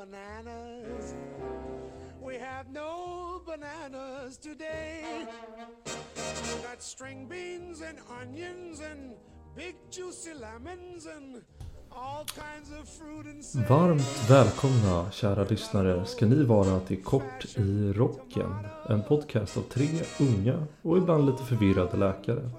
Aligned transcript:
bananas. 0.00 1.14
We 2.22 2.38
have 2.38 2.66
no 2.72 3.42
bananas 3.46 4.38
today. 4.38 5.02
We 5.84 6.68
got 6.68 6.82
string 6.82 7.26
beans 7.28 7.82
and 7.82 7.98
onions 8.22 8.80
and 8.80 9.14
big 9.56 9.74
juicy 9.90 10.34
lemons 10.34 11.06
and 11.16 11.42
all 11.92 12.24
kinds 12.24 12.70
of 12.80 12.88
fruit 12.88 13.26
and 13.26 13.44
say. 13.44 13.62
Varmt 13.68 14.30
välkomna 14.30 15.10
kära 15.10 15.44
lyssnare 15.44 16.06
ska 16.06 16.26
ni 16.26 16.44
vara 16.44 16.80
till 16.80 17.02
Kort 17.02 17.44
i 17.56 17.92
rocken. 17.92 18.54
En 18.88 19.02
podcast 19.02 19.56
av 19.56 19.62
tre 19.62 19.88
unga 20.20 20.66
och 20.82 20.96
ibland 20.96 21.26
lite 21.26 21.44
förvirrade 21.44 21.96
läkare. 21.96 22.50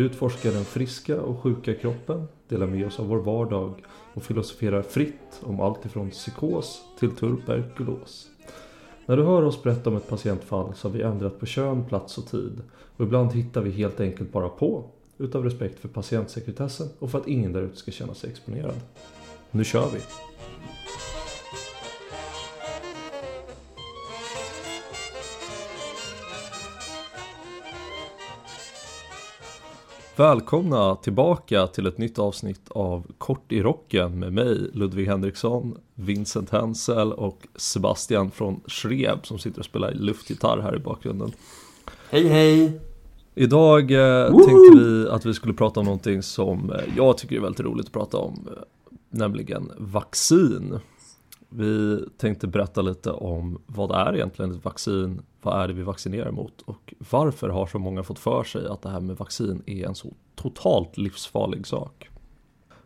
Vi 0.00 0.06
utforskar 0.06 0.52
den 0.52 0.64
friska 0.64 1.20
och 1.20 1.40
sjuka 1.40 1.74
kroppen, 1.74 2.28
delar 2.48 2.66
med 2.66 2.86
oss 2.86 3.00
av 3.00 3.06
vår 3.06 3.18
vardag 3.18 3.82
och 4.14 4.22
filosoferar 4.22 4.82
fritt 4.82 5.40
om 5.42 5.60
allt 5.60 5.86
ifrån 5.86 6.10
psykos 6.10 6.82
till 6.98 7.10
tuberkulos. 7.10 8.26
När 9.06 9.16
du 9.16 9.22
hör 9.22 9.42
oss 9.42 9.62
berätta 9.62 9.90
om 9.90 9.96
ett 9.96 10.08
patientfall 10.08 10.74
så 10.74 10.88
har 10.88 10.92
vi 10.92 11.02
ändrat 11.02 11.40
på 11.40 11.46
kön, 11.46 11.84
plats 11.84 12.18
och 12.18 12.26
tid. 12.26 12.62
Och 12.96 13.04
ibland 13.04 13.32
hittar 13.32 13.60
vi 13.60 13.70
helt 13.70 14.00
enkelt 14.00 14.32
bara 14.32 14.48
på, 14.48 14.84
utav 15.18 15.44
respekt 15.44 15.78
för 15.78 15.88
patientsekretessen 15.88 16.88
och 16.98 17.10
för 17.10 17.18
att 17.18 17.28
ingen 17.28 17.52
där 17.52 17.62
ute 17.62 17.76
ska 17.76 17.90
känna 17.90 18.14
sig 18.14 18.30
exponerad. 18.30 18.80
Nu 19.50 19.64
kör 19.64 19.90
vi! 19.94 20.00
Välkomna 30.20 30.96
tillbaka 30.96 31.66
till 31.66 31.86
ett 31.86 31.98
nytt 31.98 32.18
avsnitt 32.18 32.60
av 32.68 33.06
Kort 33.18 33.52
i 33.52 33.62
rocken 33.62 34.18
med 34.18 34.32
mig 34.32 34.70
Ludvig 34.72 35.06
Henriksson, 35.06 35.78
Vincent 35.94 36.50
Hensel 36.50 37.12
och 37.12 37.46
Sebastian 37.56 38.30
från 38.30 38.60
Shreb 38.66 39.26
som 39.26 39.38
sitter 39.38 39.58
och 39.58 39.64
spelar 39.64 39.92
luftgitarr 39.92 40.58
här 40.58 40.76
i 40.76 40.78
bakgrunden. 40.78 41.32
Hej 42.10 42.28
hej! 42.28 42.80
Idag 43.34 43.90
eh, 43.90 44.26
tänkte 44.26 44.78
vi 44.78 45.08
att 45.08 45.26
vi 45.26 45.34
skulle 45.34 45.54
prata 45.54 45.80
om 45.80 45.86
någonting 45.86 46.22
som 46.22 46.72
eh, 46.72 46.96
jag 46.96 47.18
tycker 47.18 47.36
är 47.36 47.40
väldigt 47.40 47.60
roligt 47.60 47.86
att 47.86 47.92
prata 47.92 48.16
om, 48.16 48.48
eh, 48.50 48.62
nämligen 49.10 49.72
vaccin. 49.78 50.78
Vi 51.50 52.04
tänkte 52.16 52.46
berätta 52.46 52.82
lite 52.82 53.10
om 53.10 53.58
vad 53.66 53.90
är 53.90 54.14
egentligen 54.14 54.50
ett 54.50 54.64
vaccin, 54.64 55.22
vad 55.42 55.62
är 55.62 55.68
det 55.68 55.74
vi 55.74 55.82
vaccinerar 55.82 56.30
mot 56.30 56.62
och 56.64 56.94
varför 57.10 57.48
har 57.48 57.66
så 57.66 57.78
många 57.78 58.02
fått 58.02 58.18
för 58.18 58.44
sig 58.44 58.66
att 58.66 58.82
det 58.82 58.88
här 58.88 59.00
med 59.00 59.16
vaccin 59.16 59.62
är 59.66 59.86
en 59.86 59.94
så 59.94 60.12
totalt 60.34 60.96
livsfarlig 60.96 61.66
sak. 61.66 62.10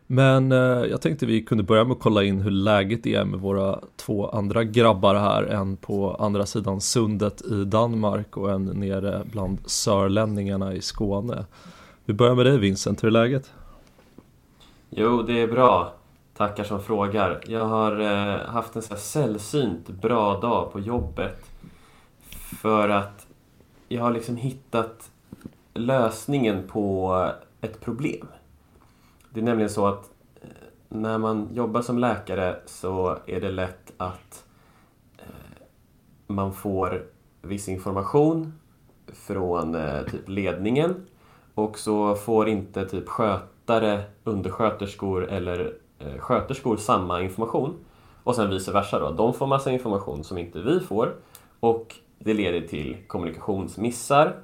Men 0.07 0.51
eh, 0.51 0.57
jag 0.57 1.01
tänkte 1.01 1.25
vi 1.25 1.41
kunde 1.41 1.63
börja 1.63 1.83
med 1.83 1.91
att 1.91 1.99
kolla 1.99 2.23
in 2.23 2.41
hur 2.41 2.51
läget 2.51 3.05
är 3.05 3.25
med 3.25 3.39
våra 3.39 3.79
två 3.95 4.29
andra 4.29 4.63
grabbar 4.63 5.15
här, 5.15 5.43
en 5.43 5.77
på 5.77 6.15
andra 6.15 6.45
sidan 6.45 6.81
sundet 6.81 7.41
i 7.41 7.65
Danmark 7.65 8.37
och 8.37 8.51
en 8.51 8.65
nere 8.65 9.21
bland 9.31 9.59
sörlänningarna 9.65 10.73
i 10.73 10.81
Skåne. 10.81 11.45
Vi 12.05 12.13
börjar 12.13 12.35
med 12.35 12.45
dig 12.45 12.57
Vincent, 12.57 13.03
hur 13.03 13.07
är 13.07 13.11
läget? 13.11 13.51
Jo, 14.89 15.21
det 15.21 15.41
är 15.41 15.47
bra. 15.47 15.93
Tackar 16.37 16.63
som 16.63 16.81
frågar. 16.81 17.41
Jag 17.47 17.65
har 17.65 17.99
eh, 17.99 18.39
haft 18.45 18.75
en 18.75 18.81
så 18.81 18.93
här 18.93 19.01
sällsynt 19.01 19.89
bra 19.89 20.39
dag 20.39 20.71
på 20.71 20.79
jobbet. 20.79 21.45
För 22.61 22.89
att 22.89 23.27
jag 23.87 24.03
har 24.03 24.11
liksom 24.11 24.37
hittat 24.37 25.11
lösningen 25.73 26.67
på 26.67 27.31
ett 27.61 27.81
problem. 27.81 28.27
Det 29.29 29.39
är 29.39 29.43
nämligen 29.43 29.69
så 29.69 29.87
att 29.87 30.09
eh, 30.41 30.49
när 30.89 31.17
man 31.17 31.49
jobbar 31.53 31.81
som 31.81 31.99
läkare 31.99 32.55
så 32.65 33.17
är 33.25 33.41
det 33.41 33.51
lätt 33.51 33.93
att 33.97 34.45
eh, 35.17 35.25
man 36.27 36.53
får 36.53 37.05
viss 37.41 37.69
information 37.69 38.53
från 39.07 39.75
eh, 39.75 40.03
typ 40.03 40.29
ledningen 40.29 41.05
och 41.53 41.79
så 41.79 42.15
får 42.15 42.47
inte 42.49 42.85
typ 42.85 43.09
skötare, 43.09 44.03
undersköterskor 44.23 45.27
eller 45.27 45.84
sköterskor 46.19 46.77
samma 46.77 47.21
information. 47.21 47.73
Och 48.23 48.35
sen 48.35 48.49
vice 48.49 48.71
versa 48.71 48.99
då. 48.99 49.11
De 49.11 49.33
får 49.33 49.47
massa 49.47 49.71
information 49.71 50.23
som 50.23 50.37
inte 50.37 50.59
vi 50.59 50.79
får 50.79 51.15
och 51.59 51.95
det 52.19 52.33
leder 52.33 52.67
till 52.67 52.97
kommunikationsmissar. 53.07 54.35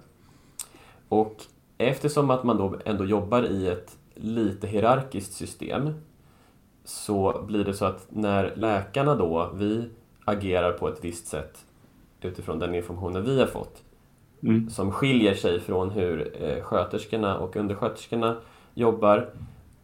Och 1.09 1.35
eftersom 1.77 2.29
att 2.29 2.44
man 2.44 2.57
då 2.57 2.75
ändå 2.85 3.05
jobbar 3.05 3.44
i 3.44 3.67
ett 3.67 3.97
lite 4.16 4.67
hierarkiskt 4.67 5.33
system 5.33 5.94
så 6.85 7.44
blir 7.47 7.63
det 7.63 7.73
så 7.73 7.85
att 7.85 8.07
när 8.09 8.55
läkarna 8.55 9.16
då, 9.16 9.51
vi 9.53 9.89
agerar 10.25 10.72
på 10.72 10.88
ett 10.88 11.03
visst 11.03 11.28
sätt 11.28 11.66
utifrån 12.22 12.59
den 12.59 12.75
informationen 12.75 13.25
vi 13.25 13.39
har 13.39 13.47
fått 13.47 13.83
Mm. 14.43 14.69
som 14.69 14.91
skiljer 14.91 15.33
sig 15.33 15.59
från 15.59 15.89
hur 15.89 16.43
eh, 16.43 16.63
sköterskorna 16.63 17.38
och 17.38 17.55
undersköterskorna 17.55 18.38
jobbar 18.73 19.29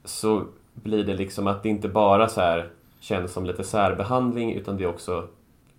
så 0.04 0.44
blir 0.84 1.04
det 1.04 1.14
liksom 1.14 1.48
att 1.48 1.64
det 1.64 1.70
inte 1.70 1.88
bara 1.88 2.30
så 2.30 2.42
här 2.42 2.70
känns 3.00 3.34
som 3.34 3.46
lite 3.46 3.64
särbehandling 3.64 4.54
utan 4.54 4.78
det 4.78 4.84
är 4.84 4.88
också 4.88 5.28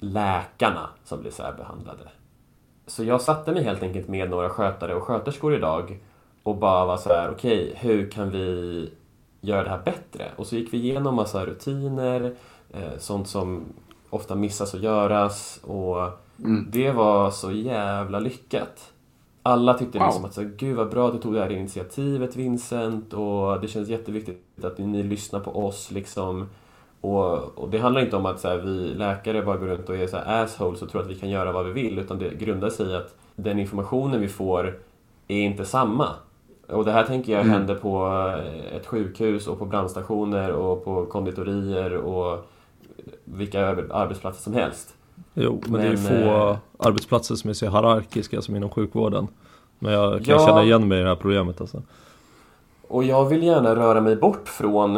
läkarna 0.01 0.89
som 1.05 1.21
blir 1.21 1.31
särbehandlade. 1.31 2.09
Så 2.87 3.05
jag 3.05 3.21
satte 3.21 3.53
mig 3.53 3.63
helt 3.65 3.83
enkelt 3.83 4.09
med 4.09 4.31
några 4.31 4.49
skötare 4.49 4.95
och 4.95 5.03
sköterskor 5.03 5.55
idag 5.55 5.99
och 6.43 6.57
bara 6.57 6.85
var 6.87 6.97
så 6.97 7.09
här, 7.09 7.31
okej, 7.31 7.73
hur 7.77 8.11
kan 8.11 8.31
vi 8.31 8.91
göra 9.41 9.65
det 9.65 9.71
här 9.71 9.83
bättre? 9.85 10.25
Och 10.37 10.47
så 10.47 10.57
gick 10.57 10.73
vi 10.73 10.77
igenom 10.79 11.15
massa 11.15 11.47
rutiner, 11.47 12.35
eh, 12.71 12.99
sånt 12.99 13.29
som 13.29 13.65
ofta 14.11 14.35
missas 14.35 14.75
att 14.75 14.81
göras 14.81 15.61
och 15.63 16.11
Mm. 16.45 16.67
det 16.71 16.91
var 16.91 17.31
så 17.31 17.53
jävla 17.53 18.19
lyckat. 18.19 18.93
Alla 19.49 19.75
tyckte 19.75 19.99
Wow. 19.99 20.07
liksom 20.07 20.25
att 20.25 20.35
så, 20.35 20.43
gud 20.57 20.77
vad 20.77 20.91
bra 20.91 21.07
att 21.07 21.13
du 21.13 21.19
tog 21.19 21.35
det 21.35 21.41
här 21.41 21.53
initiativet 21.53 22.37
Vincent 22.37 23.13
och 23.15 23.61
det 23.61 23.69
känns 23.69 23.89
jätteviktigt 23.89 24.65
att 24.65 24.79
ni, 24.79 24.87
ni 24.87 25.03
lyssnar 25.03 25.41
på 25.41 25.67
oss 25.67 25.91
liksom. 25.91 26.49
Och, 27.01 27.59
och 27.59 27.69
det 27.71 27.79
handlar 27.79 28.01
inte 28.03 28.17
om 28.17 28.27
att 28.27 28.41
så 28.41 28.49
här, 28.49 28.57
vi 28.57 28.95
läkare 28.95 29.43
bara 29.43 29.57
går 29.57 29.67
runt 29.67 29.89
och 29.89 29.97
är 29.97 30.07
så 30.07 30.17
här, 30.17 30.43
assholes 30.45 30.83
och 30.83 30.89
tror 30.91 31.01
att 31.01 31.07
vi 31.11 31.15
kan 31.15 31.29
göra 31.31 31.53
vad 31.53 31.67
vi 31.67 31.73
vill 31.73 31.99
utan 31.99 32.19
det 32.19 32.31
grundar 32.39 32.71
sig 32.71 32.87
i 32.91 32.95
att 32.95 33.15
den 33.37 33.59
informationen 33.59 34.21
vi 34.21 34.29
får 34.29 34.79
är 35.29 35.41
inte 35.41 35.65
samma. 35.65 36.09
Och 36.69 36.85
det 36.85 36.93
här 36.93 37.05
tänker 37.05 37.33
jag 37.33 37.41
Mm. 37.41 37.53
händer 37.53 37.75
på 37.75 38.07
eh, 38.39 38.77
ett 38.77 38.87
sjukhus 38.87 39.47
och 39.47 39.59
på 39.59 39.65
brandstationer 39.65 40.53
och 40.53 40.85
på 40.85 41.07
konditorier 41.07 41.97
och 41.97 42.45
vilka 43.25 43.67
arbetsplatser 43.91 44.43
som 44.43 44.53
helst. 44.53 44.95
Jo, 45.35 45.61
men, 45.67 45.81
det 45.81 45.87
är 45.87 45.91
Men, 45.91 45.97
få 45.99 46.51
eh, 46.51 46.57
arbetsplatser 46.79 47.35
som 47.35 47.51
är 47.51 47.55
så 47.55 47.67
hierarkiska 47.71 48.43
som 48.43 48.57
inom 48.57 48.71
sjukvården. 48.71 49.29
Men 49.79 49.93
jag 49.93 50.25
kan 50.25 50.35
Ja. 50.35 50.47
känna 50.47 50.63
igen 50.65 50.89
mig 50.89 50.99
i 50.99 51.03
det 51.03 51.09
här 51.09 51.17
problemet 51.17 51.61
alltså. 51.61 51.83
Och 52.89 53.05
jag 53.05 53.25
vill 53.25 53.43
gärna 53.43 53.77
röra 53.77 54.01
mig 54.01 54.17
bort 54.17 54.49
från 54.49 54.97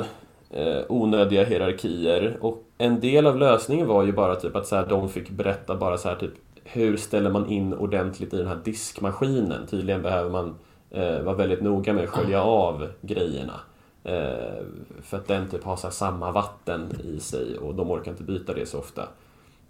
eh, 0.50 0.78
onödiga 0.88 1.44
hierarkier. 1.44 2.38
Och 2.40 2.64
en 2.78 3.00
del 3.00 3.26
av 3.26 3.36
lösningen 3.36 3.86
var 3.86 4.02
ju 4.02 4.12
bara 4.12 4.34
typ 4.36 4.56
att 4.56 4.66
så 4.66 4.76
här, 4.76 4.86
de 4.86 5.08
fick 5.08 5.30
berätta 5.30 5.74
bara 5.76 5.98
så 5.98 6.08
här 6.08 6.16
typ 6.16 6.32
hur 6.64 6.96
ställer 6.96 7.30
man 7.30 7.46
in 7.46 7.74
ordentligt 7.74 8.34
i 8.34 8.36
den 8.36 8.46
här 8.46 8.58
diskmaskinen? 8.64 9.66
Tydligen 9.66 10.02
behöver 10.02 10.30
man 10.30 10.54
eh, 10.90 11.20
vara 11.22 11.34
väldigt 11.36 11.62
noga 11.62 11.92
med 11.92 12.04
att 12.04 12.10
skölja 12.10 12.42
av 12.42 12.86
grejerna. 13.00 13.60
Eh, 14.04 14.64
för 15.02 15.16
att 15.16 15.28
den 15.28 15.48
typ 15.48 15.64
har 15.64 15.76
så 15.76 15.90
samma 15.90 16.32
vatten 16.32 16.88
i 17.04 17.20
sig 17.20 17.58
och 17.58 17.74
de 17.74 17.90
orkar 17.90 18.10
inte 18.10 18.22
byta 18.22 18.54
det 18.54 18.66
så 18.68 18.78
ofta. 18.78 19.02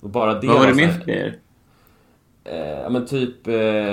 Och 0.01 0.09
bara 0.11 0.35
det 0.41 0.47
Vad 0.47 0.59
var 0.59 0.67
det 0.67 0.75
mer 0.75 0.89
för 0.89 1.05
grejer? 1.05 1.39
Eh, 2.45 2.91
men 2.91 3.07
typ 3.07 3.47
eh, 3.47 3.53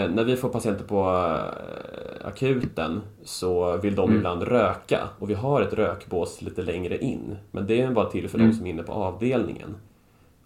när 0.09 0.23
vi 0.23 0.35
får 0.35 0.49
patienter 0.49 0.83
på 0.85 0.99
eh, 1.09 2.27
akuten 2.27 3.01
så 3.23 3.77
vill 3.77 3.95
de 3.95 4.03
Mm. 4.09 4.17
ibland 4.17 4.43
röka 4.43 4.99
och 5.19 5.29
vi 5.29 5.33
har 5.33 5.61
ett 5.61 5.73
rökbås 5.73 6.41
lite 6.41 6.61
längre 6.61 6.97
in. 6.97 7.37
Men 7.51 7.67
det 7.67 7.81
är 7.81 7.91
bara 7.91 8.05
till 8.09 8.29
för 8.29 8.37
Mm. 8.37 8.51
de 8.51 8.57
som 8.57 8.65
är 8.65 8.69
inne 8.69 8.83
på 8.83 8.93
avdelningen. 8.93 9.75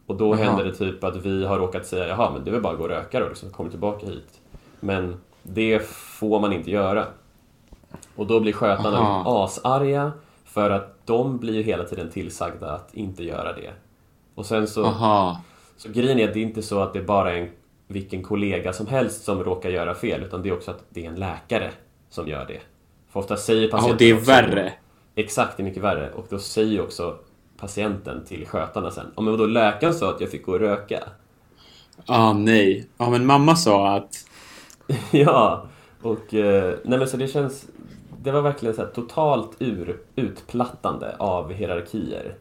Och 0.05 0.15
då 0.17 0.29
Jaha. 0.35 0.43
händer 0.43 0.63
det 0.65 0.73
typ 0.75 1.03
att 1.03 1.15
vi 1.15 1.45
har 1.45 1.57
råkat 1.59 1.85
säga 1.85 2.07
jaha 2.07 2.31
men 2.31 2.43
det 2.43 2.49
är 2.49 2.51
väl 2.53 2.61
bara 2.61 2.75
gå 2.75 2.83
och 2.83 2.89
röka 2.89 3.19
då 3.19 3.27
liksom, 3.27 3.49
kom 3.49 3.69
tillbaka 3.69 4.05
hit. 4.07 4.39
Men 4.79 5.15
det 5.43 5.85
får 5.87 6.39
man 6.39 6.53
inte 6.53 6.71
göra. 6.71 7.05
Och 8.15 8.27
då 8.27 8.39
blir 8.39 8.53
skötarna 8.53 8.97
Aha. 8.97 9.43
asarga 9.45 10.11
för 10.45 10.69
att 10.69 11.07
de 11.07 11.37
blir 11.37 11.53
ju 11.53 11.61
hela 11.63 11.83
tiden 11.83 12.09
tillsagda 12.09 12.71
att 12.71 12.93
inte 12.93 13.23
göra 13.23 13.53
det. 13.53 13.71
Och 14.35 14.45
sen 14.45 14.67
så 14.67 14.85
Aha. 14.85 15.41
Så 15.81 15.89
grejen 15.89 16.19
är 16.19 16.27
att 16.27 16.33
det 16.33 16.39
är 16.39 16.43
inte 16.43 16.61
så 16.61 16.79
att 16.79 16.93
det 16.93 17.01
bara 17.01 17.33
är 17.33 17.41
en, 17.41 17.49
vilken 17.87 18.23
kollega 18.23 18.73
som 18.73 18.87
helst 18.87 19.23
som 19.23 19.43
råkar 19.43 19.69
göra 19.69 19.95
fel, 19.95 20.23
utan 20.23 20.41
det 20.41 20.49
är 20.49 20.53
också 20.53 20.71
att 20.71 20.83
det 20.89 21.05
är 21.05 21.09
en 21.09 21.15
läkare 21.15 21.71
som 22.09 22.27
gör 22.27 22.45
det. 22.45 22.59
För 23.11 23.19
ofta 23.19 23.37
säger 23.37 23.61
Ja, 23.63 23.71
patienten 23.71 23.97
det 23.97 24.09
är 24.09 24.15
också- 24.15 24.31
värre. 24.31 24.73
Exakt, 25.15 25.57
det 25.57 25.63
är 25.63 25.65
mycket 25.65 25.83
värre. 25.83 26.11
Och 26.11 26.25
då 26.29 26.39
säger 26.39 26.81
också 26.81 27.15
patienten 27.57 28.25
till 28.25 28.47
skötarna 28.47 28.91
sen, 28.91 29.05
ja 29.15 29.21
men 29.21 29.37
då 29.37 29.45
läkaren 29.45 29.93
sa 29.93 30.09
att 30.09 30.21
jag 30.21 30.31
fick 30.31 30.45
gå 30.45 30.51
och 30.51 30.59
röka. 30.59 31.03
Ah, 32.05 32.33
nej. 32.33 32.87
Ja, 32.97 33.09
men 33.09 33.25
mamma 33.25 33.55
sa 33.55 33.95
att... 33.95 34.25
ja, 35.11 35.65
och 36.01 36.33
eh, 36.33 36.73
nej 36.83 36.99
men 36.99 37.07
så 37.07 37.17
det 37.17 37.27
känns, 37.27 37.65
det 38.23 38.31
var 38.31 38.41
verkligen 38.41 38.75
så 38.75 38.81
här 38.81 38.89
totalt 38.89 39.51
ur, 39.59 39.99
utplattande 40.15 41.15
av 41.19 41.51
hierarkier. 41.51 42.35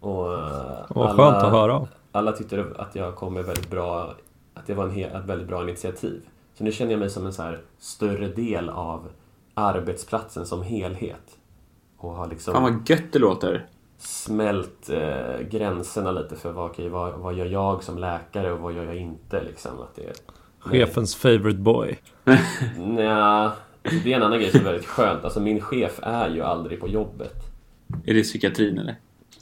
Och 0.00 0.32
eh, 0.32 0.84
Vad 0.88 1.16
skönt 1.16 1.36
att 1.36 1.50
höra. 1.52 1.86
Alla 2.14 2.32
tyckte 2.32 2.66
att 2.76 2.94
jag 2.94 3.16
kom 3.16 3.34
med 3.34 3.44
väldigt 3.44 3.70
bra, 3.70 4.14
att 4.54 4.66
det 4.66 4.74
var 4.74 4.84
en 4.88 5.04
ett 5.04 5.24
väldigt 5.24 5.48
bra 5.48 5.62
initiativ. 5.62 6.22
Så 6.54 6.64
nu 6.64 6.72
känner 6.72 6.90
jag 6.90 7.00
mig 7.00 7.10
som 7.10 7.26
en 7.26 7.32
så 7.32 7.42
här 7.42 7.60
större 7.78 8.28
del 8.28 8.68
av 8.68 9.08
arbetsplatsen 9.54 10.46
som 10.46 10.62
helhet. 10.62 11.38
Och 11.96 12.10
har 12.10 12.28
liksom 12.28 12.54
Fan 12.54 12.62
vad 12.62 12.90
gött 12.90 13.12
det 13.12 13.18
låter. 13.18 13.66
smält 13.98 14.90
eh, 14.90 15.40
gränserna 15.50 16.12
lite 16.12 16.36
för 16.36 16.52
vad, 16.52 16.70
okej, 16.70 16.88
vad, 16.88 17.12
vad 17.14 17.34
gör 17.34 17.46
jag 17.46 17.82
som 17.82 17.98
läkare 17.98 18.52
och 18.52 18.58
vad 18.60 18.72
gör 18.72 18.84
jag 18.84 18.96
inte 18.96 19.44
liksom. 19.44 19.80
Att 19.80 19.96
det, 19.96 20.12
Chefens 20.58 21.16
favorite 21.16 21.58
boy. 21.58 21.98
Nja, 22.78 23.52
det 23.82 24.12
är 24.12 24.16
en 24.16 24.22
annan 24.22 24.38
grej 24.38 24.50
som 24.50 24.60
är 24.60 24.64
väldigt 24.64 24.86
skönt. 24.86 25.24
Alltså 25.24 25.40
min 25.40 25.60
chef 25.60 26.00
är 26.02 26.28
ju 26.28 26.42
aldrig 26.42 26.80
på 26.80 26.88
jobbet. 26.88 27.34
Är 28.04 28.14
det 28.14 28.22
psykiatrin 28.22 28.78
eller? 28.78 28.96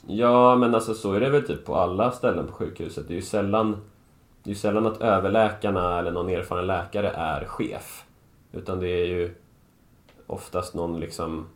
Ja, 0.07 0.55
men 0.55 0.75
alltså 0.75 0.93
så 0.93 1.13
är 1.13 1.19
det 1.19 1.29
väl 1.29 1.47
typ 1.47 1.65
på 1.65 1.75
alla 1.75 2.11
ställen 2.11 2.47
på 2.47 2.53
sjukhuset. 2.53 3.07
Det 3.07 3.13
är 3.13 3.15
ju 3.15 3.21
sällan, 3.21 3.71
det 4.43 4.49
är 4.49 4.53
ju 4.53 4.59
sällan 4.59 4.87
att 4.87 5.01
överläkarna 5.01 5.99
eller 5.99 6.11
någon 6.11 6.29
erfaren 6.29 6.67
läkare 6.67 7.09
är 7.09 7.45
chef. 7.45 8.05
Utan 8.51 8.79
det 8.79 8.87
är 8.89 9.05
ju 9.05 9.35
oftast 10.27 10.73
någon 10.73 10.99
liksom 10.99 11.47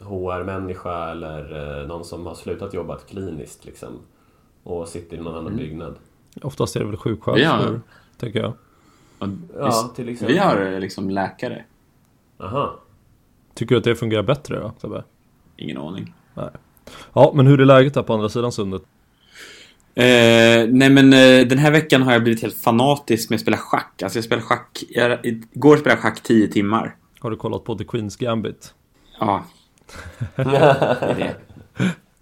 HR-människa 0.00 1.10
eller 1.10 1.80
eh, 1.80 1.86
någon 1.86 2.04
som 2.04 2.26
har 2.26 2.34
slutat 2.34 2.74
jobba 2.74 2.96
kliniskt 2.98 3.64
liksom. 3.64 3.98
Och 4.62 4.88
sitter 4.88 5.16
i 5.16 5.20
någon 5.20 5.34
annan 5.34 5.56
byggnad. 5.56 5.94
Oftast 6.42 6.76
är 6.76 6.80
det 6.80 6.86
väl 6.86 6.96
sjuksköterskor, 6.96 7.74
Ja. 7.74 7.80
tänker 8.16 8.40
jag. 8.40 8.52
Ja, 9.58 9.90
till 9.96 10.08
exempel. 10.08 10.34
Vi 10.34 10.38
har 10.38 10.72
eh, 10.72 10.80
liksom 10.80 11.10
läkare. 11.10 11.64
Aha. 12.38 12.78
Tycker 13.54 13.74
du 13.74 13.78
att 13.78 13.84
det 13.84 13.94
fungerar 13.96 14.22
bättre 14.22 14.60
då, 14.60 14.72
Sebbe? 14.78 15.04
Ingen 15.56 15.78
aning. 15.78 16.14
Ja, 17.12 17.32
men 17.34 17.46
hur 17.46 17.60
är 17.60 17.64
läget 17.64 17.94
där 17.94 18.02
på 18.02 18.14
andra 18.14 18.28
sidan 18.28 18.52
sundet? 18.52 18.82
Eh, 19.94 20.68
nej 20.68 20.90
men 20.90 21.12
eh, 21.12 21.46
den 21.46 21.58
här 21.58 21.70
veckan 21.70 22.02
har 22.02 22.12
jag 22.12 22.22
blivit 22.22 22.42
helt 22.42 22.56
fanatisk 22.56 23.30
med 23.30 23.36
att 23.36 23.40
spela 23.40 23.56
schack. 23.56 24.02
Alltså 24.02 24.18
jag 24.18 24.24
spelar 24.24 24.42
schack, 24.42 24.84
jag, 24.88 25.18
igår 25.26 25.76
spelade 25.76 25.90
jag 25.90 26.02
schack 26.02 26.22
10 26.22 26.48
timmar. 26.48 26.96
Har 27.20 27.30
du 27.30 27.36
kollat 27.36 27.64
på 27.64 27.74
The 27.74 27.84
Queen's 27.84 28.20
Gambit? 28.20 28.74
Ja. 29.20 29.44
det 30.36 30.42
är 30.42 31.14
det. 31.14 31.36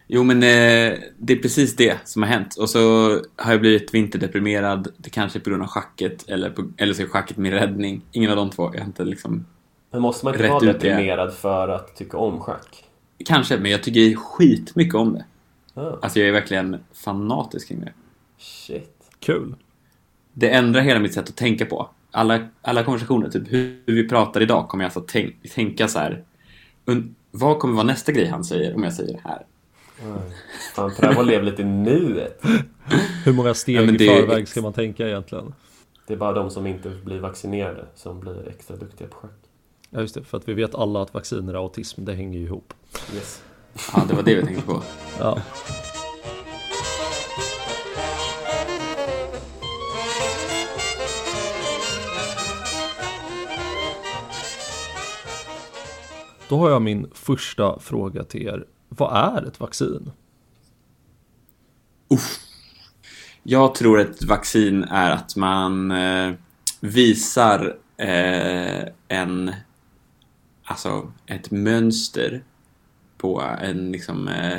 Jo 0.06 0.22
men 0.22 0.36
eh, 0.36 0.98
det 1.18 1.32
är 1.32 1.42
precis 1.42 1.76
det 1.76 1.96
som 2.04 2.22
har 2.22 2.30
hänt. 2.30 2.56
Och 2.56 2.70
så 2.70 3.10
har 3.36 3.52
jag 3.52 3.60
blivit 3.60 3.94
vinterdeprimerad. 3.94 4.88
Det 4.96 5.10
kanske 5.10 5.38
är 5.38 5.40
på 5.40 5.50
grund 5.50 5.62
av 5.62 5.68
schacket 5.68 6.28
eller, 6.28 6.50
på, 6.50 6.64
eller 6.76 6.94
så 6.94 7.02
är 7.02 7.06
schacket 7.06 7.36
min 7.36 7.52
räddning. 7.52 8.02
Ingen 8.12 8.30
av 8.30 8.36
de 8.36 8.50
två. 8.50 8.70
Jag 8.74 8.80
har 8.80 8.86
inte 8.86 9.04
liksom... 9.04 9.46
Men 9.90 10.02
måste 10.02 10.26
man 10.26 10.34
inte 10.34 10.48
vara 10.48 10.60
det. 10.60 10.72
deprimerad 10.72 11.34
för 11.34 11.68
att 11.68 11.96
tycka 11.96 12.16
om 12.16 12.40
schack? 12.40 12.87
Kanske, 13.24 13.58
men 13.58 13.70
jag 13.70 13.82
tycker 13.82 14.16
skitmycket 14.16 14.94
om 14.94 15.12
det. 15.12 15.24
Ah, 15.74 15.98
Alltså 16.02 16.18
jag 16.18 16.28
är 16.28 16.32
verkligen 16.32 16.76
fanatisk 16.92 17.68
kring 17.68 17.80
det. 17.80 17.92
shit. 18.38 18.94
Kul. 19.20 19.54
Det 20.32 20.50
ändrar 20.50 20.80
hela 20.80 21.00
mitt 21.00 21.14
sätt 21.14 21.28
att 21.28 21.36
tänka 21.36 21.66
på. 21.66 21.90
Alla, 22.10 22.48
alla 22.62 22.84
konversationer, 22.84 23.30
typ 23.30 23.52
hur 23.52 23.82
vi 23.86 24.08
pratar 24.08 24.40
idag, 24.40 24.68
kommer 24.68 24.84
jag 24.84 24.86
alltså 24.88 25.04
tänk, 25.08 25.52
tänka 25.54 25.88
så 25.88 25.98
här. 25.98 26.24
Und, 26.84 27.14
vad 27.30 27.58
kommer 27.58 27.74
vara 27.74 27.86
nästa 27.86 28.12
grej 28.12 28.26
han 28.26 28.44
säger 28.44 28.74
om 28.74 28.82
jag 28.82 28.92
säger 28.92 29.12
det 29.12 29.20
här? 29.24 29.42
Fan, 30.74 30.94
pröva 30.94 31.20
att 31.20 31.26
leva 31.26 31.42
lite 31.44 31.62
i 31.62 31.64
nuet. 31.64 32.40
Hur 33.24 33.32
många 33.32 33.54
steg 33.54 33.76
Ja, 33.76 33.82
i 33.82 33.98
förväg 33.98 34.48
ska 34.48 34.62
man 34.62 34.72
tänka 34.72 35.08
egentligen? 35.08 35.54
Det 36.06 36.14
är 36.14 36.18
bara 36.18 36.32
de 36.32 36.50
som 36.50 36.66
inte 36.66 36.88
blir 36.90 37.20
vaccinerade 37.20 37.84
som 37.94 38.20
blir 38.20 38.48
extra 38.48 38.76
duktiga 38.76 39.08
på 39.08 39.16
schack. 39.16 39.47
Ja, 39.90 40.00
just 40.00 40.14
det. 40.14 40.24
För 40.24 40.38
att 40.38 40.48
vi 40.48 40.54
vet 40.54 40.74
alla 40.74 41.02
att 41.02 41.14
vacciner 41.14 41.54
och 41.56 41.62
autism, 41.62 42.04
det 42.04 42.14
hänger 42.14 42.38
ju 42.38 42.44
ihop. 42.44 42.74
Yes. 43.14 43.42
Ja, 43.92 44.04
det 44.08 44.14
var 44.14 44.22
det 44.22 44.34
vi 44.34 44.42
tänkte 44.42 44.66
på. 44.66 44.82
Ja. 45.18 45.42
Då 56.48 56.58
har 56.58 56.70
jag 56.70 56.82
min 56.82 57.10
första 57.14 57.78
fråga 57.78 58.24
till 58.24 58.46
er. 58.46 58.66
Vad 58.88 59.36
är 59.36 59.46
ett 59.46 59.60
vaccin? 59.60 60.10
Jag 63.42 63.74
tror 63.74 64.00
ett 64.00 64.24
vaccin 64.24 64.84
är 64.84 65.10
att 65.10 65.36
man 65.36 65.90
eh, 65.90 66.32
visar 66.80 67.76
eh, 67.96 68.88
en, 69.08 69.52
alltså 70.68 71.12
ett 71.26 71.50
mönster 71.50 72.42
på 73.18 73.42
en 73.60 73.92
liksom 73.92 74.28
eh, 74.28 74.58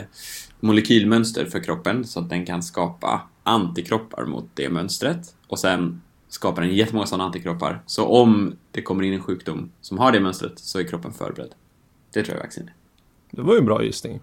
molekylmönster 0.60 1.46
för 1.46 1.64
kroppen 1.64 2.06
så 2.06 2.20
att 2.20 2.30
den 2.30 2.46
kan 2.46 2.64
skapa 2.64 3.22
antikroppar 3.44 4.26
mot 4.26 4.46
det 4.54 4.70
mönstret 4.70 5.36
och 5.48 5.60
sen 5.60 6.02
skapar 6.28 6.62
den 6.62 6.76
jättemånga 6.76 7.06
sådana 7.06 7.24
antikroppar. 7.24 7.84
Så 7.86 8.06
om 8.06 8.56
det 8.72 8.82
kommer 8.82 9.04
in 9.04 9.14
en 9.14 9.24
sjukdom 9.24 9.72
som 9.82 9.98
har 9.98 10.12
det 10.12 10.20
mönstret 10.20 10.60
så 10.60 10.80
är 10.80 10.84
kroppen 10.84 11.14
förberedd. 11.14 11.56
Det 12.14 12.24
tror 12.24 12.36
jag 12.36 12.40
är 12.40 12.48
vaccin 12.48 12.64
är. 12.64 12.74
Det 13.32 13.42
var 13.42 13.54
ju 13.54 13.60
en 13.60 13.66
bra 13.66 13.84
gissning. 13.84 14.20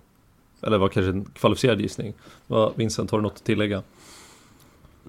Eller 0.63 0.79
var 0.79 0.89
kanske 0.89 1.11
en 1.11 1.25
kvalificerad 1.25 1.81
gissning. 1.81 2.15
Vad, 2.47 2.77
Vincent, 2.77 3.11
har 3.11 3.19
du 3.19 3.23
något 3.23 3.33
att 3.33 3.45
tillägga? 3.45 3.83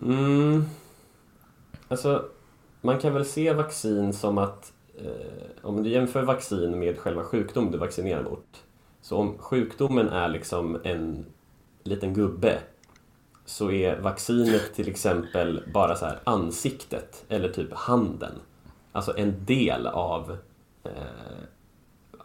Mm. 0.02 0.66
Alltså, 1.88 2.26
man 2.82 3.00
kan 3.00 3.14
väl 3.14 3.26
se 3.26 3.54
vaccin 3.54 4.14
som 4.14 4.38
att 4.38 4.74
eh, 4.98 5.48
om 5.62 5.84
du 5.84 5.90
jämför 5.90 6.24
vaccin 6.24 6.80
med 6.80 6.98
själva 7.00 7.24
sjukdom 7.24 7.72
du 7.72 7.78
vaccinerar 7.78 8.24
mot. 8.24 8.64
Så 9.02 9.18
om 9.18 9.38
sjukdomen 9.38 10.10
är 10.10 10.30
liksom 10.30 10.80
en 10.84 11.26
liten 11.84 12.14
gubbe 12.14 12.60
så 13.46 13.72
är 13.72 14.00
vaccinet 14.00 14.74
till 14.76 14.88
exempel 14.90 15.64
bara 15.74 15.96
så 15.96 16.06
här 16.06 16.20
ansiktet 16.24 17.26
eller 17.30 17.50
typ 17.50 17.74
handen. 17.74 18.34
Alltså 18.92 19.18
en 19.18 19.46
del 19.46 19.88
av, 19.88 20.38
eh, 20.84 20.92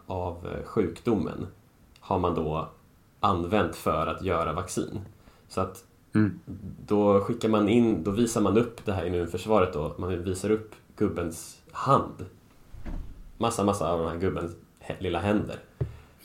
av 0.05 0.47
sjukdomen 0.65 1.47
har 1.99 2.19
man 2.19 2.35
då 2.35 2.67
använt 3.19 3.75
för 3.75 4.07
att 4.07 4.23
göra 4.23 4.53
vaccin. 4.53 5.01
Så 5.47 5.61
att 5.61 5.85
Mm. 6.15 6.39
då 6.85 7.19
skickar 7.19 7.49
man 7.49 7.69
in, 7.69 8.03
då 8.03 8.11
visar 8.11 8.41
man 8.41 8.57
upp 8.57 8.85
det 8.85 8.91
här 8.93 9.05
immunförsvaret 9.05 9.73
då, 9.73 9.95
man 9.97 10.23
visar 10.23 10.49
upp 10.49 10.75
gubbens 10.97 11.61
hand. 11.71 12.25
Massa, 13.43 13.63
massa 13.63 13.91
av 13.91 13.99
de 13.99 14.07
här 14.07 14.17
gubbens 14.17 14.55
lilla 14.99 15.19
händer. 15.19 15.55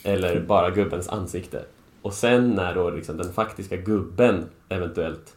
Eller 0.02 0.40
bara 0.40 0.70
gubbens 0.70 1.08
ansikte. 1.08 1.64
Och 2.02 2.12
sen 2.14 2.50
när 2.50 2.74
då 2.74 2.90
liksom 2.90 3.16
den 3.16 3.32
faktiska 3.32 3.76
gubben 3.76 4.44
eventuellt 4.68 5.36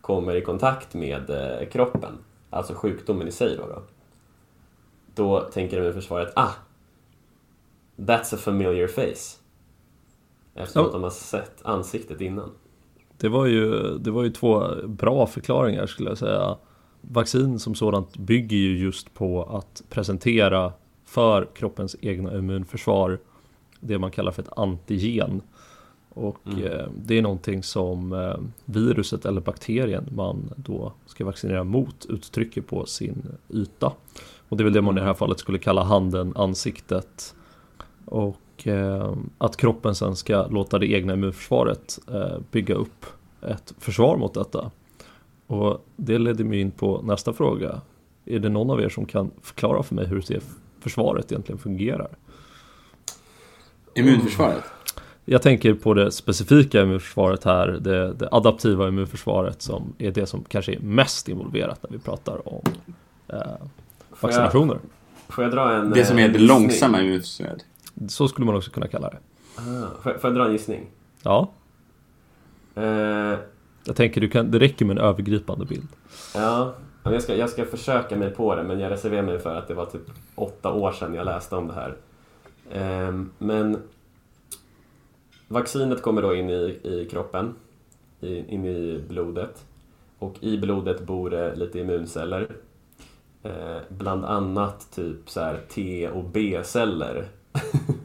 kommer 0.00 0.34
i 0.34 0.40
kontakt 0.40 0.94
med 0.94 1.30
eh, 1.30 1.68
kroppen, 1.68 2.12
alltså 2.50 2.74
sjukdomen 2.74 3.28
i 3.28 3.32
sig 3.32 3.56
då, 3.56 3.66
då, 3.66 3.82
då 5.14 5.40
tänker 5.40 5.78
immunförsvaret 5.78 6.32
ah, 6.36 6.52
that's 7.96 8.34
a 8.34 8.38
familiar 8.38 8.86
face. 8.86 9.38
Eftersom 10.54 10.82
Ja. 10.82 10.86
att 10.86 10.92
de 10.92 11.02
har 11.02 11.10
sett 11.10 11.60
ansiktet 11.62 12.20
innan. 12.20 12.50
Det 13.18 13.28
var 13.28 13.46
ju, 13.46 13.98
det 13.98 14.10
var 14.10 14.22
ju 14.24 14.30
två 14.30 14.68
bra 14.86 15.26
förklaringar 15.26 15.86
skulle 15.86 16.08
jag 16.08 16.18
säga. 16.18 16.56
Vaccin 17.00 17.58
som 17.58 17.74
sådant 17.74 18.16
bygger 18.16 18.56
ju 18.56 18.78
just 18.78 19.14
på 19.14 19.42
att 19.42 19.82
presentera 19.90 20.72
för 21.14 21.48
kroppens 21.54 21.96
egna 22.00 22.38
immunförsvar 22.38 23.18
det 23.80 23.98
man 23.98 24.10
kallar 24.10 24.32
för 24.32 24.42
ett 24.42 24.58
antigen. 24.58 25.42
Och 26.08 26.38
Mm. 26.46 26.64
eh, 26.64 26.86
det 26.96 27.18
är 27.18 27.22
någonting 27.22 27.62
som 27.62 28.12
eh, 28.12 28.36
viruset 28.64 29.24
eller 29.24 29.40
bakterien 29.40 30.04
man 30.16 30.50
då 30.56 30.92
ska 31.06 31.24
vaccinera 31.24 31.64
mot 31.64 32.06
uttrycker 32.08 32.60
på 32.62 32.86
sin 32.86 33.22
yta. 33.50 33.92
Och 34.48 34.56
det 34.56 34.62
är 34.62 34.64
väl 34.64 34.72
det 34.72 34.82
man 34.82 34.96
i 34.96 35.00
det 35.00 35.06
här 35.06 35.14
fallet 35.14 35.38
skulle 35.38 35.58
kalla 35.58 35.82
handen, 35.84 36.32
ansiktet. 36.36 37.34
Och 38.04 38.66
eh, 38.66 39.14
att 39.38 39.56
kroppen 39.56 39.94
sen 39.94 40.16
ska 40.16 40.46
låta 40.46 40.78
det 40.78 40.86
egna 40.86 41.12
immunförsvaret 41.14 41.98
eh, 42.12 42.38
bygga 42.50 42.74
upp 42.74 43.06
ett 43.42 43.74
försvar 43.78 44.16
mot 44.16 44.34
detta. 44.34 44.70
Och 45.46 45.84
det 45.96 46.18
leder 46.18 46.44
mig 46.44 46.60
in 46.60 46.70
på 46.70 47.02
nästa 47.02 47.32
fråga. 47.32 47.80
Är 48.24 48.38
det 48.38 48.48
någon 48.48 48.70
av 48.70 48.80
er 48.80 48.88
som 48.88 49.06
kan 49.06 49.30
förklara 49.42 49.82
för 49.82 49.94
mig 49.94 50.06
hur 50.06 50.16
det 50.28 50.40
försvaret 50.84 51.32
egentligen 51.32 51.58
fungerar? 51.58 52.08
Immunförsvaret? 53.94 54.64
Jag 55.24 55.42
tänker 55.42 55.74
på 55.74 55.94
det 55.94 56.12
specifika 56.12 56.82
immunförsvaret 56.82 57.44
här, 57.44 57.66
det, 57.68 58.12
det 58.12 58.28
adaptiva 58.32 58.88
immunförsvaret 58.88 59.62
som 59.62 59.94
är 59.98 60.10
det 60.10 60.26
som 60.26 60.44
kanske 60.48 60.72
är 60.74 60.78
mest 60.80 61.28
involverat 61.28 61.82
när 61.82 61.90
vi 61.90 61.98
pratar 61.98 62.48
om 62.48 62.62
eh, 63.28 63.36
Får 63.38 63.38
jag, 64.10 64.18
vaccinationer. 64.20 64.78
får 65.28 65.44
jag 65.44 65.52
dra 65.52 65.72
en 65.72 65.90
Det 65.90 66.04
som 66.04 66.18
eh, 66.18 66.24
är 66.24 66.28
det 66.28 66.32
gissning? 66.38 66.48
långsamma 66.48 67.00
immunförsvaret? 67.02 67.64
Så 68.08 68.28
skulle 68.28 68.46
man 68.46 68.56
också 68.56 68.70
kunna 68.70 68.88
kalla 68.88 69.10
det. 69.10 69.18
Ah, 69.56 69.62
får, 70.02 70.12
jag, 70.12 70.20
får 70.20 70.30
jag 70.30 70.34
dra 70.38 70.46
en 70.46 70.52
gissning? 70.52 70.86
Ja, 71.22 71.52
Eh, 72.76 73.38
jag 73.84 73.96
tänker 73.96 74.20
du 74.20 74.28
kan, 74.28 74.50
det 74.50 74.58
räcker 74.58 74.84
med 74.84 74.98
en 74.98 75.04
övergripande 75.04 75.64
bild. 75.66 75.88
ja, 76.34 76.74
jag 77.12 77.22
ska, 77.22 77.36
jag 77.36 77.50
ska 77.50 77.64
försöka 77.64 78.16
mig 78.16 78.30
på 78.30 78.54
det, 78.56 78.62
men 78.62 78.78
jag 78.80 78.90
reserverar 78.92 79.22
mig 79.22 79.38
för 79.38 79.54
att 79.56 79.68
det 79.68 79.74
var 79.74 79.86
typ 79.86 80.10
åtta 80.34 80.72
år 80.72 80.92
sedan 80.92 81.14
jag 81.14 81.24
läste 81.24 81.56
om 81.56 81.68
det 81.68 81.74
här. 81.74 81.94
Ehm, 82.72 83.30
men 83.38 83.82
vaccinet 85.48 86.02
kommer 86.02 86.22
då 86.22 86.34
in 86.34 86.50
i, 86.50 86.80
i 86.82 87.08
kroppen 87.10 87.54
i- 88.20 88.54
in 88.54 88.64
i 88.64 89.04
blodet. 89.08 89.64
Och 90.18 90.34
i 90.40 90.58
blodet 90.58 91.00
bor 91.06 91.30
det 91.30 91.54
lite 91.54 91.78
immunceller. 91.78 92.48
Eh, 93.42 93.76
bland 93.88 94.24
annat 94.24 94.92
typ 94.94 95.30
så 95.30 95.40
här 95.40 95.60
T 95.68 96.08
och 96.08 96.24
B-celler. 96.24 97.26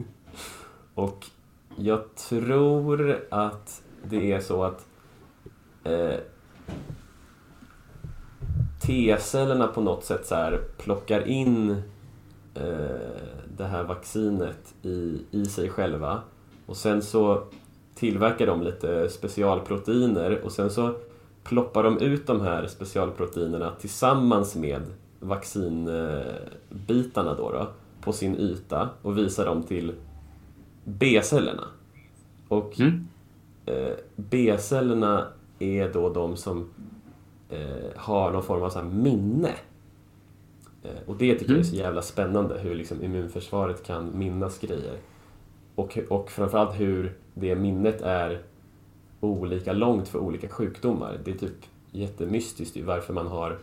och 0.94 1.26
jag 1.76 2.14
tror 2.14 3.18
att 3.30 3.82
det 4.04 4.32
är 4.32 4.40
så 4.40 4.64
att 4.64 4.86
eh, 5.84 6.14
T-cellerna 8.80 9.66
på 9.66 9.80
något 9.80 10.04
sätt 10.04 10.26
så 10.26 10.34
här 10.34 10.60
plockar 10.78 11.28
in 11.28 11.70
eh, 12.54 13.10
det 13.56 13.64
här 13.64 13.84
vaccinet 13.84 14.74
i, 14.82 15.20
i 15.30 15.44
sig 15.46 15.68
själva 15.68 16.20
och 16.66 16.76
sen 16.76 17.02
så 17.02 17.42
tillverkar 17.94 18.46
de 18.46 18.62
lite 18.62 19.08
specialproteiner 19.08 20.40
och 20.44 20.52
sen 20.52 20.70
så 20.70 20.94
ploppar 21.44 21.82
de 21.82 21.98
ut 21.98 22.26
de 22.26 22.40
här 22.40 22.66
specialproteinerna 22.66 23.72
tillsammans 23.80 24.56
med 24.56 24.82
vaccinbitarna 25.20 27.34
då, 27.34 27.50
då 27.52 27.68
på 28.00 28.12
sin 28.12 28.36
yta 28.36 28.88
och 29.02 29.18
visar 29.18 29.46
dem 29.46 29.62
till 29.62 29.92
B-cellerna. 30.84 31.64
Och 32.48 32.80
Mm. 32.80 33.08
eh, 33.66 33.92
B-cellerna 34.16 35.26
är 35.58 35.92
då 35.92 36.08
de 36.08 36.36
som 36.36 36.68
eh, 37.50 37.96
har 37.96 38.32
någon 38.32 38.42
form 38.42 38.62
av 38.62 38.70
så 38.70 38.78
här 38.78 38.86
minne. 38.86 39.54
Eh, 40.82 40.90
och 41.06 41.16
det 41.16 41.34
tycker 41.34 41.52
jag 41.52 41.60
är 41.60 41.64
så 41.64 41.76
jävla 41.76 42.02
spännande, 42.02 42.58
hur 42.58 42.74
liksom 42.74 43.04
immunförsvaret 43.04 43.86
kan 43.86 44.18
minnas 44.18 44.58
grejer. 44.58 44.98
Och, 45.74 45.98
och 46.08 46.30
framförallt 46.30 46.80
hur 46.80 47.16
det 47.34 47.54
minnet 47.54 48.02
är 48.02 48.42
olika 49.20 49.72
långt 49.72 50.08
för 50.08 50.18
olika 50.18 50.48
sjukdomar. 50.48 51.20
Det 51.24 51.30
är 51.30 51.38
typ 51.38 51.66
jättemystiskt 51.90 52.76
varför 52.76 53.14
man 53.14 53.26
har 53.26 53.58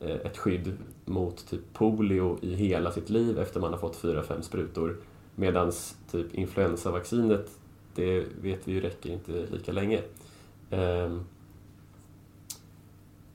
eh, 0.00 0.16
ett 0.16 0.38
skydd 0.38 0.72
mot 1.04 1.46
typ 1.50 1.60
polio 1.72 2.38
i 2.42 2.54
hela 2.54 2.92
sitt 2.92 3.10
liv 3.10 3.38
efter 3.38 3.60
man 3.60 3.72
har 3.72 3.78
fått 3.78 4.02
4-5 4.02 4.40
sprutor. 4.40 4.96
Medan 5.34 5.72
typ 6.10 6.34
influensavaccinet, 6.34 7.50
det 7.94 8.24
vet 8.42 8.68
vi 8.68 8.72
ju 8.72 8.80
räcker 8.80 9.10
inte 9.10 9.46
lika 9.50 9.72
länge. 9.72 10.00
Ehm, 10.70 11.24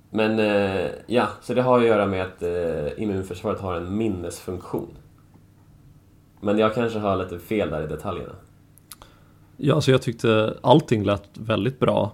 Men 0.10 0.40
eh, 0.40 0.90
ja, 1.08 1.28
så 1.42 1.54
det 1.54 1.62
har 1.62 1.80
att 1.80 1.86
göra 1.86 2.06
med 2.06 2.24
att 2.24 2.44
eh, 2.44 3.04
immunförsvaret 3.04 3.60
har 3.60 3.76
en 3.76 3.98
minnesfunktion. 3.98 4.90
Men 6.42 6.58
jag 6.58 6.74
kanske 6.76 7.00
har 7.00 7.18
lite 7.18 7.40
fel 7.40 7.70
där 7.70 7.84
i 7.84 7.88
detaljerna. 7.88 8.34
Ja, 9.58 9.76
alltså 9.76 9.92
jag 9.92 10.02
tyckte 10.02 10.58
allting 10.62 11.04
lät 11.04 11.30
väldigt 11.34 11.80
bra 11.80 12.12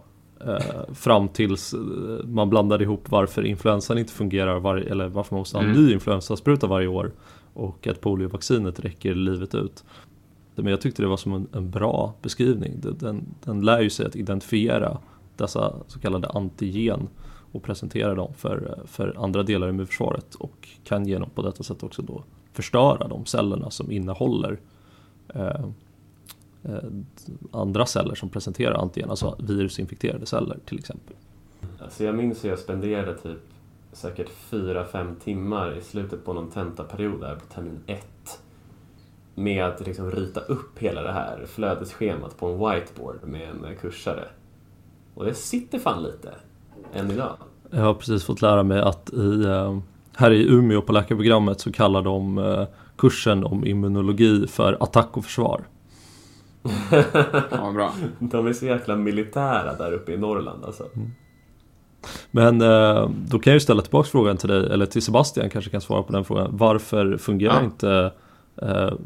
eh, 0.48 0.94
fram 0.94 1.28
tills 1.28 1.74
eh, 1.74 1.80
man 2.26 2.50
blandade 2.50 2.84
ihop 2.84 3.12
varför 3.12 3.46
influensan 3.46 3.98
inte 3.98 4.14
fungerar 4.14 4.60
varje, 4.60 4.92
eller 4.92 5.08
varför 5.08 5.36
man 5.36 5.40
måste 5.40 5.58
ha 5.58 5.64
en 5.64 5.70
Mm. 5.72 5.84
ny 5.86 5.94
influensaspruta 5.94 6.68
varje 6.68 6.88
år 6.88 7.12
och 7.54 7.88
att 7.88 8.02
poliovaccinet 8.02 8.80
räcker 8.80 9.16
livet 9.16 9.56
ut. 9.56 9.84
Men 10.56 10.68
jag 10.68 10.82
tyckte 10.82 11.02
det 11.02 11.08
var 11.08 11.18
som 11.18 11.34
en, 11.34 11.48
en 11.54 11.72
bra 11.72 12.14
beskrivning. 12.22 12.74
Den, 12.82 13.26
den 13.44 13.62
lär 13.62 13.82
ju 13.82 13.90
sig 13.90 14.06
att 14.06 14.16
identifiera 14.16 14.98
dessa 15.38 15.74
så 15.88 16.00
kallade 16.00 16.28
antigen 16.28 17.08
och 17.54 17.64
presentera 17.64 18.16
dem 18.16 18.34
för, 18.38 18.80
för 18.86 19.24
andra 19.24 19.44
delar 19.44 19.68
i 19.68 19.70
immunförsvaret 19.70 20.36
och 20.36 20.70
kan 20.84 21.06
genom 21.06 21.30
på 21.30 21.42
detta 21.42 21.64
sätt 21.64 21.84
också 21.84 22.02
då 22.02 22.24
förstöra 22.54 23.08
de 23.08 23.26
cellerna 23.26 23.70
som 23.70 23.92
innehåller 23.92 24.60
eh, 25.34 25.66
eh, 26.64 26.84
andra 27.52 27.86
celler 27.86 28.16
som 28.16 28.30
presenterar 28.30 28.74
antigen, 28.74 29.10
alltså 29.10 29.36
virusinfekterade 29.40 30.26
celler 30.26 30.60
till 30.66 30.80
exempel. 30.80 31.16
Alltså 31.80 32.04
jag 32.04 32.16
minns 32.16 32.44
hur 32.44 32.50
jag 32.50 32.60
spenderade 32.60 33.18
typ 33.18 33.40
säkert 33.92 34.30
4-5 34.50 35.20
timmar 35.20 35.78
i 35.78 35.82
slutet 35.82 36.26
på 36.26 36.34
någon 36.34 36.52
tentaperiod 36.52 37.22
där 37.22 37.36
på 37.36 37.46
termin 37.46 37.80
1 37.88 38.06
med 39.36 39.66
att 39.66 39.86
liksom 39.86 40.12
rita 40.12 40.40
upp 40.40 40.80
hela 40.80 41.02
det 41.02 41.12
här 41.12 41.46
flödesschemat 41.46 42.38
på 42.38 42.48
en 42.48 42.60
whiteboard 42.60 43.24
med 43.24 43.50
en 43.50 43.76
kursare. 43.82 44.28
Och 45.14 45.26
det 45.26 45.34
sitter 45.34 45.80
fan 45.80 46.04
lite, 46.04 46.34
än 46.96 47.12
idag. 47.12 47.36
Jag 47.72 47.82
har 47.82 47.94
precis 47.94 48.24
fått 48.24 48.42
lära 48.42 48.64
mig 48.64 48.82
att 48.82 49.14
i, 49.14 49.44
eh, 49.46 49.78
här 50.16 50.32
i 50.32 50.48
Umeå 50.50 50.82
på 50.82 50.94
läkarprogrammet 50.94 51.60
så 51.60 51.72
kallar 51.72 52.02
de 52.02 52.38
eh, 52.38 52.64
kursen 52.98 53.44
om 53.44 53.66
immunologi 53.66 54.48
för 54.48 54.78
attack 54.80 55.18
och 55.18 55.26
försvar. 55.26 55.62
Ja, 57.52 57.72
bra. 57.74 57.94
De 58.20 58.48
är 58.48 58.54
så 58.54 58.66
jäkla 58.66 58.96
militära 58.96 59.74
där 59.74 59.92
uppe 59.92 60.12
i 60.12 60.18
Norrland 60.18 60.66
alltså. 60.66 60.84
Men 62.32 62.62
eh, 62.62 63.10
då 63.28 63.40
kan 63.40 63.52
jag 63.52 63.56
ju 63.56 63.60
ställa 63.60 63.82
tillbaka 63.82 64.10
frågan 64.10 64.38
till 64.38 64.50
dig, 64.50 64.74
eller 64.74 64.86
till 64.86 65.02
Sebastian 65.02 65.50
kanske 65.50 65.72
kan 65.72 65.82
svara 65.82 66.04
på 66.04 66.14
den 66.14 66.26
frågan. 66.26 66.50
Varför 66.52 67.18
fungerar 67.18 67.54
Ja. 67.60 67.64
inte 67.64 68.12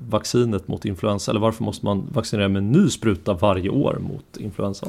vaccinet 0.09 0.67
mot 0.67 0.85
influensa? 0.85 1.31
Eller 1.31 1.41
varför 1.41 1.63
måste 1.63 1.85
man 1.85 2.07
vaccinera 2.11 2.47
med 2.47 2.57
en 2.57 2.71
ny 2.71 2.89
spruta 2.89 3.33
varje 3.33 3.69
år 3.69 3.97
mot 3.99 4.37
influensa? 4.37 4.87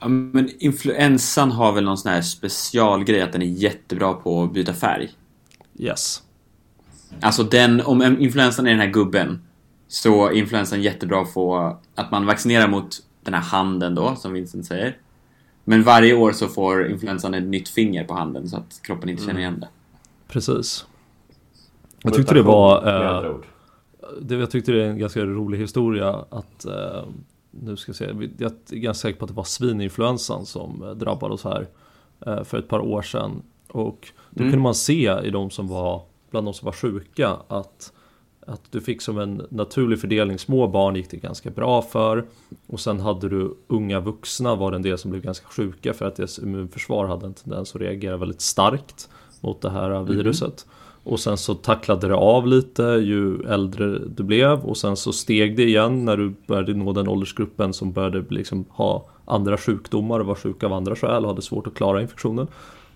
Ja, 0.00 0.08
men 0.08 0.50
influensan 0.58 1.50
har 1.50 1.72
väl 1.72 1.84
någon 1.84 1.98
sån 1.98 2.12
här 2.12 2.22
specialgrej 2.22 3.22
att 3.22 3.32
den 3.32 3.42
är 3.42 3.46
jättebra 3.46 4.12
på 4.12 4.42
att 4.42 4.52
byta 4.52 4.72
färg. 4.72 5.10
Yes. 5.78 6.22
Alltså 7.20 7.42
den, 7.42 7.80
om 7.80 8.02
influensan 8.02 8.66
är 8.66 8.70
den 8.70 8.80
här 8.80 8.90
gubben 8.90 9.42
så 9.88 10.26
är 10.26 10.32
influensan 10.32 10.82
jättebra 10.82 11.24
på 11.24 11.76
att 11.94 12.10
man 12.10 12.26
vaccinerar 12.26 12.68
mot 12.68 12.96
den 13.22 13.34
här 13.34 13.40
handen 13.40 13.94
då, 13.94 14.16
som 14.16 14.32
Vincent 14.32 14.66
säger. 14.66 14.96
Men 15.64 15.82
varje 15.82 16.14
år 16.14 16.32
så 16.32 16.48
får 16.48 16.86
influensan 16.90 17.34
ett 17.34 17.44
nytt 17.44 17.68
finger 17.68 18.04
på 18.04 18.14
handen 18.14 18.48
så 18.48 18.56
att 18.56 18.80
kroppen 18.82 19.08
inte 19.08 19.24
känner 19.24 19.40
igen 19.40 19.60
det. 19.60 19.68
Precis. 20.28 20.86
Jag 22.02 22.14
tyckte 22.14 22.34
det 22.34 22.42
var... 22.42 22.86
Eh, 23.26 23.36
det, 24.20 24.34
jag 24.34 24.50
tyckte 24.50 24.72
det 24.72 24.84
är 24.84 24.90
en 24.90 24.98
ganska 24.98 25.24
rolig 25.24 25.58
historia 25.58 26.24
att 26.30 26.64
eh, 26.64 27.04
nu 27.62 27.76
ska 27.76 27.90
jag 27.90 27.96
se, 27.96 28.04
jag 28.38 28.52
är 28.70 28.76
ganska 28.76 29.00
säker 29.08 29.18
på 29.18 29.24
att 29.24 29.28
det 29.30 29.34
var 29.36 29.44
svininfluensan 29.44 30.46
som 30.46 30.82
eh, 30.82 30.90
drabbade 30.90 31.34
oss 31.34 31.44
här 31.44 31.66
eh, 32.26 32.44
för 32.44 32.58
ett 32.58 32.68
par 32.68 32.80
år 32.80 33.02
sedan. 33.02 33.42
Och 33.68 34.08
då 34.30 34.40
Mm. 34.42 34.52
kunde 34.52 34.62
man 34.62 34.74
se 34.74 35.20
i 35.24 35.30
de 35.30 35.50
som 35.50 35.68
var, 35.68 36.02
bland 36.30 36.46
de 36.46 36.54
som 36.54 36.66
var 36.66 36.72
sjuka 36.72 37.36
att, 37.48 37.92
att 38.46 38.60
du 38.70 38.80
fick 38.80 39.02
som 39.02 39.18
en 39.18 39.42
naturlig 39.50 40.00
fördelning, 40.00 40.38
små 40.38 40.68
barn 40.68 40.96
gick 40.96 41.10
det 41.10 41.16
ganska 41.16 41.50
bra 41.50 41.82
för 41.82 42.24
och 42.66 42.80
sen 42.80 43.00
hade 43.00 43.28
du 43.28 43.56
unga 43.66 44.00
vuxna 44.00 44.54
var 44.54 44.70
det 44.70 44.76
en 44.76 44.82
del 44.82 44.98
som 44.98 45.10
blev 45.10 45.22
ganska 45.22 45.46
sjuka 45.48 45.94
för 45.94 46.04
att 46.06 46.16
deras 46.16 46.38
immunförsvar 46.38 47.06
hade 47.06 47.26
en 47.26 47.34
tendens 47.34 47.74
att 47.74 47.80
reagera 47.80 48.16
väldigt 48.16 48.40
starkt 48.40 49.08
mot 49.40 49.60
det 49.60 49.70
här 49.70 50.02
viruset. 50.02 50.66
Och 51.08 51.20
sen 51.20 51.36
så 51.36 51.54
tacklade 51.54 52.08
det 52.08 52.14
av 52.14 52.46
lite 52.46 52.82
ju 52.82 53.42
äldre 53.42 53.98
du 53.98 54.22
blev 54.22 54.60
och 54.60 54.76
sen 54.76 54.96
så 54.96 55.12
steg 55.12 55.56
det 55.56 55.62
igen 55.62 56.04
när 56.04 56.16
du 56.16 56.34
började 56.46 56.74
nå 56.74 56.92
den 56.92 57.08
åldersgruppen 57.08 57.72
som 57.72 57.92
började 57.92 58.24
liksom 58.28 58.64
ha 58.68 59.08
andra 59.24 59.56
sjukdomar 59.56 60.20
och 60.20 60.26
var 60.26 60.34
sjuka 60.34 60.66
av 60.66 60.72
andra 60.72 60.96
skäl 60.96 61.24
och 61.24 61.30
hade 61.30 61.42
svårt 61.42 61.66
att 61.66 61.74
klara 61.74 62.02
infektionen. 62.02 62.46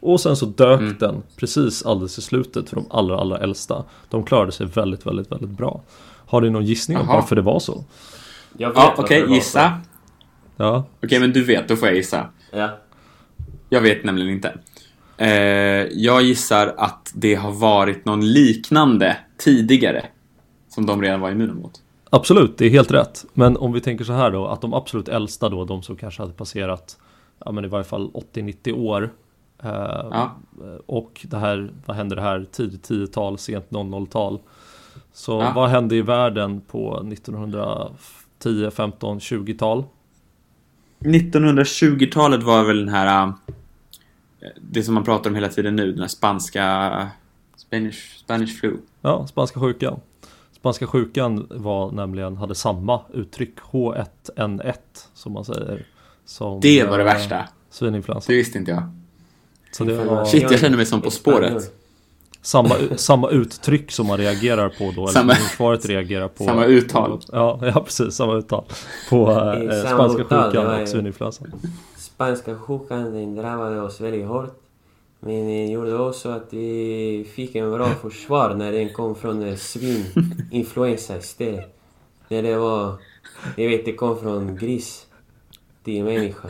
Och 0.00 0.20
sen 0.20 0.36
så 0.36 0.46
dök 0.46 1.00
den 1.00 1.22
precis 1.36 1.86
alldeles 1.86 2.18
i 2.18 2.22
slutet 2.22 2.68
för 2.68 2.76
de 2.76 2.86
allra, 2.90 3.18
allra 3.18 3.38
äldsta. 3.38 3.84
De 4.10 4.24
klarade 4.24 4.52
sig 4.52 4.66
väldigt, 4.66 5.06
väldigt, 5.06 5.32
väldigt 5.32 5.50
bra. 5.50 5.82
Har 6.26 6.40
du 6.40 6.50
någon 6.50 6.64
gissning 6.64 6.98
om 6.98 7.06
varför 7.06 7.36
det 7.36 7.42
var 7.42 7.60
så? 7.60 7.84
Jag 8.58 8.68
vet 8.68 8.76
Ja, 8.76 8.94
okej, 8.96 9.22
var 9.26 9.34
gissa. 9.34 9.72
Ja, 10.56 10.84
Okej, 11.02 11.20
men 11.20 11.32
du 11.32 11.44
vet, 11.44 11.68
då 11.68 11.76
får 11.76 11.88
jag 11.88 11.96
gissa. 11.96 12.26
Ja. 12.50 12.78
Jag 13.68 13.80
vet 13.80 14.04
nämligen 14.04 14.30
inte. 14.30 14.58
Eh, 15.16 15.28
jag 15.92 16.22
gissar 16.22 16.74
att 16.76 17.12
det 17.14 17.34
har 17.34 17.52
varit 17.52 18.04
någon 18.04 18.32
liknande 18.32 19.16
tidigare 19.38 20.06
som 20.68 20.86
de 20.86 21.02
redan 21.02 21.20
var 21.20 21.30
immuna 21.30 21.54
mot. 21.54 21.82
Absolut, 22.10 22.58
det 22.58 22.66
är 22.66 22.70
helt 22.70 22.90
rätt. 22.90 23.24
Men 23.34 23.56
om 23.56 23.72
vi 23.72 23.80
tänker 23.80 24.04
så 24.04 24.12
här 24.12 24.30
då, 24.30 24.46
att 24.46 24.60
de 24.60 24.74
absolut 24.74 25.08
äldsta 25.08 25.48
då, 25.48 25.64
de 25.64 25.82
som 25.82 25.96
kanske 25.96 26.22
hade 26.22 26.32
passerat, 26.32 26.96
ja 27.44 27.52
men 27.52 27.64
i 27.64 27.68
varje 27.68 27.84
fall 27.84 28.10
80-90 28.34 28.72
år. 28.72 29.02
Eh, 29.62 29.70
Ja. 30.10 30.36
Och 30.86 31.20
det 31.30 31.36
här, 31.38 31.72
vad 31.86 31.96
hände 31.96 32.14
det 32.14 32.20
här, 32.22 32.46
tidigt 32.52 32.88
10-tal, 32.90 33.38
sent 33.38 33.66
00-tal. 33.70 34.38
Så 35.12 35.32
Ja. 35.40 35.52
vad 35.54 35.68
hände 35.70 35.96
i 35.96 36.02
världen 36.02 36.60
på 36.60 37.02
1910, 37.12 38.70
15, 38.70 39.18
20-tal? 39.18 39.84
1920-talet 41.00 42.42
var 42.42 42.64
väl 42.64 42.78
den 42.78 42.88
här... 42.94 43.32
äh, 44.42 44.48
Det 44.60 44.82
som 44.82 44.94
man 44.94 45.04
pratar 45.04 45.30
om 45.30 45.34
hela 45.34 45.48
tiden 45.48 45.76
nu, 45.76 45.92
den 45.92 46.00
här 46.00 46.08
spanska... 46.08 47.08
Spanish, 47.56 48.18
Spanish 48.18 48.60
flu. 48.60 48.76
Ja, 49.00 49.26
spanska 49.26 49.60
sjukan. 49.60 50.00
Spanska 50.52 50.86
sjukan 50.86 51.46
var 51.50 51.90
nämligen, 51.90 52.36
hade 52.36 52.54
samma 52.54 53.00
uttryck, 53.12 53.54
H1N1 53.70 54.74
som 55.14 55.32
man 55.32 55.44
säger. 55.44 55.86
Som, 56.24 56.60
Det 56.60 56.84
var 56.84 56.98
det 56.98 57.04
eh, 57.04 57.14
värsta. 57.14 57.48
Svininfluensa. 57.70 58.32
Det 58.32 58.36
visste 58.36 58.58
inte 58.58 58.70
jag. 58.70 58.82
Så 59.72 59.84
det 59.84 60.04
var, 60.04 60.24
Shit, 60.24 60.42
jag 60.42 60.60
känner 60.60 60.76
mig 60.76 60.86
som 60.86 61.00
På 61.00 61.10
spåret. 61.10 61.72
samma, 62.42 62.74
samma 62.96 63.30
uttryck 63.30 63.92
som 63.92 64.06
man 64.06 64.18
reagerar 64.18 64.68
på 64.68 64.92
då, 64.96 65.06
Samma- 65.06 65.22
eller 65.22 65.34
immunförsvaret 65.34 65.86
reagerar 65.86 66.28
på. 66.28 66.44
Samma 66.44 66.64
uttal. 66.64 67.20
Ja, 67.32 67.58
ja 67.62 67.82
precis, 67.84 68.14
samma 68.14 68.34
uttal. 68.34 68.64
På 69.10 69.30
eh, 69.30 69.82
samma 69.82 69.94
spanska 69.96 70.22
uttal, 70.22 70.50
sjukan 70.50 70.64
ja, 70.64 70.76
ja. 70.76 70.82
och 70.82 70.88
svininfluensan. 70.88 71.52
Spanska 72.14 72.58
sjukan 72.58 73.12
den 73.12 73.36
drabbade 73.36 73.80
oss 73.80 74.00
väldigt 74.00 74.26
hårt. 74.26 74.60
Men 75.20 75.46
det 75.46 75.66
gjorde 75.66 75.98
också 75.98 76.28
att 76.28 76.52
vi 76.52 77.30
fick 77.34 77.54
en 77.54 77.72
bra 77.72 77.86
försvar 77.86 78.54
när 78.54 78.72
den 78.72 78.92
kom 78.92 79.14
från 79.14 79.56
svininfluensa 79.56 81.16
istället. 81.16 81.78
När 82.28 82.42
det 82.42 82.56
var... 82.56 82.96
Jag 83.56 83.68
vet, 83.68 83.84
det 83.84 83.92
kom 83.92 84.18
från 84.20 84.56
gris 84.56 85.06
till 85.84 86.04
människa. 86.04 86.48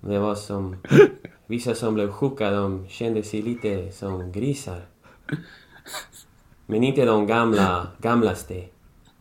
Det 0.00 0.18
var 0.18 0.34
som... 0.34 0.76
Vissa 1.46 1.74
som 1.74 1.94
blev 1.94 2.12
sjuka, 2.12 2.50
de 2.50 2.88
kände 2.88 3.22
sig 3.22 3.42
lite 3.42 3.92
som 3.92 4.32
grisar. 4.32 4.80
Men 6.66 6.84
inte 6.84 7.04
de 7.04 7.26
gamla, 7.26 7.86
gamlaste. 7.98 8.64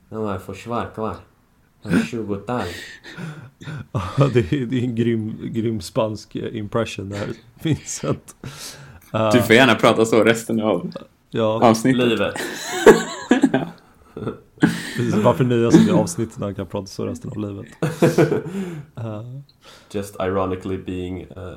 De 0.09 0.23
har 0.23 0.39
försvar 0.39 0.91
kvar. 0.95 1.15
De 1.89 1.95
20-tal. 1.97 2.65
Ja, 3.91 4.29
det, 4.33 4.51
är, 4.53 4.65
det 4.65 4.79
är 4.79 4.83
en 4.83 4.95
grym, 4.95 5.37
grym 5.53 5.81
spansk 5.81 6.35
impression 6.35 7.09
där, 7.09 7.27
Vincent. 7.63 8.35
Eh, 9.13 9.31
Du 9.33 9.41
får 9.41 9.55
gärna 9.55 9.75
prata 9.75 10.05
så 10.05 10.23
resten 10.23 10.61
av 10.61 10.91
ja, 11.29 11.69
avsnittet. 11.69 12.07
Livet. 12.07 12.33
precis. 14.97 15.15
Varför 15.15 15.43
nöja 15.43 15.71
sig 15.71 15.85
med 15.85 15.95
avsnittet 15.95 16.37
när 16.37 16.45
han 16.45 16.55
kan 16.55 16.67
prata 16.67 16.87
så 16.87 17.05
resten 17.05 17.29
av 17.31 17.37
livet? 17.37 17.65
Eh, 18.97 19.23
Just 19.91 20.15
ironically 20.19 20.77
being 20.77 21.25
a 21.35 21.55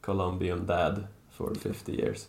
Colombian 0.00 0.66
dad 0.66 1.04
for 1.36 1.54
50 1.62 1.92
years. 1.92 2.26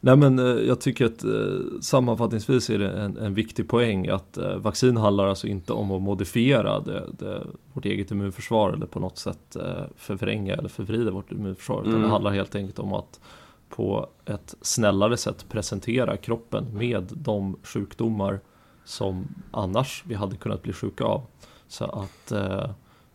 Nej 0.00 0.16
men 0.16 0.38
eh, 0.38 0.44
jag 0.44 0.80
tycker 0.80 1.06
att 1.06 1.24
eh, 1.24 1.80
sammanfattningsvis 1.80 2.70
är 2.70 2.78
det 2.78 2.90
en, 2.90 3.16
en 3.16 3.34
viktig 3.34 3.68
poäng 3.68 4.08
att 4.08 4.38
eh, 4.38 4.56
vaccin 4.56 4.96
handlar 4.96 5.26
alltså 5.26 5.46
inte 5.46 5.72
om 5.72 5.90
att 5.90 6.02
modifiera 6.02 6.80
det, 6.80 7.06
det, 7.18 7.46
vårt 7.72 7.84
eget 7.84 8.10
immunförsvar 8.10 8.72
eller 8.72 8.86
på 8.86 9.00
något 9.00 9.18
sätt 9.18 9.56
förvränga 9.96 10.54
eller 10.54 10.68
förvrida 10.68 11.10
vårt 11.10 11.32
immunförsvar. 11.32 11.80
Utan 11.80 11.90
Mm. 11.90 12.02
det 12.02 12.08
handlar 12.08 12.30
helt 12.30 12.54
enkelt 12.54 12.78
om 12.78 12.92
att 12.92 13.20
på 13.68 14.08
ett 14.24 14.54
snällare 14.60 15.16
sätt 15.16 15.46
presentera 15.48 16.16
kroppen 16.16 16.66
med 16.72 17.08
de 17.10 17.56
sjukdomar 17.62 18.40
som 18.84 19.28
annars 19.50 20.04
vi 20.06 20.14
hade 20.14 20.36
kunnat 20.36 20.62
bli 20.62 20.72
sjuka 20.72 21.04
av. 21.04 21.22
Så 21.68 21.84
att 21.84 22.32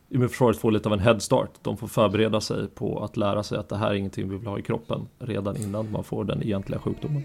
immunförsvaret 0.10 0.58
får 0.58 0.72
lite 0.72 0.90
av 0.90 0.94
en 0.94 1.00
headstart. 1.00 1.52
De 1.62 1.78
får 1.78 1.88
förbereda 1.88 2.42
sig 2.42 2.68
på 2.68 3.04
att 3.04 3.18
lära 3.18 3.44
sig 3.44 3.58
att 3.58 3.70
det 3.70 3.78
här 3.78 3.90
är 3.90 3.94
ingenting 3.94 4.30
vi 4.30 4.38
vill 4.38 4.48
ha 4.48 4.60
i 4.60 4.62
kroppen 4.62 5.08
redan 5.20 5.58
innan 5.58 5.92
man 5.92 6.04
får 6.04 6.24
den 6.24 6.44
egentliga 6.44 6.80
sjukdomen. 6.80 7.24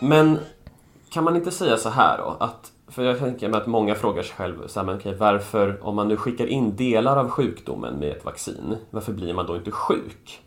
Men 0.00 0.38
kan 1.10 1.24
man 1.24 1.36
inte 1.36 1.50
säga 1.50 1.76
så 1.76 1.88
här 1.88 2.18
då? 2.18 2.36
Att, 2.40 2.72
för 2.88 3.02
jag 3.04 3.18
tänker 3.18 3.48
mig 3.48 3.60
att 3.60 3.66
många 3.66 3.94
frågar 3.94 4.22
sig 4.22 4.36
själv 4.36 4.66
så 4.66 4.80
här, 4.80 4.86
men 4.86 4.96
okej, 4.96 5.14
varför, 5.14 5.86
om 5.86 5.96
man 5.96 6.08
nu 6.08 6.16
skickar 6.16 6.46
in 6.46 6.76
delar 6.76 7.16
av 7.16 7.28
sjukdomen 7.28 7.94
med 7.94 8.08
ett 8.16 8.24
vaccin, 8.24 8.76
varför 8.90 9.12
blir 9.12 9.34
man 9.34 9.46
då 9.46 9.56
inte 9.56 9.70
sjuk? 9.70 10.43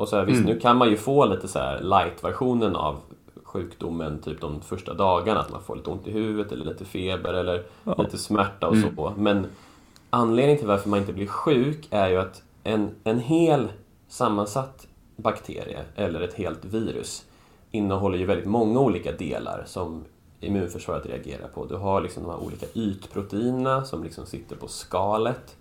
Och 0.00 0.08
så 0.08 0.16
här, 0.16 0.24
visst, 0.24 0.44
nu 0.44 0.58
kan 0.60 0.76
man 0.76 0.90
ju 0.90 0.96
få 0.96 1.24
lite 1.24 1.48
så 1.48 1.58
light-versionen 1.80 2.76
av 2.76 3.00
sjukdomen 3.44 4.18
typ 4.18 4.40
de 4.40 4.60
första 4.60 4.94
dagarna, 4.94 5.40
att 5.40 5.50
man 5.50 5.62
får 5.62 5.76
lite 5.76 5.90
ont 5.90 6.06
i 6.06 6.10
huvudet 6.10 6.52
eller 6.52 6.64
lite 6.64 6.84
feber 6.84 7.34
eller 7.34 7.62
lite 7.98 8.18
smärta 8.18 8.68
och 8.68 8.76
så. 8.76 9.14
Men 9.16 9.46
anledningen 10.10 10.58
till 10.58 10.66
varför 10.66 10.88
man 10.88 10.98
inte 10.98 11.12
blir 11.12 11.26
sjuk 11.26 11.88
är 11.90 12.08
ju 12.08 12.16
att 12.16 12.42
en, 12.64 12.90
en 13.04 13.20
hel 13.20 13.68
sammansatt 14.08 14.86
bakterie 15.16 15.80
eller 15.96 16.20
ett 16.20 16.34
helt 16.34 16.64
virus 16.64 17.24
innehåller 17.70 18.18
ju 18.18 18.26
väldigt 18.26 18.46
många 18.46 18.80
olika 18.80 19.12
delar 19.12 19.64
som 19.66 20.04
immunförsvaret 20.40 21.06
reagerar 21.06 21.48
på. 21.48 21.66
Du 21.66 21.76
har 21.76 22.00
liksom 22.00 22.22
de 22.22 22.30
här 22.30 22.42
olika 22.42 22.66
ytproteinerna 22.74 23.84
som 23.84 24.04
liksom 24.04 24.26
sitter 24.26 24.56
på 24.56 24.68
skalet. 24.68 25.56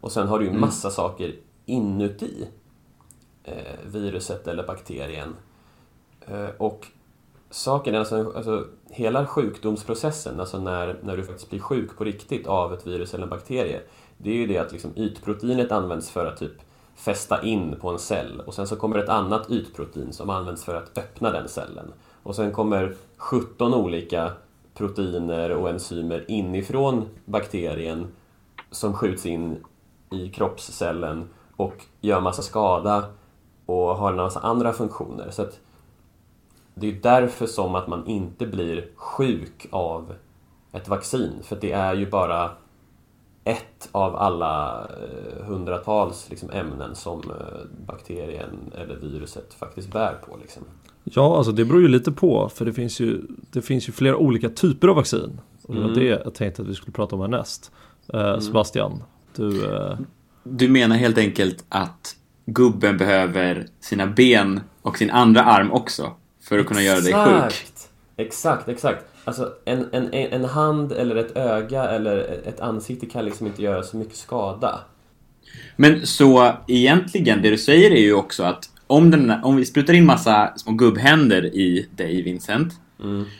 Och 0.00 0.12
sen 0.12 0.28
har 0.28 0.38
du 0.38 0.44
ju 0.44 0.52
massa 0.52 0.90
saker 0.90 1.34
inuti 1.66 2.46
Eh, 3.50 3.74
viruset 3.84 4.48
eller 4.48 4.66
bakterien. 4.66 5.36
Eh, 6.26 6.48
och 6.58 6.86
saken 7.50 7.94
är 7.94 7.98
alltså, 7.98 8.32
alltså 8.36 8.66
hela 8.90 9.26
sjukdomsprocessen, 9.26 10.40
alltså 10.40 10.58
när, 10.58 10.96
när 11.02 11.16
du 11.16 11.24
faktiskt 11.24 11.50
blir 11.50 11.60
sjuk 11.60 11.96
på 11.96 12.04
riktigt 12.04 12.46
av 12.46 12.74
ett 12.74 12.86
virus 12.86 13.14
eller 13.14 13.24
en 13.24 13.30
bakterie, 13.30 13.80
det 14.18 14.30
är 14.30 14.34
ju 14.34 14.46
det 14.46 14.58
att 14.58 14.72
liksom 14.72 14.92
ytproteinet 14.96 15.72
används 15.72 16.10
för 16.10 16.26
att 16.26 16.36
typ 16.36 16.52
fästa 16.94 17.42
in 17.42 17.76
på 17.80 17.88
en 17.88 17.98
cell 17.98 18.40
och 18.46 18.54
sen 18.54 18.66
så 18.66 18.76
kommer 18.76 18.98
ett 18.98 19.08
annat 19.08 19.50
ytprotein 19.50 20.12
som 20.12 20.30
används 20.30 20.64
för 20.64 20.74
att 20.74 20.98
öppna 20.98 21.30
den 21.30 21.48
cellen. 21.48 21.92
Och 22.22 22.36
sen 22.36 22.52
kommer 22.52 22.94
17 23.16 23.74
olika 23.74 24.32
proteiner 24.74 25.50
och 25.50 25.70
enzymer 25.70 26.24
inifrån 26.28 27.08
bakterien 27.24 28.06
som 28.70 28.94
skjuts 28.94 29.26
in 29.26 29.64
i 30.10 30.28
kroppscellen 30.28 31.28
och 31.56 31.84
gör 32.00 32.20
massa 32.20 32.42
skada 32.42 33.04
och 33.70 33.96
har 33.96 34.10
en 34.10 34.16
massa 34.16 34.40
andra 34.40 34.72
funktioner. 34.72 35.30
Så 35.30 35.42
att 35.42 35.60
det 36.74 36.88
är 36.88 36.92
därför 37.02 37.46
som 37.46 37.74
att 37.74 37.88
man 37.88 38.06
inte 38.06 38.46
blir 38.46 38.88
sjuk 38.96 39.66
av 39.70 40.12
ett 40.72 40.88
vaccin. 40.88 41.32
För 41.42 41.58
det 41.60 41.72
är 41.72 41.94
ju 41.94 42.10
bara 42.10 42.50
ett 43.44 43.88
av 43.92 44.16
alla 44.16 44.80
eh, 44.80 45.44
hundratals 45.44 46.30
liksom, 46.30 46.50
ämnen 46.50 46.94
som 46.94 47.20
eh, 47.20 47.86
bakterien 47.86 48.72
eller 48.74 48.96
viruset 48.96 49.54
faktiskt 49.54 49.92
bär 49.92 50.14
på. 50.26 50.36
Liksom. 50.42 50.62
Ja, 51.04 51.36
alltså 51.36 51.52
det 51.52 51.64
beror 51.64 51.80
ju 51.82 51.88
lite 51.88 52.12
på, 52.12 52.48
för 52.48 52.64
det 52.64 52.72
finns 52.72 53.00
ju, 53.00 53.20
det 53.50 53.62
finns 53.62 53.88
ju 53.88 53.92
flera 53.92 54.16
olika 54.16 54.48
typer 54.48 54.88
av 54.88 54.96
vaccin. 54.96 55.40
Och 55.62 55.74
det 55.74 55.80
var 55.80 55.88
Mm. 55.88 55.98
det 56.00 56.06
jag 56.24 56.34
tänkte 56.34 56.62
att 56.62 56.68
vi 56.68 56.74
skulle 56.74 56.92
prata 56.92 57.14
om 57.16 57.20
härnäst. 57.20 57.70
Eh, 58.14 58.38
Sebastian, 58.38 59.02
du... 59.36 59.74
Eh, 59.74 59.98
Du 60.42 60.68
menar 60.68 60.96
helt 60.96 61.18
enkelt 61.18 61.64
att 61.68 62.16
gubben 62.52 62.96
behöver 62.96 63.66
sina 63.80 64.06
ben 64.06 64.60
och 64.82 64.98
sin 64.98 65.10
andra 65.10 65.44
arm 65.44 65.72
också 65.72 66.12
för 66.42 66.58
att 66.58 66.66
kunna 66.66 66.82
göra 66.82 67.00
dig 67.00 67.12
sjuk? 67.12 67.62
Exakt! 68.16 68.68
Exakt. 68.68 69.04
Alltså 69.24 69.52
en, 69.64 69.86
en, 69.92 70.12
en 70.12 70.44
hand 70.44 70.92
eller 70.92 71.16
ett 71.16 71.36
öga 71.36 71.82
eller 71.82 72.40
ett 72.44 72.60
ansikte 72.60 73.06
kan 73.06 73.24
liksom 73.24 73.46
inte 73.46 73.62
göra 73.62 73.82
så 73.82 73.96
mycket 73.96 74.16
skada. 74.16 74.80
Men 75.76 76.06
så 76.06 76.52
egentligen, 76.68 77.42
det 77.42 77.50
du 77.50 77.58
säger 77.58 77.90
är 77.90 78.00
ju 78.00 78.12
också 78.12 78.42
att 78.42 78.70
om, 78.86 79.10
den, 79.10 79.30
om 79.30 79.56
vi 79.56 79.64
sprutar 79.64 79.94
in 79.94 80.06
massa 80.06 80.52
små 80.56 80.72
gubbhänder 80.72 81.44
i 81.44 81.88
dig, 81.96 82.22
Vincent, 82.22 82.72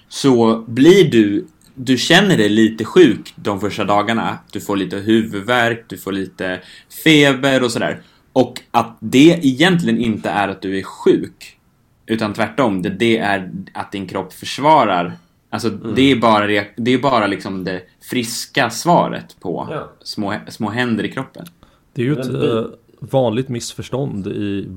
så 0.08 0.64
blir 0.66 1.10
du, 1.10 1.46
du 1.74 1.96
känner 1.96 2.36
dig 2.36 2.48
lite 2.48 2.84
sjuk 2.84 3.32
de 3.36 3.60
första 3.60 3.84
dagarna. 3.84 4.38
Du 4.52 4.60
får 4.60 4.76
lite 4.76 4.96
huvudvärk, 4.96 5.84
du 5.88 5.98
får 5.98 6.12
lite 6.12 6.60
feber 7.04 7.64
och 7.64 7.72
sådär. 7.72 8.00
Och 8.32 8.62
att 8.70 8.96
det 9.00 9.38
egentligen 9.46 9.98
inte 10.00 10.30
är 10.30 10.48
att 10.48 10.62
du 10.62 10.78
är 10.78 10.82
sjuk, 10.82 11.58
utan 12.06 12.32
tvärtom, 12.34 12.82
det, 12.82 12.88
det 12.88 13.18
är 13.18 13.50
att 13.74 13.92
din 13.92 14.08
kropp 14.08 14.32
försvarar 14.32 15.12
Alltså 15.52 15.70
det 15.70 16.02
är 16.12 16.16
bara, 16.16 16.46
det 16.76 16.90
är 16.94 16.98
bara 16.98 17.26
liksom 17.26 17.64
det 17.64 17.82
friska 18.10 18.70
svaret 18.70 19.36
på 19.40 19.68
Ja. 19.70 19.88
små, 20.02 20.34
små 20.48 20.68
händer 20.70 21.04
i 21.04 21.12
kroppen. 21.12 21.46
det 21.92 22.02
är 22.02 22.06
ju 22.06 22.12
ett 22.20 22.28
eh, 22.44 22.64
vanligt 23.00 23.48
missförstånd 23.48 24.26
i 24.26 24.68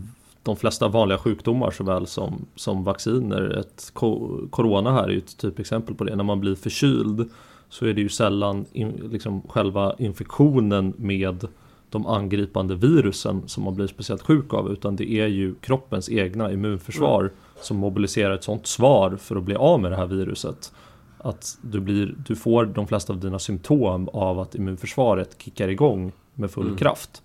de 0.44 0.58
flesta 0.58 0.88
vanliga 0.88 1.18
sjukdomar 1.18 1.72
såväl 1.72 2.08
som, 2.08 2.46
som 2.56 2.84
vacciner. 2.84 3.60
Ett 3.60 3.89
ko- 3.94 4.48
corona 4.50 4.92
här 4.92 5.04
är 5.04 5.10
ju 5.10 5.18
ett 5.18 5.38
typexempel 5.38 5.96
på 5.96 6.04
det. 6.04 6.16
När 6.16 6.24
man 6.24 6.39
blir 6.39 6.56
förkyld 6.56 7.30
så 7.70 7.86
är 7.86 7.94
det 7.94 8.02
ju 8.02 8.10
sällan 8.10 8.66
in, 8.74 9.10
liksom 9.12 9.42
själva 9.42 9.96
infektionen 9.98 10.94
med 10.98 11.48
de 11.93 12.08
angripande 12.08 12.75
virusen 12.75 13.47
som 13.47 13.63
man 13.63 13.75
blir 13.75 13.88
speciellt 13.88 14.21
sjuk 14.21 14.53
av 14.53 14.71
utan 14.71 14.95
det 14.95 15.12
är 15.12 15.27
ju 15.27 15.56
kroppens 15.56 16.10
egna 16.10 16.51
immunförsvar 16.51 17.32
som 17.62 17.77
mobiliserar 17.77 18.34
ett 18.34 18.43
sånt 18.43 18.67
svar 18.67 19.17
för 19.19 19.36
att 19.36 19.43
bli 19.43 19.56
av 19.56 19.79
med 19.79 19.91
det 19.91 19.97
här 19.97 20.08
viruset. 20.08 20.73
Att 21.17 21.58
du, 21.62 21.79
blir, 21.79 22.15
du 22.27 22.36
får 22.36 22.65
de 22.65 22.88
flesta 22.88 23.13
av 23.13 23.19
dina 23.19 23.39
symptom 23.39 24.10
av 24.10 24.39
att 24.39 24.56
immunförsvaret 24.56 25.41
kickar 25.41 25.67
igång 25.67 26.12
med 26.34 26.51
full 26.51 26.77
kraft. 26.77 27.21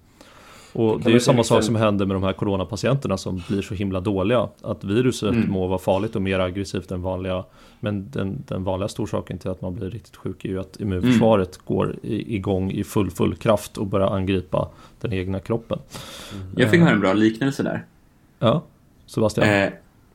Och 0.79 1.01
det 1.01 1.11
är 1.11 1.14
ju 1.14 1.21
samma 1.21 1.45
sak 1.45 1.64
som 1.64 1.77
händer 1.77 2.07
med 2.07 2.17
de 2.17 2.23
här 2.23 2.33
coronapatienterna 2.33 3.17
som 3.17 3.43
blir 3.49 3.62
så 3.62 3.75
himla 3.75 4.01
dåliga. 4.01 4.49
Att 4.62 4.85
viruset 4.85 5.49
må 5.49 5.67
vara 5.67 5.79
farligt 5.79 6.17
och 6.17 6.23
mer 6.23 6.38
aggressivt 6.38 6.91
än 6.91 7.03
vanliga. 7.03 7.45
Men 7.81 8.11
den, 8.11 8.45
den 8.49 8.64
vanligaste 8.64 9.03
orsaken 9.03 9.38
till 9.38 9.51
att 9.51 9.62
man 9.62 9.75
blir 9.75 9.91
riktigt 9.91 10.17
sjuk 10.17 10.45
är 10.45 10.49
ju 10.49 10.61
att 10.61 10.81
immunförsvaret 10.81 11.59
går 11.59 11.97
i, 12.03 12.35
igång 12.35 12.71
i 12.71 12.85
full, 12.85 13.11
full 13.11 13.37
kraft 13.37 13.79
och 13.79 13.87
börjar 13.87 14.07
angripa 14.07 14.69
den 15.01 15.12
egna 15.12 15.41
kroppen. 15.41 15.79
Jag 16.57 16.71
fick 16.71 16.81
höra 16.81 16.91
en 16.91 17.01
bra 17.01 17.12
liknelse 17.12 17.62
där. 17.62 17.85
Ja, 18.38 18.62
Sebastian. 19.07 19.49
Eh, 19.49 19.73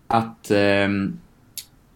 att 0.08 0.52
ehm, 0.52 1.18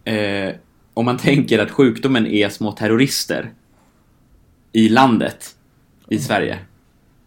eh, 0.04 0.54
om 0.94 1.04
man 1.04 1.16
tänker 1.16 1.58
att 1.58 1.70
sjukdomen 1.70 2.26
är 2.26 2.48
små 2.48 2.72
terrorister 2.72 3.50
i 4.72 4.88
landet, 4.88 5.56
i 6.08 6.18
Sverige, 6.18 6.58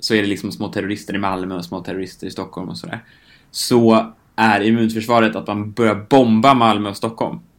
så 0.01 0.13
är 0.13 0.21
det 0.21 0.27
liksom 0.27 0.51
små 0.51 0.67
terrorister 0.67 1.15
i 1.15 1.17
Malmö 1.17 1.55
och 1.55 1.65
små 1.65 1.81
terrorister 1.81 2.27
i 2.27 2.31
Stockholm 2.31 2.69
och 2.69 2.77
sådär. 2.77 3.03
Så 3.51 4.11
är 4.35 4.61
immunförsvaret 4.61 5.35
att 5.35 5.47
man 5.47 5.71
börjar 5.71 6.05
bomba 6.09 6.53
Malmö 6.53 6.89
och 6.89 6.97
Stockholm. 6.97 7.39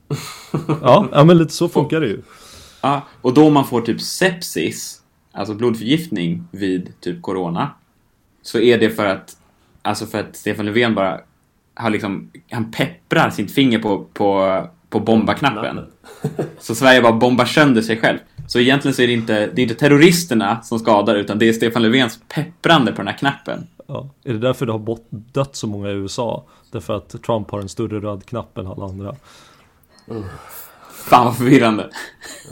Ja, 0.82 1.08
ja 1.12 1.24
men 1.24 1.38
lite 1.38 1.52
så 1.52 1.68
funkar 1.68 2.00
det 2.00 2.06
ju. 2.06 2.22
Ja, 2.80 3.02
och 3.22 3.34
då 3.34 3.50
man 3.50 3.66
får 3.66 3.80
typ 3.80 4.00
sepsis, 4.00 5.02
alltså 5.32 5.54
blodförgiftning 5.54 6.44
vid 6.50 7.00
typ 7.00 7.22
corona, 7.22 7.70
så 8.42 8.58
är 8.58 8.78
det 8.78 8.90
för 8.90 9.06
att, 9.06 9.36
alltså 9.82 10.06
för 10.06 10.20
att 10.20 10.36
Stefan 10.36 10.66
Löfven 10.66 10.94
bara 10.94 11.20
har 11.74 11.90
liksom, 11.90 12.30
han 12.50 12.70
pepprar 12.70 13.30
sitt 13.30 13.52
finger 13.52 13.78
på, 13.78 14.04
på, 14.12 14.60
på 14.88 15.00
bombaknappen. 15.00 15.86
Så 16.58 16.74
Sverige 16.74 17.02
bara 17.02 17.12
bombar 17.12 17.44
sönder 17.44 17.82
sig 17.82 18.00
själv. 18.00 18.18
Så 18.46 18.58
egentligen 18.58 18.94
så 18.94 19.02
är 19.02 19.06
det 19.06 19.12
inte, 19.12 19.46
det 19.46 19.60
är 19.60 19.62
inte 19.62 19.74
terroristerna 19.74 20.62
som 20.62 20.78
skadar, 20.78 21.16
utan 21.16 21.38
det 21.38 21.48
är 21.48 21.52
Stefan 21.52 21.82
Löfvens 21.82 22.20
pepprande 22.28 22.92
på 22.92 22.96
den 22.96 23.06
här 23.06 23.18
knappen. 23.18 23.66
Ja. 23.86 24.08
Är 24.24 24.32
det 24.32 24.38
därför 24.38 24.66
det 24.66 24.72
har 24.72 24.98
dött 25.10 25.56
så 25.56 25.66
många 25.66 25.90
i 25.90 25.92
USA? 25.92 26.44
Därför 26.70 26.96
att 26.96 27.22
Trump 27.22 27.50
har 27.50 27.60
en 27.60 27.68
större 27.68 28.00
röd 28.00 28.26
knapp 28.26 28.58
än 28.58 28.66
alla 28.66 28.84
andra. 28.84 29.14
Fan 30.90 31.24
vad 31.24 31.36
förvirrande. 31.36 31.90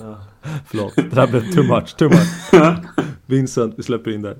Förlåt, 0.66 0.96
det 0.96 1.14
här 1.14 1.26
blev 1.26 1.52
too 1.52 1.64
much, 1.64 1.96
too 1.96 2.08
much. 2.08 2.84
Vincent, 3.26 3.74
vi 3.78 3.82
släpper 3.82 4.10
in 4.10 4.22
dig. 4.22 4.36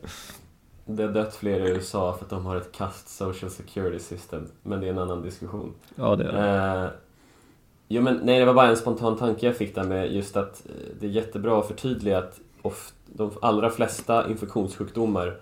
Det 0.87 1.03
har 1.03 1.13
dött 1.13 1.35
fler 1.35 1.67
i 1.67 1.71
USA 1.71 2.17
för 2.19 2.25
att 2.25 2.31
de 2.31 2.47
har 2.47 2.57
ett 2.57 2.73
kast 2.73 3.09
social 3.09 3.51
security 3.51 3.99
system. 3.99 4.47
Men 4.63 4.81
det 4.81 4.87
är 4.87 4.91
en 4.91 4.99
annan 4.99 5.23
diskussion. 5.23 5.73
Ja, 5.95 6.17
det 6.17 6.25
är 6.25 6.33
det. 6.33 6.85
Eh, 6.85 6.91
jo 7.93 8.03
men 8.03 8.21
nej, 8.23 8.39
det 8.39 8.45
var 8.45 8.55
bara 8.55 8.69
en 8.69 8.77
spontan 8.77 9.17
tanke 9.17 9.47
jag 9.47 9.57
fick 9.57 9.75
där 9.75 9.85
med 9.85 10.13
just 10.13 10.37
att 10.37 10.63
eh, 10.67 10.73
det 11.01 11.07
är 11.07 11.11
jättebra 11.11 11.61
att 11.61 11.67
förtydliga 11.67 12.19
att 12.19 12.41
oft, 12.63 12.95
de 13.07 13.31
allra 13.43 13.71
flesta 13.71 14.31
infektionssjukdomar 14.31 15.37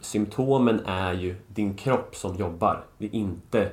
Symptomen 0.00 0.80
är 0.86 1.12
ju 1.12 1.34
din 1.48 1.74
kropp 1.74 2.16
som 2.16 2.36
jobbar. 2.36 2.84
Det 2.98 3.06
är 3.06 3.14
inte 3.14 3.70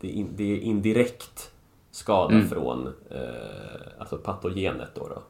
Det 0.00 0.08
är, 0.08 0.12
in, 0.12 0.28
det 0.36 0.52
är 0.52 0.56
indirekt 0.60 1.50
skada 1.90 2.34
Mm. 2.34 2.48
från 2.48 2.86
eh, 3.10 3.18
Alltså 3.98 4.16
patogenet 4.16 4.88
då, 4.94 5.08
då 5.08 5.22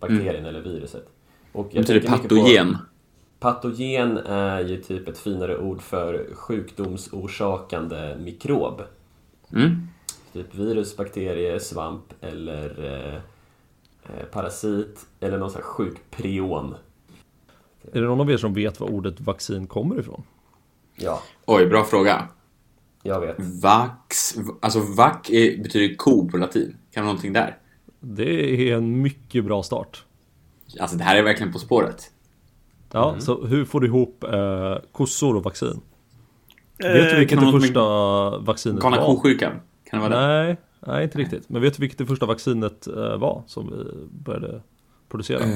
Bakterien 0.00 0.44
eller 0.46 0.60
viruset. 0.60 1.08
Och 1.52 1.68
Det 1.72 1.84
tänker 1.84 1.94
mycket 1.94 2.10
på- 2.10 2.16
patogen. 2.36 2.76
Patogen 3.40 4.16
är 4.18 4.60
ju 4.60 4.82
typ 4.82 5.08
ett 5.08 5.18
finare 5.18 5.58
ord 5.58 5.80
för 5.82 6.26
sjukdomsorsakande 6.34 8.16
mikrob. 8.20 8.82
Mm. 9.52 9.88
Typ 10.32 10.54
virus, 10.54 10.96
bakterie, 10.96 11.60
svamp 11.60 12.04
eller 12.20 12.84
eh, 12.84 13.14
eh, 14.04 14.24
parasit 14.32 15.06
eller 15.20 15.38
någon 15.38 15.50
sån 15.50 15.60
här 15.62 15.68
sjuk 15.68 16.10
prion. 16.10 16.74
Är 17.92 18.00
det 18.00 18.06
någon 18.06 18.20
av 18.20 18.30
er 18.30 18.36
som 18.36 18.54
vet 18.54 18.80
var 18.80 18.88
ordet 18.90 19.20
vaccin 19.20 19.66
kommer 19.66 20.00
ifrån? 20.00 20.22
Ja, 20.96 21.22
Oj, 21.46 21.66
bra 21.66 21.84
fråga. 21.84 22.28
jag 23.02 23.20
vet. 23.20 23.36
Vax, 23.62 24.34
alltså 24.62 24.80
vac 24.80 25.16
betyder 25.62 25.94
ko 25.94 26.28
på 26.28 26.36
latin. 26.36 26.76
Kan 26.90 27.04
någonting 27.04 27.32
där? 27.32 27.56
Det 28.00 28.70
är 28.70 28.76
en 28.76 29.02
mycket 29.02 29.44
bra 29.44 29.62
start. 29.62 30.04
Alltså 30.80 30.96
det 30.96 31.04
här 31.04 31.16
är 31.16 31.22
verkligen 31.22 31.52
På 31.52 31.58
spåret. 31.58 32.10
Ja, 32.92 33.16
så 33.18 33.46
hur 33.46 33.64
får 33.64 33.80
du 33.80 33.86
ihop 33.86 34.24
eh, 34.24 34.76
kossor 34.92 35.36
och 35.36 35.42
vaccin? 35.44 35.80
vet 36.78 37.10
du 37.10 37.18
vilket 37.18 37.38
det 37.40 37.44
med 37.44 37.60
första 37.60 38.38
vaccinet 38.38 38.82
Galna 38.82 38.96
var? 38.96 39.06
ko-sjukan? 39.06 39.52
Kan 39.90 40.00
det 40.02 40.08
vara 40.08 40.20
det? 40.20 40.26
Nej, 40.44 40.56
nej, 40.80 41.04
inte 41.04 41.18
riktigt. 41.18 41.48
Men 41.48 41.62
vet 41.62 41.74
du 41.76 41.80
vilket 41.80 41.98
det 41.98 42.06
första 42.06 42.26
vaccinet 42.26 42.86
eh, 42.86 43.16
var 43.18 43.42
som 43.46 43.70
vi 43.70 44.06
började 44.24 44.62
producera? 45.08 45.38
Eh, 45.40 45.48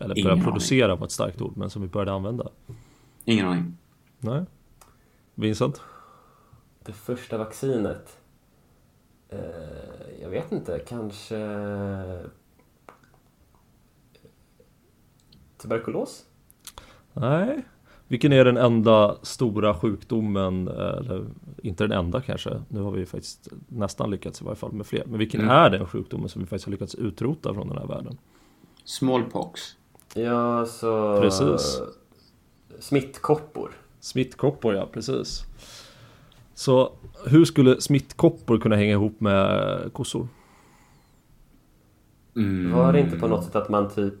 Eller 0.00 0.14
började 0.14 0.32
aning. 0.32 0.44
producera 0.44 0.96
var 0.96 1.06
ett 1.06 1.12
starkt 1.12 1.40
ord, 1.40 1.56
men 1.56 1.70
som 1.70 1.82
vi 1.82 1.88
började 1.88 2.12
använda. 2.12 2.48
ingen 3.24 3.46
aning. 3.46 3.76
Nej. 4.18 4.44
Vincent? 5.34 5.80
Det 6.84 6.92
första 6.92 7.38
vaccinet? 7.38 8.18
Eh, 9.28 9.38
jag 10.22 10.28
vet 10.30 10.52
inte, 10.52 10.78
kanske... 10.88 11.36
Tuberkulos? 15.58 16.24
Nej. 17.12 17.64
Vilken 18.08 18.32
är 18.32 18.44
den 18.44 18.56
enda 18.56 19.16
stora 19.22 19.74
sjukdomen, 19.74 20.68
eh, 20.68 20.74
eller 20.74 21.26
inte 21.62 21.84
den 21.84 21.98
enda 21.98 22.20
kanske, 22.20 22.62
nu 22.68 22.80
har 22.80 22.90
vi 22.90 22.98
ju 23.00 23.06
faktiskt 23.06 23.48
nästan 23.68 24.10
lyckats 24.10 24.40
i 24.42 24.44
varje 24.44 24.56
fall 24.56 24.72
med 24.72 24.86
fler. 24.86 25.02
Men 25.06 25.18
vilken 25.18 25.40
Mm. 25.40 25.52
är 25.56 25.70
den 25.70 25.86
sjukdomen 25.86 26.28
som 26.28 26.42
vi 26.42 26.46
faktiskt 26.46 26.64
har 26.64 26.70
lyckats 26.72 26.94
utrota 26.94 27.54
från 27.54 27.68
den 27.68 27.78
här 27.78 27.86
världen? 27.86 28.18
Smallpox. 28.84 29.60
Ja, 30.14 30.66
så... 30.66 31.20
Precis. 31.20 31.80
Smittkoppor. 32.80 33.70
Smittkoppor, 34.00 34.74
ja 34.74 34.88
precis. 34.92 35.44
Så 36.54 36.92
hur 37.26 37.44
skulle 37.44 37.80
smittkoppor 37.80 38.58
kunna 38.58 38.76
hänga 38.76 38.92
ihop 38.92 39.20
med 39.20 39.68
kossor? 39.92 40.28
Mm. 42.36 42.72
Var 42.72 42.92
det 42.92 43.00
inte 43.00 43.18
på 43.18 43.28
något 43.28 43.44
sätt 43.44 43.56
att 43.56 43.68
man 43.68 43.90
typ 43.90 44.14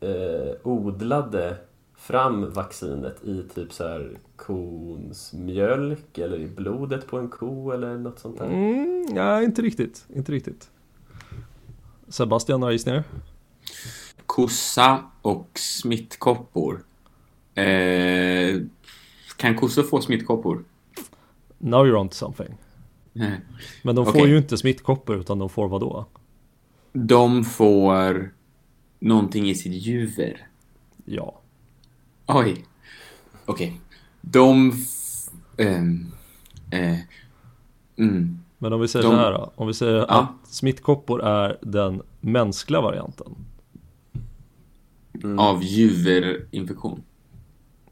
eh, 0.00 0.54
odlade 0.62 1.56
fram 1.96 2.50
vaccinet 2.52 3.24
i 3.24 3.42
typ 3.54 3.72
så 3.72 3.84
här 3.84 4.18
kons 4.36 5.32
mjölk 5.32 6.18
eller 6.18 6.38
i 6.38 6.46
blodet 6.46 7.06
på 7.06 7.18
en 7.18 7.28
ko 7.28 7.70
eller 7.70 7.98
något 7.98 8.18
sånt 8.18 8.38
där? 8.38 8.46
Mm, 8.46 9.06
ja, 9.16 9.42
inte 9.42 9.62
riktigt, 9.62 10.06
inte 10.14 10.32
riktigt. 10.32 10.70
Sebastian, 12.08 12.60
några 12.60 12.72
gissningar? 12.72 13.04
Kossa 14.26 15.04
och 15.22 15.50
smittkoppor. 15.54 16.84
Eh, 17.54 18.60
kan 19.36 19.54
kossor 19.54 19.82
få 19.82 20.00
smittkoppor? 20.00 20.64
Now 21.58 21.86
you're 21.86 21.96
on 21.96 22.08
to 22.08 22.14
something. 22.14 22.54
Nej. 23.12 23.40
Men 23.82 23.96
de 23.96 24.04
får 24.04 24.12
Okej. 24.12 24.30
ju 24.30 24.38
inte 24.38 24.58
smittkoppor 24.58 25.16
utan 25.16 25.38
de 25.38 25.48
får 25.48 25.68
vad 25.68 25.80
då? 25.80 26.06
De 26.92 27.44
får 27.44 28.30
någonting 28.98 29.50
i 29.50 29.54
sitt 29.54 29.72
juver. 29.72 30.46
Ja. 31.04 31.40
Oj. 32.26 32.64
Okej. 33.46 33.80
De... 34.20 34.70
F- 34.70 35.30
ehm, 35.56 36.06
eh, 36.70 36.98
mm. 37.96 38.38
Men 38.58 38.72
om 38.72 38.80
vi 38.80 38.88
säger 38.88 39.02
De- 39.02 39.10
så 39.10 39.16
här 39.16 39.32
då. 39.32 39.52
Om 39.54 39.66
vi 39.66 39.74
säger 39.74 39.96
Ja. 39.96 40.04
att 40.06 40.48
smittkoppor 40.48 41.22
är 41.22 41.58
den 41.62 42.02
mänskliga 42.20 42.80
varianten. 42.80 43.34
Mm. 45.24 45.38
Av 45.38 45.62
juverinfektion. 45.62 47.02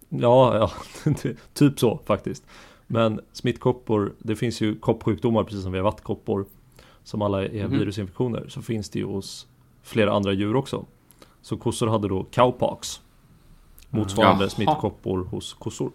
Ja, 0.09 0.57
ja 0.57 0.71
typ 1.55 1.79
så 1.81 2.01
faktiskt. 2.07 2.45
Men 2.87 3.21
smittkoppor, 3.33 4.15
det 4.19 4.37
finns 4.37 4.61
ju 4.61 4.79
koppsjukdomar 4.79 5.45
precis 5.45 5.63
som 5.63 5.73
vi 5.73 5.79
har 5.79 5.85
vattkoppor. 5.85 6.47
Som 7.05 7.23
alla 7.23 7.45
är 7.45 7.69
Mhm. 7.69 7.79
virusinfektioner. 7.79 8.45
Så 8.49 8.63
finns 8.63 8.91
det 8.91 8.99
ju 8.99 9.05
hos 9.05 9.47
flera 9.83 10.13
andra 10.13 10.33
djur 10.33 10.57
också. 10.57 10.85
Så 11.43 11.57
kossor 11.57 11.87
hade 11.87 12.09
då 12.09 12.25
cowpox. 12.33 13.01
Motsvarande 13.95 14.51
smittkoppor 14.51 15.25
hos 15.25 15.53
kossor. 15.55 15.93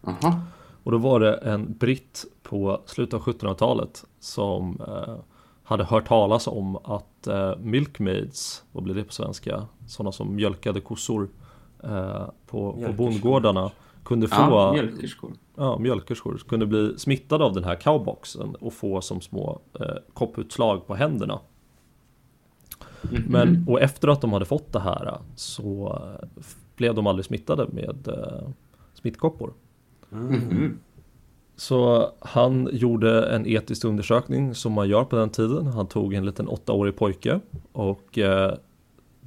Jaha. 0.00 0.40
Och 0.82 0.92
då 0.92 0.98
var 0.98 1.20
det 1.20 1.34
en 1.34 1.74
britt 1.78 2.24
på 2.42 2.80
slutet 2.86 3.14
av 3.14 3.20
1700-talet 3.22 4.04
som 4.20 4.80
eh, 4.88 5.14
hade 5.62 5.84
hört 5.84 6.08
talas 6.08 6.46
om 6.46 6.76
att 6.76 7.26
eh, 7.26 7.56
milkmaids, 7.58 8.64
vad 8.72 8.84
blir 8.84 8.94
det 8.94 9.04
på 9.04 9.12
svenska? 9.12 9.66
Sådana 9.86 10.12
som 10.12 10.34
mjölkade 10.36 10.80
kossor 10.80 11.28
eh, 11.82 12.24
på, 12.46 12.72
på 12.86 12.92
bondgårdarna 12.92 13.70
kunde 14.04 14.28
få 14.28 14.34
Ja, 14.36 14.72
mjölkerskor. 14.72 15.32
ja, 15.56 15.78
mjölkerskor 15.78 16.38
kunde 16.48 16.66
bli 16.66 16.98
smittade 16.98 17.44
av 17.44 17.52
den 17.52 17.64
här 17.64 17.76
cowboxen 17.80 18.54
och 18.54 18.72
få 18.72 19.00
som 19.00 19.20
små 19.20 19.60
eh, 19.80 19.86
kopputslag 20.14 20.86
på 20.86 20.94
händerna. 20.94 21.40
Mhm. 23.02 23.24
Men, 23.28 23.64
och 23.68 23.80
efter 23.80 24.08
att 24.08 24.20
de 24.20 24.32
hade 24.32 24.44
fått 24.44 24.72
det 24.72 24.80
här 24.80 25.18
så 25.36 25.98
eh, 26.02 26.26
blev 26.76 26.94
de 26.94 27.06
aldrig 27.06 27.24
smittade 27.24 27.66
med 27.72 28.08
eh, 28.08 28.48
smittkoppor. 28.94 29.52
Mhm. 30.10 30.78
Så 31.56 32.10
han 32.18 32.68
gjorde 32.72 33.26
en 33.26 33.46
etisk 33.46 33.84
undersökning 33.84 34.54
som 34.54 34.72
man 34.72 34.88
gör 34.88 35.04
på 35.04 35.16
den 35.16 35.30
tiden. 35.30 35.66
Han 35.66 35.86
tog 35.86 36.14
en 36.14 36.26
liten 36.26 36.48
åttaårig 36.48 36.96
pojke 36.96 37.40
och 37.72 38.18
eh, 38.18 38.54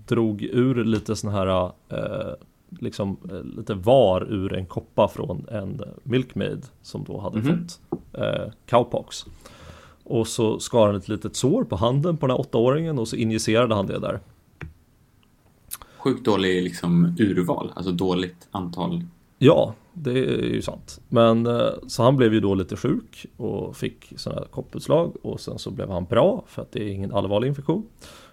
drog 0.07 0.41
ur 0.43 0.83
lite 0.83 1.15
sån 1.15 1.31
här 1.31 1.71
eh, 1.89 2.33
liksom 2.79 3.17
eh, 3.31 3.43
lite 3.57 3.73
var 3.73 4.21
ur 4.33 4.53
en 4.53 4.65
koppa 4.65 5.07
från 5.07 5.45
en 5.51 5.81
milkmaid 6.03 6.65
som 6.81 7.03
då 7.03 7.19
hade 7.19 7.37
Mhm. 7.39 7.47
fått 7.67 7.79
eh, 8.13 8.51
cowpox. 8.69 9.25
Och 10.03 10.27
så 10.27 10.59
skar 10.59 10.87
han 10.87 10.95
ett 10.95 11.07
litet 11.07 11.35
sår 11.35 11.63
på 11.63 11.75
handen 11.75 12.17
på 12.17 12.27
den 12.27 12.35
här 12.35 12.39
åttaåringen 12.41 12.99
och 12.99 13.07
så 13.07 13.15
injicerade 13.15 13.75
han 13.75 13.87
det 13.87 13.99
där. 13.99 14.19
Sjukt 15.99 16.25
dålig 16.25 16.63
liksom 16.63 17.15
urval. 17.19 17.71
Alltså 17.75 17.91
dåligt 17.91 18.47
antal. 18.51 19.03
Ja, 19.37 19.73
det 19.93 20.19
är 20.19 20.53
ju 20.53 20.61
sant. 20.61 21.01
Men 21.09 21.45
eh, 21.45 21.69
så 21.87 22.03
han 22.03 22.17
blev 22.17 22.33
ju 22.33 22.39
då 22.39 22.55
lite 22.55 22.75
sjuk 22.75 23.25
och 23.37 23.75
fick 23.75 24.13
sådana 24.15 24.41
här 24.41 24.47
kopputslag 24.47 25.15
och 25.21 25.39
sen 25.39 25.59
så 25.59 25.71
blev 25.71 25.89
han 25.89 26.05
bra 26.05 26.43
för 26.47 26.61
att 26.61 26.71
det 26.71 26.83
är 26.83 26.87
ingen 26.87 27.13
allvarlig 27.13 27.47
infektion. 27.47 27.85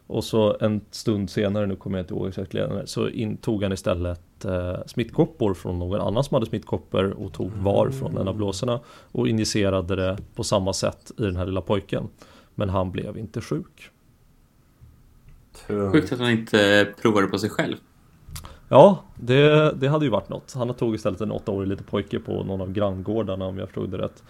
Och 0.06 0.24
så 0.24 0.56
en 0.60 0.80
stund 0.90 1.30
senare, 1.30 1.66
nu 1.66 1.76
kommer 1.76 1.98
jag 1.98 2.04
inte 2.04 2.14
ihåg 2.14 2.28
exakt 2.28 2.54
ledande, 2.54 2.86
så 2.86 3.08
intog 3.08 3.62
han 3.62 3.72
istället 3.72 4.44
eh, 4.44 4.76
smittkoppor 4.86 5.54
från 5.54 5.78
någon 5.78 6.00
annan 6.00 6.24
som 6.24 6.34
hade 6.34 6.46
smittkoppor 6.46 7.10
och 7.10 7.32
tog 7.32 7.50
var 7.52 7.90
från 7.90 8.16
en 8.16 8.28
av 8.28 8.36
blåsorna 8.36 8.80
och 9.12 9.28
injicerade 9.28 9.96
det 9.96 10.16
på 10.34 10.44
samma 10.44 10.72
sätt 10.72 11.12
i 11.18 11.22
den 11.22 11.36
här 11.36 11.46
lilla 11.46 11.60
pojken. 11.60 12.08
Men 12.54 12.68
han 12.68 12.90
blev 12.90 13.18
inte 13.18 13.40
sjuk. 13.40 13.90
Tungt. 15.66 15.92
Sjukt 15.92 16.12
att 16.12 16.18
han 16.18 16.30
inte 16.30 16.88
provade 17.02 17.26
på 17.26 17.38
sig 17.38 17.50
själv. 17.50 17.76
Ja, 18.68 18.98
det, 19.14 19.72
det 19.72 19.88
hade 19.88 20.04
ju 20.04 20.10
varit 20.10 20.28
något. 20.28 20.52
Han 20.54 20.74
tog 20.74 20.94
istället 20.94 21.20
en 21.20 21.32
åttaårig 21.32 21.68
liten 21.68 21.86
pojke 21.86 22.18
på 22.18 22.44
någon 22.44 22.60
av 22.60 22.72
granngårdarna 22.72 23.44
om 23.44 23.58
jag 23.58 23.68
förstod 23.68 23.90
det 23.90 23.98
rätt. 23.98 24.22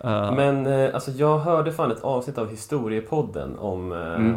Eh, 0.00 0.34
Men 0.36 0.66
eh, 0.66 0.94
alltså 0.94 1.10
jag 1.10 1.38
hörde 1.38 1.72
fan 1.72 1.90
ett 1.90 2.02
avsnitt 2.04 2.38
av 2.38 2.50
Historiepodden 2.50 3.58
om, 3.58 3.92
eh, 3.92 3.98
Mm. 4.14 4.36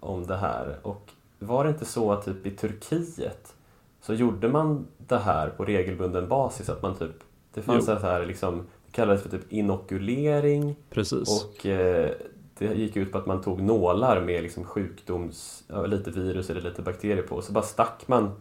om 0.00 0.26
det 0.26 0.36
här. 0.36 0.76
Och 0.82 1.10
var 1.38 1.64
det 1.64 1.70
inte 1.70 1.84
så 1.84 2.12
att 2.12 2.24
typ 2.24 2.46
i 2.46 2.50
Turkiet 2.50 3.54
så 4.02 4.14
gjorde 4.14 4.48
man 4.48 4.86
det 4.98 5.18
här 5.18 5.48
på 5.48 5.64
regelbunden 5.64 6.28
basis? 6.28 6.68
Att 6.68 6.82
man 6.82 6.94
typ, 6.94 7.14
det 7.54 7.62
fanns 7.62 7.84
Jo. 7.88 7.94
så 7.96 8.06
här 8.06 8.26
liksom, 8.26 8.56
det 8.86 8.92
kallades 8.92 9.22
för 9.22 9.28
typ 9.30 9.52
inokulering 9.52 10.76
Precis. 10.90 11.44
och 11.44 11.66
eh, 11.66 12.10
det 12.58 12.74
gick 12.74 12.96
ut 12.96 13.12
på 13.12 13.18
att 13.18 13.26
man 13.26 13.40
tog 13.40 13.60
nålar 13.62 14.20
med 14.20 14.42
liksom 14.42 14.64
sjukdoms, 14.64 15.64
lite 15.86 16.10
virus 16.10 16.50
eller 16.50 16.60
lite 16.60 16.82
bakterier 16.82 17.22
på 17.22 17.36
och 17.36 17.44
så 17.44 17.52
bara 17.52 17.64
stack 17.64 18.08
man 18.08 18.32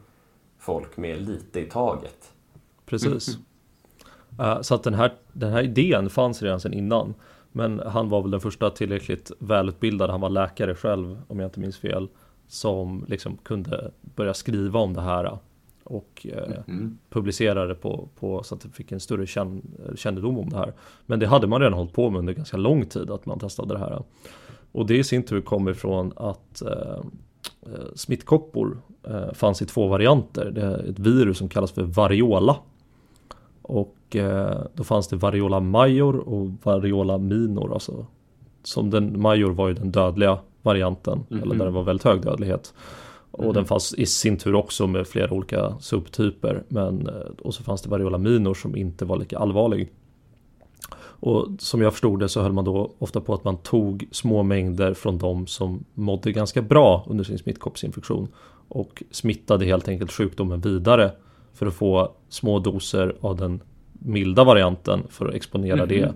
folk 0.59 0.97
med 0.97 1.21
lite 1.21 1.59
i 1.59 1.65
taget. 1.65 2.33
Precis. 2.85 3.37
Eh, 4.39 4.61
så 4.61 4.75
att 4.75 4.83
den 4.83 4.93
här, 4.93 5.13
den 5.33 5.51
här 5.51 5.63
idén 5.63 6.09
fanns 6.09 6.41
redan 6.41 6.59
sedan 6.59 6.73
innan. 6.73 7.13
Men 7.51 7.79
han 7.79 8.09
var 8.09 8.21
väl 8.21 8.31
den 8.31 8.41
första 8.41 8.69
tillräckligt 8.69 9.31
välutbildad, 9.39 10.09
han 10.09 10.21
var 10.21 10.29
läkare 10.29 10.75
själv 10.75 11.21
om 11.27 11.39
jag 11.39 11.47
inte 11.47 11.59
minns 11.59 11.77
fel. 11.77 12.07
Som 12.47 13.05
liksom 13.07 13.37
kunde 13.37 13.91
börja 14.01 14.33
skriva 14.33 14.79
om 14.79 14.93
det 14.93 15.01
här 15.01 15.37
och 15.87 16.27
eh, 16.33 16.53
Mm. 16.67 16.97
publicera 17.09 17.65
det 17.65 17.75
på, 17.75 18.07
på, 18.19 18.43
så 18.43 18.55
att 18.55 18.61
det 18.61 18.69
fick 18.69 18.91
en 18.91 18.99
större 18.99 19.27
känn, 19.27 19.61
kännedom 19.95 20.37
om 20.37 20.49
det 20.49 20.57
här. 20.57 20.73
Men 21.05 21.19
det 21.19 21.27
hade 21.27 21.47
man 21.47 21.59
redan 21.61 21.73
hållit 21.73 21.93
på 21.93 22.09
med 22.09 22.19
under 22.19 22.33
ganska 22.33 22.57
lång 22.57 22.85
tid 22.85 23.11
att 23.11 23.25
man 23.25 23.39
testade 23.39 23.73
det 23.73 23.79
här. 23.79 24.03
Och 24.71 24.85
det 24.85 24.97
i 24.97 25.03
sin 25.03 25.23
tur 25.23 25.41
kommer 25.41 25.71
ifrån 25.71 26.13
att 26.15 26.61
eh, 26.61 26.71
eh, 27.61 27.85
smittkoppor 27.95 28.77
eh, 29.03 29.33
fanns 29.33 29.61
i 29.61 29.65
två 29.65 29.87
varianter. 29.87 30.51
Det 30.51 30.61
är 30.61 30.89
ett 30.89 30.99
virus 30.99 31.37
som 31.37 31.49
kallas 31.49 31.71
för 31.71 31.83
variola. 31.83 32.57
Och 33.61 34.15
eh, 34.15 34.61
då 34.73 34.83
fanns 34.83 35.07
det 35.07 35.15
variola 35.15 35.59
major 35.59 36.17
och 36.29 36.49
variola 36.63 37.17
minor. 37.17 37.73
Alltså, 37.73 38.05
som 38.63 38.89
den 38.89 39.21
major 39.21 39.51
var 39.51 39.67
ju 39.67 39.73
den 39.73 39.91
dödliga 39.91 40.39
varianten, 40.61 41.23
Mhm. 41.29 41.41
eller 41.43 41.55
där 41.55 41.65
det 41.65 41.71
var 41.71 41.83
väldigt 41.83 42.03
hög 42.05 42.21
dödlighet. 42.21 42.73
Och 43.37 43.43
Mhm. 43.45 43.53
den 43.53 43.65
fanns 43.65 43.93
i 43.93 44.05
sin 44.05 44.37
tur 44.37 44.55
också 44.55 44.87
med 44.87 45.07
flera 45.07 45.31
olika 45.33 45.73
subtyper. 45.79 46.63
Men, 46.67 47.07
eh, 47.07 47.13
och 47.41 47.53
så 47.53 47.63
fanns 47.63 47.81
det 47.81 47.89
variola 47.89 48.17
minor 48.17 48.53
som 48.53 48.75
inte 48.75 49.05
var 49.05 49.17
lika 49.17 49.37
allvarlig. 49.37 49.89
Och 51.19 51.47
som 51.59 51.81
jag 51.81 51.93
förstod 51.93 52.19
det 52.19 52.29
så 52.29 52.41
höll 52.41 52.53
man 52.53 52.65
då 52.65 52.91
ofta 52.99 53.21
på 53.21 53.33
att 53.33 53.43
man 53.43 53.57
tog 53.57 54.07
små 54.11 54.43
mängder 54.43 54.93
från 54.93 55.17
de 55.17 55.47
som 55.47 55.83
mådde 55.93 56.31
ganska 56.31 56.61
bra 56.61 57.05
under 57.09 57.23
sin 57.23 57.37
smittkoppsinfektion. 57.37 58.27
Och 58.67 59.03
smittade 59.11 59.65
helt 59.65 59.87
enkelt 59.87 60.11
sjukdomen 60.11 60.61
vidare 60.61 61.11
för 61.53 61.65
att 61.65 61.73
få 61.73 62.11
små 62.29 62.59
doser 62.59 63.15
av 63.21 63.35
den 63.35 63.59
milda 63.93 64.43
varianten 64.43 65.03
för 65.09 65.27
att 65.27 65.33
exponera 65.35 65.85
Mhm. 65.85 65.87
det 65.87 66.13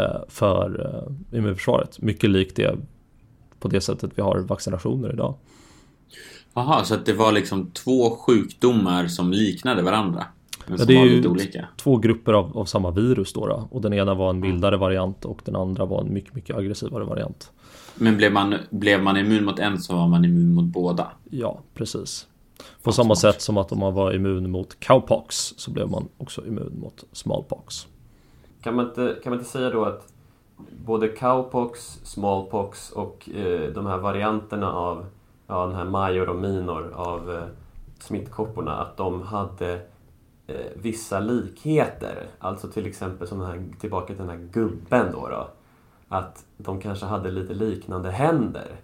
eh, 0.00 0.20
för 0.28 0.94
eh, 1.32 1.38
immunförsvaret. 1.38 2.00
Mycket 2.02 2.30
likt 2.30 2.56
det 2.56 2.76
på 3.60 3.68
det 3.68 3.80
sättet 3.80 4.10
vi 4.14 4.22
har 4.22 4.38
vaccinationer 4.38 5.12
idag. 5.12 5.34
Jaha, 6.54 6.84
så 6.84 6.94
att 6.94 7.06
det 7.06 7.12
var 7.12 7.32
liksom 7.32 7.70
två 7.70 8.10
sjukdomar 8.16 9.06
som 9.06 9.30
liknade 9.32 9.82
varandra? 9.82 10.24
Men 10.66 10.72
Ja, 10.72 10.78
som 10.78 10.86
det 10.86 10.94
är 10.94 10.98
var 10.98 11.04
ju- 11.06 11.16
lite 11.16 11.28
olika? 11.28 11.68
Två 11.76 11.96
grupper 11.96 12.32
av, 12.32 12.58
av 12.58 12.64
samma 12.64 12.90
virus 12.90 13.32
då, 13.32 13.46
då 13.46 13.68
och 13.70 13.80
den 13.80 13.92
ena 13.92 14.14
var 14.14 14.30
en 14.30 14.40
mildare 14.40 14.76
variant 14.76 15.24
och 15.24 15.40
den 15.44 15.56
andra 15.56 15.84
var 15.84 16.00
en 16.00 16.12
mycket, 16.12 16.34
mycket 16.34 16.56
aggressivare 16.56 17.04
variant. 17.04 17.50
Men 17.94 18.16
blev 18.16 18.32
man, 18.32 18.54
blev 18.70 19.02
man 19.02 19.16
immun 19.16 19.44
mot 19.44 19.58
en 19.58 19.78
så 19.80 19.94
var 19.96 20.08
man 20.08 20.24
immun 20.24 20.54
mot 20.54 20.64
båda? 20.64 21.08
Ja, 21.30 21.60
precis. 21.74 22.26
På 22.58 22.64
Fan, 22.82 22.92
samma 22.92 23.14
smart. 23.16 23.34
sätt 23.34 23.42
som 23.42 23.56
att 23.56 23.72
om 23.72 23.78
man 23.78 23.94
var 23.94 24.12
immun 24.14 24.50
mot 24.50 24.80
cowpox 24.86 25.54
så 25.56 25.70
blev 25.70 25.90
man 25.90 26.08
också 26.18 26.46
immun 26.46 26.78
mot 26.82 27.04
smallpox. 27.12 27.86
Kan 28.62 28.74
man 28.76 28.86
inte, 28.86 29.16
kan 29.22 29.30
man 29.30 29.38
inte 29.38 29.50
säga 29.50 29.70
då 29.70 29.84
att 29.84 30.12
både 30.86 31.08
cowpox, 31.08 31.98
smallpox 32.04 32.90
och 32.90 33.28
eh, 33.36 33.72
de 33.74 33.86
här 33.86 33.98
varianterna 33.98 34.72
av 34.72 35.06
ja, 35.46 35.66
den 35.66 35.76
här 35.76 35.84
major 35.84 36.28
och 36.28 36.36
minor 36.36 36.92
av 36.94 37.32
eh, 37.32 37.42
smittkopporna, 37.98 38.76
att 38.76 38.96
de 38.96 39.22
hade 39.22 39.80
eh, 40.46 40.56
vissa 40.74 41.20
likheter. 41.20 42.26
Alltså 42.38 42.68
till 42.68 42.86
exempel 42.86 43.28
som 43.28 43.38
den 43.38 43.48
här, 43.48 43.64
tillbaka 43.80 44.06
till 44.06 44.16
den 44.16 44.28
här 44.28 44.48
gubben 44.52 45.12
då, 45.12 45.28
då. 45.28 45.48
Att 46.08 46.44
de 46.56 46.80
kanske 46.80 47.06
hade 47.06 47.30
lite 47.30 47.54
liknande 47.54 48.10
händer. 48.10 48.76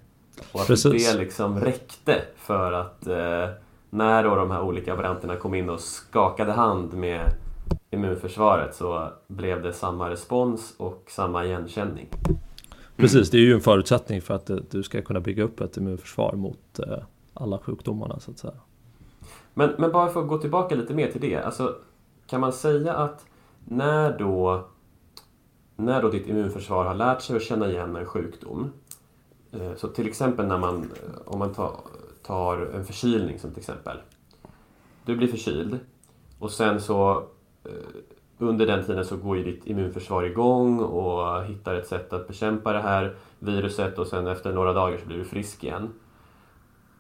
Och 0.53 0.61
att 0.61 0.67
Precis. 0.67 1.13
det 1.13 1.19
liksom 1.19 1.61
räckte 1.61 2.23
för 2.37 2.73
att 2.73 3.07
eh, 3.07 3.49
när 3.91 4.25
då 4.25 4.35
de 4.35 4.51
här 4.51 4.63
olika 4.63 4.95
varianterna 4.95 5.37
kom 5.37 5.55
in 5.55 5.71
och 5.71 5.81
skakade 5.81 6.53
hand 6.53 6.95
med 6.95 7.33
immunförsvaret 7.91 8.75
så 8.75 9.09
blev 9.27 9.63
det 9.63 9.73
samma 9.73 10.11
respons 10.11 10.75
och 10.79 11.05
samma 11.09 11.45
igenkänning. 11.45 12.09
Precis, 12.99 13.31
det 13.31 13.39
är 13.39 13.43
ju 13.43 13.55
en 13.55 13.61
förutsättning 13.61 14.23
för 14.23 14.35
att 14.35 14.51
eh, 14.51 14.57
du 14.71 14.83
ska 14.83 15.03
kunna 15.03 15.21
bygga 15.21 15.43
upp 15.43 15.61
ett 15.61 15.77
immunförsvar 15.77 16.33
mot 16.33 16.79
eh, 16.79 16.99
alla 17.35 17.59
sjukdomarna 17.59 18.21
så 18.21 18.31
att 18.31 18.39
säga. 18.39 18.55
Men, 19.55 19.75
men 19.79 19.93
bara 19.93 20.09
för 20.09 20.23
att 20.23 20.29
gå 20.29 20.39
tillbaka 20.39 20.75
lite 20.75 20.95
mer 20.95 21.13
till 21.13 21.21
det. 21.21 21.37
Alltså, 21.37 21.77
kan 22.27 22.41
man 22.41 22.53
säga 22.53 22.95
att 22.95 23.27
när 23.65 24.19
då, 24.19 24.69
när 25.77 26.03
då 26.03 26.11
ditt 26.11 26.27
immunförsvar 26.27 26.85
har 26.85 26.95
lärt 26.95 27.23
sig 27.23 27.37
att 27.37 27.43
känna 27.43 27.71
igen 27.71 27.97
en 27.97 28.07
sjukdom. 28.07 28.73
eh, 29.53 29.75
Så 29.77 29.89
till 29.89 30.09
exempel 30.09 30.47
när 30.47 30.59
man, 30.59 30.91
om 31.25 31.39
man 31.39 31.55
tar, 31.55 31.73
tar 32.23 32.57
en 32.75 32.85
förkylning 32.85 33.39
som 33.39 33.51
till 33.51 33.61
exempel. 33.61 33.97
Du 35.05 35.17
blir 35.17 35.29
förkyld 35.29 35.79
och 36.39 36.51
sen 36.51 36.81
så 36.81 37.25
under 38.39 38.67
den 38.67 38.85
tiden 38.85 39.05
så 39.05 39.17
går 39.17 39.37
ju 39.37 39.45
ditt 39.45 39.67
immunförsvar 39.67 40.23
igång 40.23 40.81
och 40.81 41.45
hittar 41.45 41.75
ett 41.75 41.87
sätt 41.87 42.13
att 42.13 42.29
bekämpa 42.29 42.73
det 42.73 42.81
här 42.81 43.17
viruset 43.39 43.99
och 43.99 44.07
sen 44.07 44.27
efter 44.27 44.53
några 44.53 44.73
dagar 44.73 44.99
så 44.99 45.07
blir 45.07 45.19
du 45.19 45.25
frisk 45.25 45.65
igen. 45.65 45.89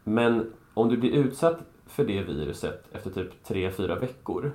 Men 0.04 0.52
om 0.74 0.88
du 0.88 0.96
blir 0.96 1.10
utsatt 1.12 1.58
för 1.86 2.04
det 2.04 2.22
viruset 2.22 2.84
efter 2.92 3.10
typ 3.10 3.46
3-4 3.48 4.00
veckor, 4.00 4.52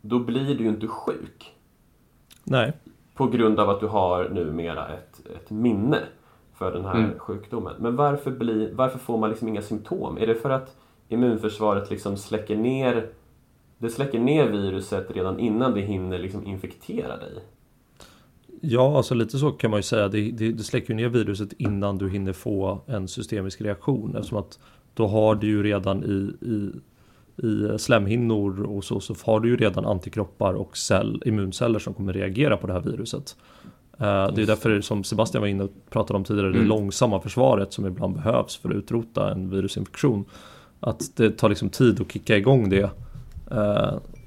då 0.00 0.18
blir 0.18 0.54
du 0.54 0.64
ju 0.64 0.68
inte 0.68 0.86
sjuk. 0.86 1.54
Nej, 2.44 2.72
På 3.14 3.26
grund 3.26 3.60
av 3.60 3.70
att 3.70 3.80
du 3.80 3.86
har 3.86 4.28
numera 4.28 4.88
ett, 4.88 5.26
ett 5.36 5.50
minne 5.50 5.98
för 6.54 6.72
den 6.72 6.84
här 6.84 6.94
Mm. 6.98 7.18
sjukdomen. 7.18 7.74
Men 7.78 7.96
varför, 7.96 8.30
blir, 8.30 8.74
varför 8.74 8.98
får 8.98 9.18
man 9.18 9.30
liksom 9.30 9.48
inga 9.48 9.62
symptom? 9.62 10.18
Är 10.18 10.26
det 10.26 10.34
för 10.34 10.50
att 10.50 10.76
immunförsvaret 11.08 11.90
liksom 11.90 12.16
släcker 12.16 12.56
ner 12.56 13.08
det 13.78 13.90
släcker 13.90 14.18
ner 14.18 14.46
viruset 14.48 15.06
redan 15.10 15.38
innan 15.38 15.74
det 15.74 15.80
hinner 15.80 16.18
liksom 16.18 16.46
infektera 16.46 17.16
dig? 17.16 17.32
ja 18.60 18.96
alltså 18.96 19.14
lite 19.14 19.38
så 19.38 19.50
kan 19.50 19.70
man 19.70 19.78
ju 19.78 19.82
säga. 19.82 20.08
Det, 20.08 20.30
det, 20.30 20.52
det 20.52 20.62
släcker 20.62 20.94
ner 20.94 21.08
viruset 21.08 21.52
innan 21.58 21.98
du 21.98 22.10
hinner 22.10 22.32
få 22.32 22.80
en 22.86 23.08
systemisk 23.08 23.60
reaktion 23.60 24.16
eftersom 24.16 24.38
att 24.38 24.58
då 24.94 25.06
har 25.06 25.34
du 25.34 25.46
ju 25.46 25.62
redan 25.62 26.04
i, 26.04 26.46
i, 26.46 26.70
i 27.46 27.78
slemhinnor 27.78 28.62
och 28.62 28.84
så, 28.84 29.00
så 29.00 29.14
har 29.24 29.40
du 29.40 29.48
ju 29.48 29.56
redan 29.56 29.84
antikroppar 29.86 30.54
och 30.54 30.76
cell, 30.76 31.22
immunceller 31.26 31.78
som 31.78 31.94
kommer 31.94 32.12
reagera 32.12 32.56
på 32.56 32.66
det 32.66 32.72
här 32.72 32.80
viruset. 32.80 33.36
Eh, 33.98 34.28
Det 34.34 34.42
är 34.42 34.46
därför 34.46 34.80
som 34.80 35.04
Sebastian 35.04 35.40
var 35.40 35.48
inne 35.48 35.64
och 35.64 35.70
pratade 35.90 36.16
om 36.16 36.24
tidigare, 36.24 36.48
det 36.48 36.54
Mm. 36.56 36.68
långsamma 36.68 37.20
försvaret 37.20 37.72
som 37.72 37.86
ibland 37.86 38.14
behövs 38.14 38.56
för 38.56 38.68
att 38.68 38.74
utrota 38.76 39.32
en 39.32 39.50
virusinfektion. 39.50 40.24
Att 40.80 41.16
det 41.16 41.30
tar 41.30 41.48
liksom 41.48 41.68
tid 41.70 42.00
att 42.00 42.12
kicka 42.12 42.36
igång 42.36 42.68
det 42.68 42.90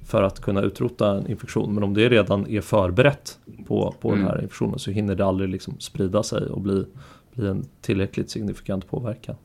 för 0.06 0.24
att 0.24 0.40
kunna 0.40 0.62
utrota 0.62 1.12
en 1.18 1.28
infektion. 1.28 1.74
Men 1.74 1.84
om 1.84 1.94
det 1.94 2.10
redan 2.10 2.48
är 2.48 2.62
förberett 2.62 3.40
på, 3.68 3.94
på 4.02 4.10
den 4.12 4.20
Mm. 4.20 4.32
här 4.32 4.42
infektionen 4.42 4.80
så 4.80 4.92
hinner 4.92 5.16
det 5.16 5.26
aldrig 5.26 5.50
liksom 5.50 5.76
sprida 5.80 6.24
sig 6.24 6.46
och 6.46 6.62
bli, 6.62 6.86
bli 7.34 7.48
en 7.48 7.66
tillräckligt 7.82 8.30
signifikant 8.30 8.88
påverkan. 8.88 9.36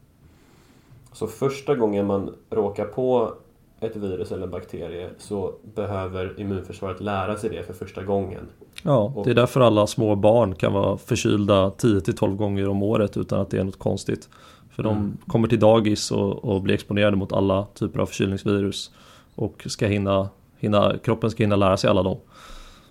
Så 1.13 1.27
första 1.27 1.75
gången 1.75 2.07
man 2.07 2.31
råkar 2.51 2.85
på 2.85 3.33
ett 3.81 3.97
virus 3.97 4.33
eller 4.33 4.45
en 4.45 4.51
bakterie 4.51 5.09
så 5.19 5.53
behöver 5.75 6.41
immunförsvaret 6.41 7.01
lära 7.01 7.37
sig 7.37 7.51
det 7.51 7.63
för 7.63 7.73
första 7.73 8.03
gången. 8.03 8.41
Ja, 8.83 9.13
Och- 9.17 9.25
det 9.25 9.31
är 9.31 9.35
därför 9.35 9.61
alla 9.61 9.87
små 9.87 10.15
barn 10.17 10.55
kan 10.55 10.73
vara 10.73 10.97
förkylda 10.99 11.71
10-12 11.71 12.37
gånger 12.37 12.69
om 12.69 12.83
året 12.83 13.17
utan 13.17 13.41
att 13.41 13.51
det 13.51 13.59
är 13.59 13.65
något 13.65 13.79
konstigt. 13.79 14.29
För 14.71 14.83
de 14.83 14.97
Mm. 14.97 15.17
kommer 15.27 15.49
till 15.49 15.61
dagis 15.61 16.11
och, 16.11 16.45
och 16.45 16.63
blir 16.63 16.75
exponerade 16.75 17.17
mot 17.17 17.33
alla 17.33 17.67
typer 17.75 18.01
av 18.01 18.07
förkylningsvirus. 18.07 18.91
Och 19.35 19.63
ska 19.67 19.87
hinna, 19.87 20.29
hinna, 20.59 20.99
kroppen 20.99 21.31
ska 21.31 21.43
hinna 21.43 21.57
lära 21.57 21.77
sig 21.77 21.91
alla 21.91 22.03
dem. 22.03 22.19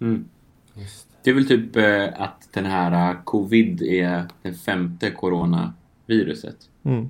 Mm. 0.02 0.26
Det 1.24 1.30
är 1.30 1.34
väl 1.34 1.48
typ 1.48 1.76
eh, 1.76 2.22
att 2.22 2.50
den 2.54 2.66
här 2.66 3.10
eh, 3.12 3.18
covid 3.24 3.82
är 3.82 4.24
den 4.42 4.54
femte 4.54 5.12
corona 5.12 5.74
viruset. 6.06 6.56
Mm. 6.84 7.10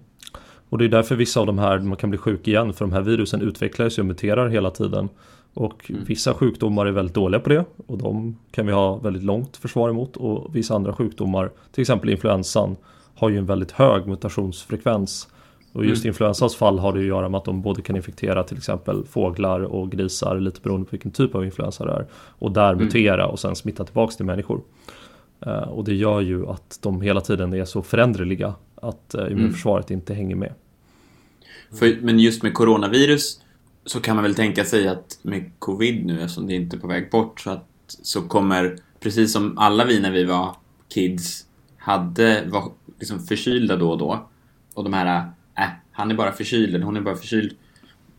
Och 0.70 0.78
det 0.78 0.86
är 0.86 0.90
därför 0.90 1.16
vissa 1.16 1.40
av 1.40 1.46
de 1.46 1.60
här, 1.60 1.80
man 1.80 1.98
kan 1.98 2.10
bli 2.10 2.20
sjuk 2.20 2.48
igen, 2.48 2.74
för 2.74 2.86
de 2.86 2.94
här 2.94 3.02
virusen 3.02 3.42
utvecklas 3.42 3.98
och 3.98 4.06
muterar 4.06 4.50
hela 4.50 4.72
tiden. 4.72 5.10
Och 5.54 5.90
Mm. 5.90 6.04
vissa 6.04 6.34
sjukdomar 6.34 6.86
är 6.86 6.92
väldigt 6.92 7.16
dåliga 7.16 7.40
på 7.40 7.50
det 7.50 7.66
och 7.88 7.98
de 7.98 8.38
kan 8.52 8.66
vi 8.66 8.72
ha 8.72 8.96
väldigt 8.98 9.24
långt 9.24 9.58
försvar 9.58 9.90
emot 9.90 10.18
och 10.18 10.56
vissa 10.56 10.76
andra 10.76 10.94
sjukdomar, 10.94 11.52
till 11.72 11.82
exempel 11.82 12.10
influensan, 12.10 12.76
har 13.16 13.30
ju 13.30 13.38
en 13.38 13.46
väldigt 13.46 13.72
hög 13.72 14.08
mutationsfrekvens. 14.08 15.28
Och 15.74 15.86
just 15.86 16.04
Mm. 16.04 16.10
influensans 16.10 16.56
fall 16.56 16.80
har 16.80 16.94
det 16.94 17.00
att 17.00 17.06
göra 17.06 17.30
med 17.30 17.38
att 17.38 17.46
de 17.46 17.62
både 17.62 17.82
kan 17.82 17.96
infektera 17.96 18.44
till 18.44 18.58
exempel 18.58 19.06
fåglar 19.06 19.60
och 19.60 19.92
grisar, 19.92 20.40
lite 20.40 20.62
beroende 20.62 20.86
på 20.86 20.92
vilken 20.92 21.12
typ 21.12 21.36
av 21.36 21.46
influensa 21.46 21.86
det 21.86 21.92
är. 21.92 22.06
Och 22.14 22.52
där 22.52 22.74
Mm. 22.74 22.86
mutera 22.86 23.28
och 23.28 23.40
sen 23.40 23.56
smitta 23.56 23.84
tillbaks 23.84 24.16
till 24.18 24.26
människor. 24.26 24.62
Eh, 25.46 25.52
och 25.52 25.84
det 25.84 25.94
gör 25.96 26.22
ju 26.22 26.48
att 26.48 26.80
de 26.82 27.02
hela 27.02 27.22
tiden 27.22 27.54
är 27.54 27.66
så 27.66 27.82
föränderliga 27.82 28.54
att 28.76 29.14
eh, 29.16 29.32
immunförsvaret 29.32 29.92
inte 29.92 30.14
hänger 30.14 30.36
med. 30.36 30.54
För, 31.80 31.98
men 32.02 32.20
just 32.20 32.44
med 32.44 32.54
coronavirus 32.54 33.40
så 33.86 34.00
kan 34.00 34.16
man 34.16 34.24
väl 34.24 34.36
tänka 34.36 34.66
sig 34.66 34.88
att 34.88 35.20
med 35.22 35.52
covid 35.60 36.06
nu, 36.06 36.22
eftersom 36.22 36.48
det 36.48 36.54
inte 36.54 36.76
är 36.76 36.80
på 36.80 36.88
väg 36.88 37.12
bort, 37.12 37.40
så, 37.40 37.50
att, 37.50 37.66
så 37.88 38.22
kommer, 38.22 38.78
precis 39.00 39.34
som 39.34 39.58
alla 39.58 39.86
vi 39.86 40.00
när 40.00 40.12
vi 40.12 40.24
var 40.24 40.56
kids 40.94 41.46
hade, 41.78 42.44
var 42.52 42.64
liksom 43.00 43.20
förkylda 43.20 43.76
då 43.76 43.92
och 43.92 43.98
då. 43.98 44.28
Och 44.74 44.84
de 44.84 44.94
här, 44.94 45.32
äh, 45.58 45.64
han 45.92 46.12
är 46.12 46.16
bara 46.16 46.32
förkyld, 46.32 46.76
eller 46.76 46.86
hon 46.86 46.98
är 46.98 47.02
bara 47.02 47.16
förkyld. 47.16 47.56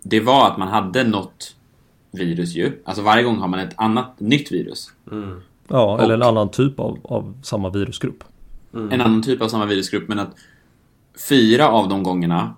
Det 0.02 0.20
var 0.20 0.46
att 0.50 0.58
man 0.58 0.68
hade 0.68 1.04
något 1.04 1.56
virus 2.10 2.54
ju. 2.54 2.82
Alltså 2.84 3.02
varje 3.02 3.22
gång 3.22 3.36
har 3.38 3.48
man 3.48 3.60
ett 3.60 3.74
annat 3.76 4.20
nytt 4.20 4.52
virus. 4.52 4.92
Mm. 5.12 5.40
Ja, 5.68 6.00
eller 6.00 6.14
en 6.14 6.22
Och- 6.22 6.28
annan 6.28 6.50
typ 6.50 6.80
av, 6.80 6.98
av 7.04 7.34
samma 7.42 7.70
virusgrupp. 7.70 8.24
En 8.72 9.00
annan 9.00 9.22
typ 9.22 9.42
av 9.42 9.48
samma 9.48 9.66
virusgrupp, 9.66 10.08
men 10.08 10.18
att 10.18 10.36
fyra 11.28 11.68
av 11.68 11.88
de 11.88 12.02
gångerna 12.02 12.54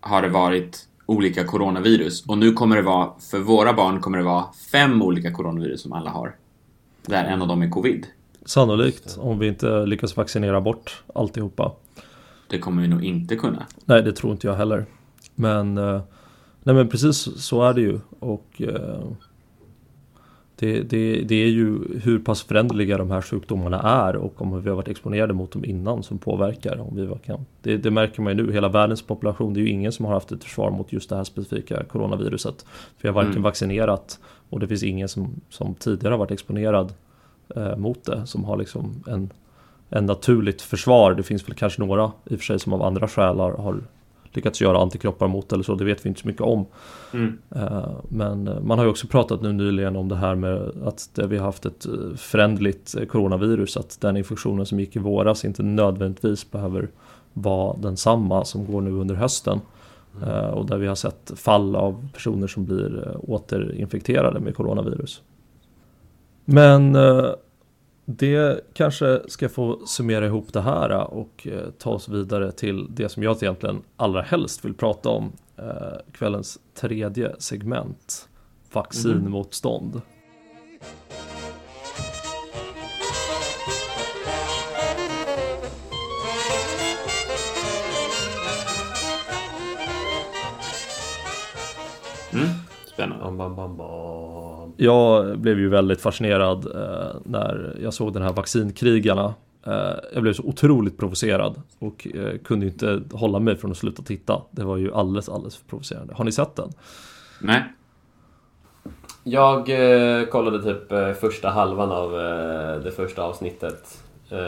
har 0.00 0.22
det 0.22 0.28
varit 0.28 0.86
olika 1.06 1.44
coronavirus. 1.44 2.26
Och 2.26 2.38
nu 2.38 2.52
kommer 2.52 2.76
det 2.76 2.82
vara, 2.82 3.10
för 3.30 3.38
våra 3.38 3.72
barn 3.72 4.00
kommer 4.00 4.18
det 4.18 4.24
vara 4.24 4.44
fem 4.72 5.02
olika 5.02 5.32
coronavirus 5.32 5.82
som 5.82 5.92
alla 5.92 6.10
har. 6.10 6.34
Där 7.06 7.24
en 7.24 7.42
av 7.42 7.48
dem 7.48 7.62
är 7.62 7.68
covid. 7.70 8.06
Sannolikt, 8.44 9.16
om 9.20 9.38
vi 9.38 9.46
inte 9.48 9.86
lyckas 9.86 10.16
vaccinera 10.16 10.60
bort 10.60 11.02
alltihopa. 11.14 11.72
Det 12.50 12.58
kommer 12.58 12.82
vi 12.82 12.88
nog 12.88 13.04
inte 13.04 13.36
kunna. 13.36 13.66
Nej, 13.84 14.02
det 14.02 14.12
tror 14.12 14.32
inte 14.32 14.46
jag 14.46 14.54
heller. 14.54 14.86
Men, 15.34 15.78
eh, 15.78 16.00
nej 16.62 16.74
men 16.74 16.88
precis 16.88 17.16
så 17.42 17.62
är 17.62 17.74
det 17.74 17.80
ju. 17.80 18.00
Och 18.18 18.62
eh, 18.62 19.04
det, 20.56 20.82
det, 20.82 21.20
det 21.22 21.34
är 21.34 21.48
ju 21.48 21.78
hur 22.02 22.18
pass 22.18 22.42
föränderliga 22.42 22.98
de 22.98 23.10
här 23.10 23.22
sjukdomarna 23.22 23.80
är 23.80 24.16
och 24.16 24.42
om 24.42 24.62
vi 24.62 24.68
har 24.68 24.76
varit 24.76 24.88
exponerade 24.88 25.32
mot 25.32 25.52
dem 25.52 25.64
innan 25.64 26.02
som 26.02 26.18
påverkar. 26.18 26.80
Om 26.80 26.96
vi 26.96 27.14
kan. 27.26 27.46
Det, 27.62 27.76
det 27.76 27.90
märker 27.90 28.22
man 28.22 28.36
ju 28.36 28.46
nu, 28.46 28.52
hela 28.52 28.68
världens 28.68 29.02
population, 29.02 29.54
det 29.54 29.60
är 29.60 29.62
ju 29.62 29.68
ingen 29.70 29.92
som 29.92 30.04
har 30.04 30.12
haft 30.12 30.32
ett 30.32 30.44
försvar 30.44 30.70
mot 30.70 30.92
just 30.92 31.10
det 31.10 31.16
här 31.16 31.24
specifika 31.24 31.84
coronaviruset. 31.84 32.66
Jag 33.00 33.08
har 33.08 33.14
varken 33.14 33.30
Mm. 33.30 33.42
vaccinerat 33.42 34.18
och 34.50 34.60
det 34.60 34.68
finns 34.68 34.82
ingen 34.82 35.08
som, 35.08 35.40
som 35.48 35.74
tidigare 35.74 36.12
har 36.12 36.18
varit 36.18 36.30
exponerad 36.30 36.92
eh, 37.56 37.76
mot 37.76 38.04
det 38.04 38.26
som 38.26 38.44
har 38.44 38.56
liksom 38.56 39.04
en, 39.06 39.30
en 39.90 40.06
naturligt 40.06 40.62
försvar. 40.62 41.14
Det 41.14 41.22
finns 41.22 41.48
väl 41.48 41.54
kanske 41.54 41.82
några 41.82 42.12
i 42.24 42.34
och 42.34 42.38
för 42.38 42.44
sig 42.44 42.58
som 42.58 42.72
av 42.72 42.82
andra 42.82 43.08
skäl 43.08 43.38
har, 43.38 43.52
har 43.52 43.80
lyckats 44.32 44.60
göra 44.60 44.78
antikroppar 44.78 45.28
mot 45.28 45.52
eller 45.52 45.64
så, 45.64 45.74
det 45.74 45.84
vet 45.84 46.04
vi 46.04 46.08
inte 46.08 46.20
så 46.20 46.28
mycket 46.28 46.42
om. 46.42 46.66
Mm. 47.12 47.38
Eh, 47.54 47.88
Men 48.08 48.48
eh, 48.48 48.60
man 48.60 48.78
har 48.78 48.84
ju 48.84 48.90
också 48.90 49.06
pratat 49.06 49.42
nu 49.42 49.52
nyligen 49.52 49.96
om 49.96 50.08
det 50.08 50.16
här 50.16 50.34
med 50.34 50.72
att 50.84 51.18
vi 51.28 51.36
har 51.36 51.44
haft 51.44 51.66
ett 51.66 51.86
eh, 51.86 52.16
föränderligt 52.16 52.96
eh, 52.96 53.06
coronavirus, 53.06 53.76
att 53.76 54.00
den 54.00 54.16
infektionen 54.16 54.66
som 54.66 54.80
gick 54.80 54.96
i 54.96 54.98
våras 54.98 55.44
inte 55.44 55.62
nödvändigtvis 55.62 56.50
behöver 56.50 56.88
vara 57.32 57.76
densamma 57.76 58.44
som 58.44 58.66
går 58.66 58.80
nu 58.80 58.90
under 58.90 59.14
hösten. 59.14 59.60
Eh, 60.26 60.48
Och 60.48 60.66
där 60.66 60.78
vi 60.78 60.86
har 60.86 60.94
sett 60.94 61.32
fall 61.36 61.76
av 61.76 62.08
personer 62.12 62.46
som 62.46 62.64
blir 62.64 63.16
återinfekterade 63.28 64.40
med 64.40 64.56
coronavirus. 64.56 65.22
Men 66.44 66.96
det 68.16 68.60
kanske 68.74 69.20
ska 69.28 69.48
få 69.48 69.86
summera 69.86 70.26
ihop 70.26 70.52
det 70.52 70.60
här 70.60 71.14
och 71.14 71.46
eh, 71.46 71.70
ta 71.78 71.90
oss 71.90 72.08
vidare 72.08 72.52
till 72.52 72.86
det 72.90 73.08
som 73.08 73.22
jag 73.22 73.42
egentligen 73.42 73.82
allra 73.96 74.22
helst 74.22 74.64
vill 74.64 74.74
prata 74.74 75.08
om. 75.08 75.32
eh, 75.56 75.64
Kvällens 76.12 76.58
tredje 76.74 77.36
segment. 77.38 78.28
Vaccinmotstånd. 78.72 80.00
Mm. 92.32 92.48
Spännande. 92.86 93.24
Bam, 93.24 93.36
bam, 93.36 93.56
bam, 93.56 93.76
bam. 93.76 94.49
Jag 94.76 95.38
blev 95.38 95.58
ju 95.58 95.68
väldigt 95.68 96.00
fascinerad 96.00 96.66
eh, 96.66 97.16
när 97.24 97.76
jag 97.82 97.94
såg 97.94 98.12
den 98.12 98.22
här 98.22 98.32
vaccinkrigarna. 98.32 99.34
Eh, 99.66 99.94
jag 100.14 100.22
blev 100.22 100.32
så 100.32 100.42
otroligt 100.42 100.98
provocerad 100.98 101.62
och 101.78 102.08
eh, 102.14 102.38
kunde 102.38 102.66
inte 102.66 103.02
hålla 103.12 103.38
mig 103.38 103.56
från 103.56 103.70
att 103.70 103.76
sluta 103.76 104.02
titta. 104.02 104.42
Det 104.50 104.64
var 104.64 104.76
ju 104.76 104.94
alldeles, 104.94 105.28
alldeles 105.28 105.56
för 105.56 105.66
provocerande. 105.66 106.14
Har 106.14 106.24
ni 106.24 106.32
sett 106.32 106.56
den? 106.56 106.72
Nej. 107.40 107.64
Jag 109.24 109.58
eh, 109.70 110.26
kollade 110.26 110.62
typ 110.62 110.92
eh, 110.92 111.12
första 111.12 111.48
halvan 111.48 111.90
av 111.90 112.20
eh, 112.20 112.80
det 112.82 112.90
första 112.90 113.22
avsnittet. 113.22 114.04
Eh, 114.30 114.38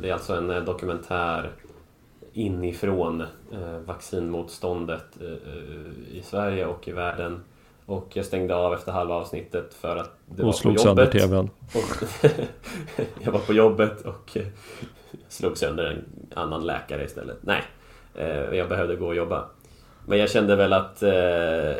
det 0.00 0.08
är 0.08 0.12
alltså 0.12 0.34
en 0.34 0.50
eh, 0.50 0.62
dokumentär 0.62 1.50
inifrån 2.32 3.20
eh, 3.20 3.78
vaccinmotståndet 3.86 5.16
i 6.12 6.22
Sverige 6.22 6.66
och 6.66 6.88
i 6.88 6.92
världen. 6.92 7.40
Och 7.90 8.16
jag 8.16 8.24
stängde 8.24 8.54
av 8.54 8.74
efter 8.74 8.92
halva 8.92 9.14
avsnittet 9.14 9.74
för 9.74 9.96
att 9.96 10.10
det 10.26 10.42
var 10.42 10.48
och 10.48 10.54
på 10.54 10.58
slog 10.58 10.80
sönder 10.80 11.04
jobbet. 11.04 11.22
tvn. 11.22 11.50
Och 11.74 12.04
jag 13.24 13.32
var 13.32 13.40
på 13.40 13.52
jobbet 13.52 14.00
och 14.00 14.36
slog 15.28 15.58
sönder 15.58 15.84
en 15.84 16.04
annan 16.38 16.66
läkare 16.66 17.04
istället. 17.04 17.38
Nej, 17.40 17.62
eh, 18.14 18.28
jag 18.28 18.68
behövde 18.68 18.96
gå 18.96 19.06
och 19.06 19.14
jobba. 19.14 19.48
Men 20.06 20.18
jag 20.18 20.30
kände 20.30 20.56
väl 20.56 20.72
att 20.72 21.02
eh, 21.02 21.72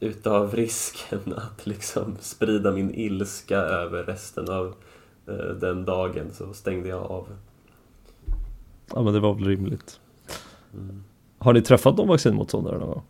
utav 0.00 0.56
risken 0.56 1.20
att 1.36 1.66
liksom 1.66 2.16
sprida 2.20 2.72
min 2.72 2.94
ilska 2.94 3.56
över 3.56 4.02
resten 4.02 4.50
av 4.50 4.74
eh, 5.28 5.34
den 5.34 5.84
dagen 5.84 6.30
så 6.32 6.52
stängde 6.52 6.88
jag 6.88 7.02
av. 7.02 7.28
Ja 8.94 9.02
men 9.02 9.14
det 9.14 9.20
var 9.20 9.34
väl 9.34 9.44
rimligt. 9.44 10.00
Har 11.38 11.52
ni 11.52 11.62
träffat 11.62 11.96
någon 11.96 12.08
vaccinmotståndare 12.08 12.78
någon 12.78 12.88
gång? 12.88 13.02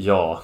Ja, 0.00 0.42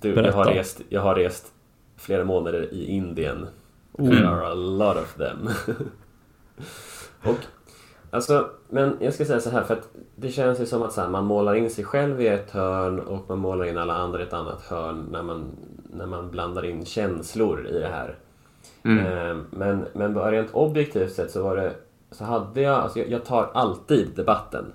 du, 0.00 0.14
jag 0.14 0.32
har, 0.32 0.44
rest, 0.44 0.80
jag 0.88 1.00
har 1.00 1.14
rest 1.14 1.52
flera 1.96 2.24
månader 2.24 2.74
i 2.74 2.86
Indien. 2.86 3.46
Oh. 3.92 4.10
There 4.10 4.28
are 4.28 4.46
a 4.46 4.54
lot 4.54 4.96
of 4.96 5.14
them. 5.14 5.48
och 7.22 7.38
alltså, 8.10 8.50
men 8.68 8.96
jag 9.00 9.14
ska 9.14 9.24
säga 9.24 9.40
så 9.40 9.50
här 9.50 9.62
för 9.62 9.74
att 9.74 9.88
det 10.16 10.28
känns 10.28 10.60
ju 10.60 10.66
som 10.66 10.82
att 10.82 10.92
så 10.92 11.00
här, 11.00 11.08
man 11.08 11.24
målar 11.24 11.54
in 11.54 11.70
sig 11.70 11.84
själv 11.84 12.20
i 12.20 12.26
ett 12.28 12.50
hörn 12.50 13.00
och 13.00 13.24
man 13.28 13.38
målar 13.38 13.64
in 13.64 13.78
alla 13.78 13.94
andra 13.94 14.20
i 14.20 14.22
ett 14.22 14.32
annat 14.32 14.62
hörn 14.62 15.06
när 15.12 15.22
man, 15.22 15.44
när 15.92 16.06
man 16.06 16.30
blandar 16.30 16.64
in 16.64 16.84
känslor 16.84 17.66
i 17.66 17.78
det 17.78 17.88
här. 17.88 18.18
Mm. 18.82 19.06
Eh, 19.06 19.36
Men, 19.50 19.86
men 19.92 20.14
rent 20.30 20.54
objektivt 20.54 21.12
sett 21.12 21.30
så 21.30 21.42
var 21.42 21.56
det 21.56 21.74
så 22.10 22.24
hade 22.24 22.60
jag, 22.60 22.74
alltså 22.74 22.98
jag, 22.98 23.10
jag 23.10 23.24
tar 23.24 23.50
alltid 23.54 24.08
debatten 24.16 24.72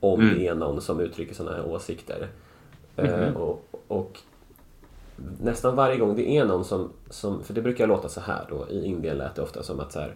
om 0.00 0.20
Mm. 0.20 0.34
det 0.34 0.46
är 0.46 0.54
någon 0.54 0.80
som 0.80 1.00
uttrycker 1.00 1.34
sådana 1.34 1.56
här 1.56 1.66
åsikter. 1.66 2.28
Eh, 2.96 3.36
och, 3.36 3.68
och 3.88 4.18
nästan 5.40 5.76
varje 5.76 5.96
gång 5.96 6.16
det 6.16 6.30
är 6.30 6.44
någon 6.44 6.64
som, 6.64 6.92
som, 7.10 7.44
för 7.44 7.54
det 7.54 7.62
brukar 7.62 7.86
låta 7.86 8.08
så 8.08 8.20
här 8.20 8.44
då, 8.48 8.66
i 8.70 8.86
Indien 8.86 9.18
lät 9.18 9.34
det 9.34 9.42
ofta 9.42 9.62
som 9.62 9.80
att 9.80 9.92
så 9.92 10.00
här, 10.00 10.14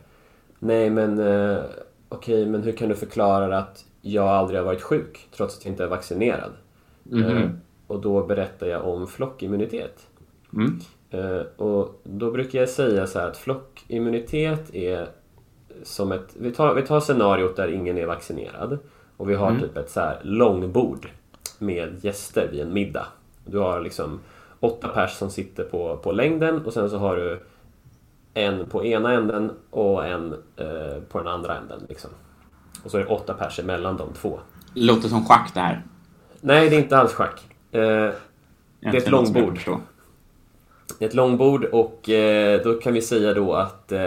nej 0.58 0.90
men 0.90 1.18
eh, 1.18 1.62
okej, 2.08 2.46
men 2.46 2.62
hur 2.62 2.72
kan 2.72 2.88
du 2.88 2.94
förklara 2.94 3.58
att 3.58 3.84
jag 4.00 4.28
aldrig 4.28 4.60
har 4.60 4.64
varit 4.64 4.82
sjuk 4.82 5.28
trots 5.36 5.58
att 5.58 5.64
jag 5.64 5.72
inte 5.72 5.84
är 5.84 5.88
vaccinerad? 5.88 6.52
Mhm. 7.02 7.24
Eh, 7.24 7.50
och 7.86 8.00
då 8.00 8.26
berättar 8.26 8.66
jag 8.66 8.88
om 8.88 9.06
flockimmunitet. 9.06 10.06
Mm. 10.52 10.80
Eh, 11.10 11.42
och 11.56 12.00
då 12.04 12.30
brukar 12.30 12.58
jag 12.58 12.68
säga 12.68 13.06
så 13.06 13.18
här 13.18 13.28
att 13.28 13.36
flockimmunitet 13.36 14.74
är 14.74 15.08
som 15.82 16.12
ett... 16.12 16.36
Vi 16.38 16.50
tar, 16.50 16.74
vi 16.74 16.82
tar 16.82 17.00
scenariot 17.00 17.56
där 17.56 17.68
ingen 17.68 17.98
är 17.98 18.06
vaccinerad 18.06 18.78
och 19.16 19.30
vi 19.30 19.34
har 19.34 19.58
typ 19.58 19.76
ett 19.76 19.90
så 19.90 20.00
här 20.00 20.20
långbord 20.22 21.08
med 21.60 22.04
gäster 22.04 22.48
vid 22.50 22.60
en 22.60 22.72
middag. 22.72 23.06
Du 23.44 23.58
har 23.58 23.80
liksom 23.80 24.20
åtta 24.60 24.88
pers 24.88 25.12
som 25.12 25.30
sitter 25.30 25.64
på, 25.64 25.96
på 25.96 26.12
längden 26.12 26.64
och 26.64 26.72
sen 26.72 26.90
så 26.90 26.98
har 26.98 27.16
du 27.16 27.40
en 28.34 28.66
på 28.66 28.84
ena 28.84 29.12
änden 29.12 29.50
och 29.70 30.06
en 30.06 30.32
eh, 30.56 31.02
på 31.08 31.18
den 31.18 31.26
andra 31.26 31.56
änden. 31.56 31.86
Liksom. 31.88 32.10
Och 32.84 32.90
så 32.90 32.98
är 32.98 33.02
det 33.02 33.08
åtta 33.08 33.34
pers 33.34 33.60
mellan 33.64 33.96
de 33.96 34.12
två. 34.12 34.40
Låter 34.74 35.08
som 35.08 35.24
schack 35.24 35.50
det 35.54 35.60
här. 35.60 35.82
Nej, 36.40 36.70
det 36.70 36.76
är 36.76 36.80
inte 36.80 36.98
alls 36.98 37.12
schack. 37.12 37.40
Eh, 37.70 37.80
det 37.80 38.14
är 38.80 38.96
ett 38.96 39.10
långbord. 39.10 39.54
förstår. 39.56 39.80
ett 40.98 41.14
långbord 41.14 41.64
och 41.64 42.08
eh, 42.08 42.62
då 42.64 42.74
kan 42.74 42.92
vi 42.92 43.02
säga 43.02 43.34
då 43.34 43.54
att 43.54 43.92
eh, 43.92 44.02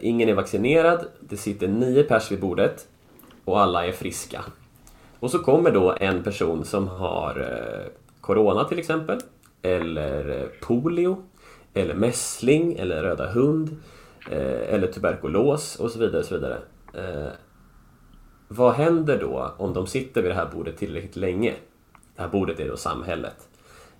ingen 0.00 0.28
är 0.28 0.34
vaccinerad. 0.34 1.06
Det 1.20 1.36
sitter 1.36 1.68
nio 1.68 2.02
pers 2.02 2.32
vid 2.32 2.40
bordet 2.40 2.86
och 3.44 3.60
alla 3.60 3.86
är 3.86 3.92
friska. 3.92 4.44
Och 5.22 5.30
så 5.30 5.38
kommer 5.38 5.70
då 5.70 5.94
en 6.00 6.22
person 6.22 6.64
som 6.64 6.88
har 6.88 7.40
eh, 7.40 7.92
corona 8.20 8.64
till 8.64 8.78
exempel, 8.78 9.18
eller 9.62 10.40
eh, 10.40 10.46
polio, 10.60 11.22
eller 11.74 11.94
mässling, 11.94 12.76
eller 12.78 13.02
röda 13.02 13.32
hund, 13.32 13.76
eh, 14.30 14.74
eller 14.74 14.86
tuberkulos 14.86 15.76
och 15.76 15.90
så 15.90 15.98
vidare. 15.98 16.18
Och 16.18 16.24
så 16.24 16.34
vidare. 16.34 16.58
Vad 18.48 18.74
händer 18.74 19.18
då 19.20 19.54
om 19.56 19.72
de 19.74 19.86
sitter 19.86 20.22
vid 20.22 20.30
det 20.30 20.34
här 20.34 20.50
bordet 20.54 20.76
tillräckligt 20.76 21.16
länge? 21.16 21.54
Det 22.16 22.22
här 22.22 22.28
bordet 22.28 22.60
är 22.60 22.68
då 22.68 22.76
samhället. 22.76 23.48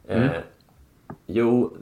Eh, 0.07 0.31
jo, 1.27 1.77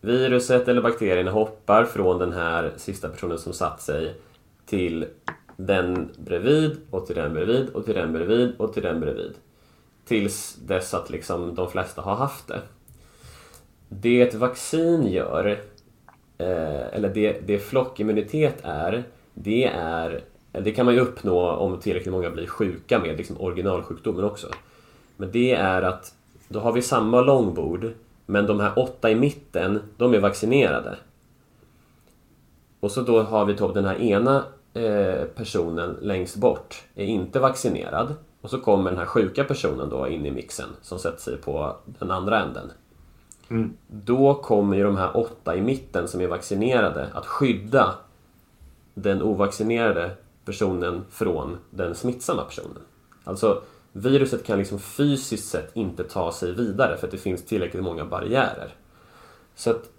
viruset 0.00 0.68
eller 0.68 0.82
bakterierna 0.82 1.30
hoppar 1.30 1.84
från 1.84 2.18
den 2.18 2.32
här 2.32 2.72
sista 2.76 3.08
personen 3.08 3.38
som 3.38 3.52
satt 3.52 3.82
sig 3.82 4.14
till 4.66 5.06
den 5.56 6.10
bredvid 6.16 6.76
och 6.90 7.06
till 7.06 7.16
den 7.16 7.32
bredvid 7.32 7.68
och 7.68 7.84
till 7.84 7.94
den 7.94 8.12
bredvid 8.12 8.52
och 8.56 8.72
till 8.72 8.82
den 8.82 9.00
bredvid. 9.00 9.34
Tills 10.04 10.54
dess 10.54 10.94
att 10.94 11.10
liksom 11.10 11.54
de 11.54 11.70
flesta 11.70 12.02
har 12.02 12.14
haft 12.14 12.48
det. 12.48 12.60
Det 13.88 14.22
ett 14.22 14.34
vaccin 14.34 15.06
gör, 15.06 15.46
eh, 16.38 16.94
eller 16.94 17.08
det, 17.08 17.46
det 17.46 17.58
flockimmunitet 17.58 18.56
är, 18.62 19.04
det 19.34 19.64
är 19.64 20.24
det 20.62 20.72
kan 20.72 20.86
man 20.86 20.94
ju 20.94 21.00
uppnå 21.00 21.50
om 21.50 21.80
tillräckligt 21.80 22.12
många 22.12 22.30
blir 22.30 22.46
sjuka 22.46 22.98
med 22.98 23.16
liksom 23.16 23.40
originalsjukdomen 23.40 24.24
också. 24.24 24.48
Men 25.16 25.32
det 25.32 25.52
är 25.52 25.82
att 25.82 26.14
då 26.48 26.60
har 26.60 26.72
vi 26.72 26.82
samma 26.82 27.20
långbord 27.20 27.92
men 28.26 28.46
de 28.46 28.60
här 28.60 28.78
åtta 28.78 29.10
i 29.10 29.14
mitten, 29.14 29.82
de 29.96 30.14
är 30.14 30.20
vaccinerade. 30.20 30.96
Och 32.80 32.90
så 32.90 33.02
då 33.02 33.22
har 33.22 33.44
vi 33.44 33.52
den 33.52 33.84
här 33.84 34.00
ena 34.00 34.44
eh, 34.74 35.24
personen 35.24 35.96
längst 36.00 36.36
bort 36.36 36.82
är 36.94 37.04
inte 37.04 37.40
vaccinerad. 37.40 38.14
Och 38.40 38.50
så 38.50 38.60
kommer 38.60 38.90
den 38.90 38.98
här 38.98 39.06
sjuka 39.06 39.44
personen 39.44 39.88
då 39.88 40.08
in 40.08 40.26
i 40.26 40.30
mixen 40.30 40.68
som 40.82 40.98
sätter 40.98 41.20
sig 41.20 41.36
på 41.36 41.76
den 41.86 42.10
andra 42.10 42.42
änden. 42.42 42.70
Mm. 43.48 43.76
Då 43.86 44.34
kommer 44.34 44.76
ju 44.76 44.82
de 44.82 44.96
här 44.96 45.16
åtta 45.16 45.56
i 45.56 45.62
mitten 45.62 46.08
som 46.08 46.20
är 46.20 46.26
vaccinerade 46.26 47.08
att 47.14 47.26
skydda 47.26 47.94
den 48.94 49.22
ovaccinerade 49.22 50.10
personen 50.44 51.04
från 51.10 51.58
den 51.70 51.94
smittsamma 51.94 52.42
personen. 52.42 52.82
Alltså 53.24 53.62
viruset 53.92 54.44
kan 54.44 54.58
liksom 54.58 54.78
fysiskt 54.78 55.48
sett 55.48 55.76
inte 55.76 56.04
ta 56.04 56.32
sig 56.32 56.52
vidare 56.52 56.96
för 56.96 57.06
att 57.06 57.10
det 57.10 57.18
finns 57.18 57.44
tillräckligt 57.44 57.82
många 57.82 58.04
barriärer. 58.04 58.74
Så 59.54 59.70
att 59.70 59.90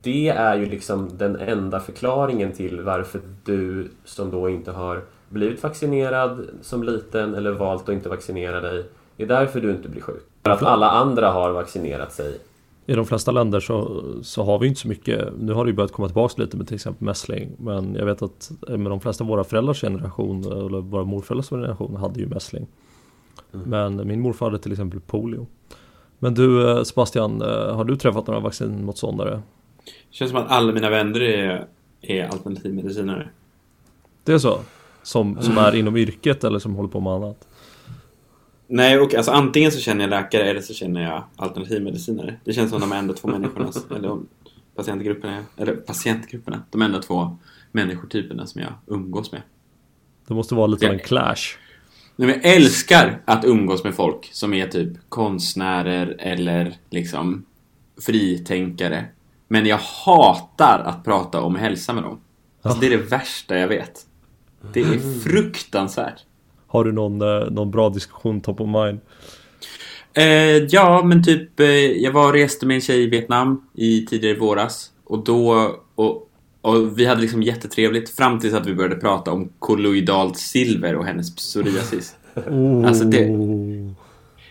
det 0.00 0.28
är 0.28 0.56
ju 0.56 0.66
liksom 0.66 1.08
den 1.18 1.36
enda 1.36 1.80
förklaringen 1.80 2.52
till 2.52 2.80
varför 2.80 3.20
du 3.44 3.90
som 4.04 4.30
då 4.30 4.50
inte 4.50 4.70
har 4.70 5.04
blivit 5.28 5.62
vaccinerad 5.62 6.48
som 6.62 6.82
liten 6.82 7.34
eller 7.34 7.52
valt 7.52 7.82
att 7.82 7.88
inte 7.88 8.08
vaccinera 8.08 8.60
dig. 8.60 8.84
Det 9.16 9.22
är 9.22 9.28
därför 9.28 9.60
du 9.60 9.70
inte 9.70 9.88
blir 9.88 10.02
sjuk. 10.02 10.22
För 10.44 10.50
att 10.50 10.62
alla 10.62 10.90
andra 10.90 11.30
har 11.30 11.50
vaccinerat 11.50 12.12
sig. 12.12 12.38
I 12.86 12.94
de 12.94 13.06
flesta 13.06 13.30
länder 13.30 13.60
så, 13.60 14.02
så 14.22 14.42
har 14.42 14.58
vi 14.58 14.68
inte 14.68 14.80
så 14.80 14.88
mycket, 14.88 15.28
nu 15.40 15.52
har 15.52 15.64
det 15.64 15.70
ju 15.70 15.76
börjat 15.76 15.92
komma 15.92 16.08
tillbaka 16.08 16.42
lite 16.42 16.56
med 16.56 16.66
till 16.66 16.74
exempel 16.74 17.04
mässling. 17.04 17.52
Men 17.58 17.94
jag 17.94 18.06
vet 18.06 18.22
att 18.22 18.50
med 18.68 18.90
de 18.90 19.00
flesta 19.00 19.24
av 19.24 19.28
våra 19.28 19.44
föräldrars 19.44 19.80
generation, 19.80 20.44
eller 20.44 20.80
våra 20.80 21.04
morföräldrars 21.04 21.48
generation, 21.48 21.96
hade 21.96 22.20
ju 22.20 22.26
mässling. 22.26 22.66
Men 23.50 24.08
min 24.08 24.20
morfar 24.20 24.46
hade 24.46 24.58
till 24.58 24.72
exempel 24.72 25.00
polio. 25.00 25.46
Men 26.22 26.34
du 26.34 26.70
eh, 26.70 26.82
Sebastian, 26.82 27.42
eh, 27.42 27.76
har 27.76 27.84
du 27.84 27.96
träffat 27.96 28.26
några 28.26 28.40
vaccinmotståndare? 28.40 29.42
Känns 30.10 30.30
som 30.30 30.40
att 30.40 30.50
alla 30.50 30.72
mina 30.72 30.90
vänner 30.90 31.20
är, 31.20 31.66
är 32.00 32.28
alternativmedicinare. 32.28 33.28
Det 34.24 34.32
är 34.32 34.38
så? 34.38 34.60
Som, 35.02 35.42
som 35.42 35.58
är 35.58 35.74
inom 35.74 35.96
yrket 35.96 36.44
eller 36.44 36.58
som 36.58 36.74
håller 36.74 36.88
på 36.88 37.00
med 37.00 37.12
annat? 37.12 37.48
Nej, 38.66 38.98
och 38.98 39.14
alltså 39.14 39.30
antingen 39.30 39.72
så 39.72 39.80
känner 39.80 40.00
jag 40.00 40.10
läkare 40.10 40.42
eller 40.42 40.60
så 40.60 40.74
känner 40.74 41.02
jag 41.02 41.24
alternativmedicinare. 41.36 42.36
Det 42.44 42.52
känns 42.52 42.70
som 42.70 42.80
de 42.80 42.92
enda 42.92 43.14
två 43.14 43.28
människorna, 43.28 43.70
eller 43.96 44.18
patientgrupperna, 44.74 45.44
eller 45.56 45.74
patientgrupperna, 45.74 46.62
de 46.70 46.82
enda 46.82 47.02
två 47.02 47.36
människotyperna 47.72 48.46
som 48.46 48.60
jag 48.60 48.72
umgås 48.86 49.32
med. 49.32 49.42
Det 50.26 50.34
måste 50.34 50.54
vara 50.54 50.66
lite 50.66 50.86
av 50.86 50.92
en 50.92 50.98
clash. 50.98 51.56
Jag 52.28 52.44
älskar 52.44 53.22
att 53.24 53.44
umgås 53.44 53.84
med 53.84 53.94
folk 53.94 54.28
som 54.32 54.54
är 54.54 54.66
typ 54.66 54.88
konstnärer 55.08 56.16
eller 56.18 56.76
liksom 56.90 57.44
fritänkare. 58.00 59.04
Men 59.48 59.66
jag 59.66 59.78
hatar 59.78 60.82
att 60.86 61.04
prata 61.04 61.40
om 61.40 61.56
hälsa 61.56 61.92
med 61.92 62.02
dem. 62.02 62.20
Alltså, 62.62 62.80
det 62.80 62.86
är 62.86 62.90
det 62.90 62.96
värsta 62.96 63.58
jag 63.58 63.68
vet. 63.68 64.06
Det 64.72 64.80
är 64.80 65.20
fruktansvärt. 65.20 66.24
Har 66.66 66.84
du 66.84 66.92
någon, 66.92 67.22
eh, 67.22 67.50
någon 67.50 67.70
bra 67.70 67.88
diskussion 67.88 68.40
top 68.40 68.60
of 68.60 68.68
mind? 68.68 69.00
Eh, 70.12 70.66
ja, 70.70 71.02
men 71.04 71.24
typ 71.24 71.60
eh, 71.60 71.66
jag 71.76 72.12
var 72.12 72.26
och 72.26 72.32
reste 72.32 72.66
med 72.66 72.74
en 72.74 72.80
tjej 72.80 73.02
i 73.02 73.06
Vietnam 73.06 73.68
i 73.74 74.06
tidigare 74.06 74.38
våras 74.38 74.90
och 75.04 75.24
då 75.24 75.74
och, 75.94 76.29
och 76.62 76.98
vi 76.98 77.06
hade 77.06 77.20
liksom 77.20 77.42
jättetrevligt 77.42 78.10
fram 78.10 78.40
tills 78.40 78.54
att 78.54 78.66
vi 78.66 78.74
började 78.74 78.96
prata 78.96 79.32
om 79.32 79.48
kolloidalt 79.58 80.38
silver 80.38 80.96
och 80.96 81.04
hennes 81.04 81.36
psoriasis. 81.36 82.14
Alltså, 82.86 83.04
det- 83.04 83.94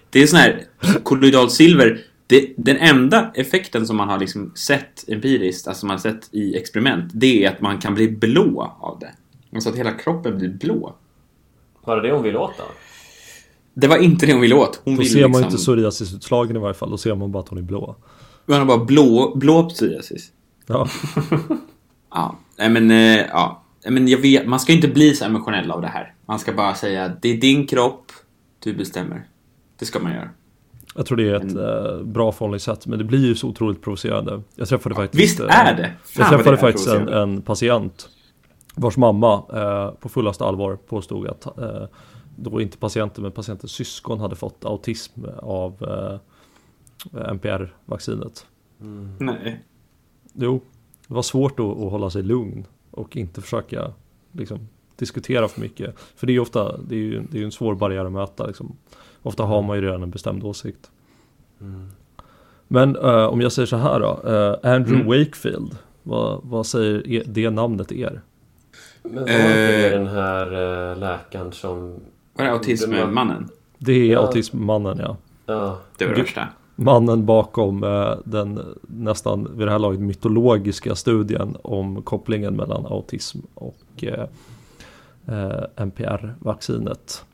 Det 0.09 0.21
är 0.23 0.27
sån 0.27 0.39
här 0.39 0.63
kolloidalt 1.03 1.51
silver. 1.51 2.01
Det, 2.27 2.53
den 2.57 2.77
enda 2.77 3.31
effekten 3.35 3.87
som 3.87 3.97
man 3.97 4.09
har 4.09 4.19
liksom 4.19 4.51
sett 4.55 5.09
empiriskt, 5.09 5.67
alltså 5.67 5.85
man 5.85 5.93
har 5.93 5.99
sett 6.01 6.29
i 6.31 6.55
experiment, 6.57 7.11
det 7.13 7.45
är 7.45 7.51
att 7.51 7.61
man 7.61 7.77
kan 7.79 7.95
bli 7.95 8.09
blå 8.11 8.75
av 8.79 8.99
det. 8.99 9.11
Alltså 9.53 9.69
att 9.69 9.75
hela 9.75 9.91
kroppen 9.91 10.37
blir 10.37 10.49
blå. 10.49 10.95
Var 11.85 11.95
det 11.95 12.01
det 12.07 12.13
hon 12.13 12.23
ville 12.23 12.37
åt 12.37 12.57
då? 12.57 12.63
Det 13.73 13.87
var 13.87 13.97
inte 13.97 14.25
det 14.25 14.31
hon 14.31 14.41
ville 14.41 14.55
åt. 14.55 14.81
Hon 14.83 14.95
Då 14.95 14.99
ville 15.01 15.13
ser 15.13 15.21
man 15.21 15.27
liksom... 15.31 15.43
inte 15.45 15.57
psoriasisutslagen 15.57 16.55
i 16.55 16.59
varje 16.59 16.73
fall, 16.73 16.89
då 16.89 16.97
ser 16.97 17.15
man 17.15 17.31
bara 17.31 17.43
att 17.43 17.49
hon 17.49 17.57
är 17.57 17.61
blå. 17.63 17.95
Man 18.45 18.59
har 18.59 18.65
bara 18.65 18.85
blå, 18.85 19.33
blå 19.35 19.69
psoriasis. 19.69 20.31
Ja, 20.67 20.89
Ja, 22.11 22.35
nej 22.57 22.69
men, 22.69 22.91
eh, 22.91 23.25
ja. 23.27 23.63
Men 23.89 24.07
jag 24.07 24.17
vet, 24.17 24.47
man 24.47 24.59
ska 24.59 24.73
inte 24.73 24.87
bli 24.87 25.15
så 25.15 25.25
emotionell 25.25 25.71
av 25.71 25.81
det 25.81 25.87
här. 25.87 26.13
Man 26.25 26.39
ska 26.39 26.53
bara 26.53 26.75
säga 26.75 27.11
det 27.21 27.29
är 27.29 27.37
din 27.37 27.67
kropp, 27.67 28.11
du 28.59 28.73
bestämmer. 28.73 29.23
Det 29.79 29.85
ska 29.85 29.99
man 29.99 30.11
göra. 30.11 30.29
jag 30.95 31.05
tror 31.05 31.17
det 31.17 31.29
är 31.29 31.35
ett 31.35 31.55
eh, 31.55 32.05
bra 32.05 32.31
förhållningssätt, 32.31 32.87
men 32.87 32.99
det 32.99 33.05
blir 33.05 33.25
ju 33.25 33.35
så 33.35 33.47
otroligt 33.47 33.81
provocerande. 33.81 34.41
Jag 34.55 34.67
träffade 34.67 34.95
faktiskt... 34.95 35.23
Visst 35.23 35.39
eh, 35.39 35.67
är 35.67 35.75
det? 35.75 35.83
Fan 35.83 35.93
Jag 36.15 36.29
träffade 36.29 36.51
det 36.55 36.57
faktiskt 36.57 36.87
en, 36.87 37.07
en 37.07 37.41
patient 37.41 38.09
vars 38.75 38.97
mamma 38.97 39.33
eh, 39.53 39.91
på 39.99 40.09
fullaste 40.09 40.45
allvar 40.45 40.75
påstod 40.75 41.27
att 41.27 41.45
eh, 41.57 41.85
då 42.35 42.61
inte 42.61 42.77
patienten 42.77 43.21
men 43.21 43.31
patientens 43.31 43.71
syskon 43.71 44.19
hade 44.19 44.35
fått 44.35 44.65
autism 44.65 45.25
av 45.37 45.83
NPR-vaccinet. 47.13 48.45
Nej. 49.19 49.63
Jo, 50.33 50.61
det 51.09 51.15
var 51.15 51.21
svårt 51.21 51.57
då 51.57 51.71
att 51.85 51.91
hålla 51.91 52.09
sig 52.09 52.23
lugn 52.23 52.65
och 52.91 53.17
inte 53.17 53.41
försöka 53.41 53.91
liksom, 54.31 54.59
diskutera 54.95 55.47
för 55.47 55.61
mycket. 55.61 55.95
För 56.15 56.27
det 56.27 56.31
är 56.31 56.33
ju 56.33 56.39
ofta, 56.39 56.77
det 56.77 56.95
är 56.95 56.99
ju 56.99 57.21
det 57.31 57.37
är 57.37 57.39
ju 57.39 57.45
en 57.45 57.51
svår 57.51 57.75
barriär 57.75 58.05
att 58.05 58.11
möta. 58.11 58.45
Liksom. 58.47 58.75
Ofta 59.21 59.43
har 59.43 59.61
man 59.61 59.77
ju 59.77 59.81
redan 59.83 60.03
en 60.03 60.09
bestämd 60.09 60.43
åsikt. 60.43 60.91
Men 62.67 62.95
eh, 62.95 63.25
om 63.25 63.41
jag 63.41 63.51
säger 63.51 63.65
så 63.65 63.75
här 63.77 63.99
då, 63.99 64.07
eh, 64.31 64.71
Andrew 64.73 64.95
Mm. 64.95 65.07
Wakefield, 65.25 65.77
vad, 66.03 66.39
vad 66.43 66.65
säger 66.65 67.09
e- 67.11 67.23
det 67.25 67.49
namnet 67.49 67.91
er? 67.91 68.21
Men 69.03 69.13
var 69.13 69.21
inte 69.21 69.33
det 69.67 69.85
Eh. 69.93 69.99
den 69.99 70.07
här 70.07 70.91
eh, 70.91 70.97
läkaren 70.97 71.51
som... 71.51 71.99
Var 72.33 72.45
det 72.45 72.51
autismmannen? 72.51 73.49
Det 73.77 73.91
är 73.93 74.05
Ja. 74.13 74.19
autismmannen 74.19 74.97
ja. 74.99 75.17
Ja, 75.45 75.77
Det 75.97 76.05
var 76.05 76.13
det 76.15 76.21
värsta. 76.21 76.47
Mannen 76.81 77.25
bakom 77.25 77.83
eh, 77.83 78.13
den 78.25 78.59
nästan 78.81 79.57
vid 79.57 79.67
det 79.67 79.71
här 79.71 79.79
laget 79.79 79.99
mytologiska 79.99 80.95
studien 80.95 81.57
om 81.61 82.01
kopplingen 82.01 82.55
mellan 82.55 82.85
autism 82.85 83.39
och 83.53 83.77
eh, 84.03 84.23
eh, 85.27 85.63
NPR-vaccinet. 85.75 87.25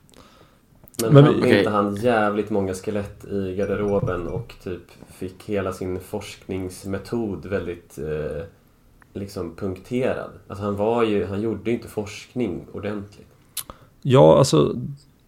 men, 1.02 1.14
Men 1.14 1.24
hade 1.24 1.36
vi- 1.36 1.42
okej. 1.42 1.58
inte 1.58 1.70
han 1.70 1.96
jävligt 1.96 2.50
många 2.50 2.74
skelett 2.74 3.24
i 3.24 3.54
garderoben 3.56 4.26
och 4.26 4.54
typ 4.64 4.82
fick 5.08 5.44
hela 5.44 5.72
sin 5.72 6.00
forskningsmetod 6.00 7.46
väldigt 7.46 7.98
eh, 7.98 8.42
liksom 9.14 9.54
punkterad? 9.56 10.30
Alltså 10.48 10.64
han 10.64 10.76
var 10.76 11.02
ju, 11.04 11.26
han 11.26 11.40
gjorde 11.40 11.70
ju 11.70 11.76
inte 11.76 11.88
forskning 11.88 12.66
ordentligt. 12.72 13.26
Ja, 14.02 14.38
alltså 14.38 14.74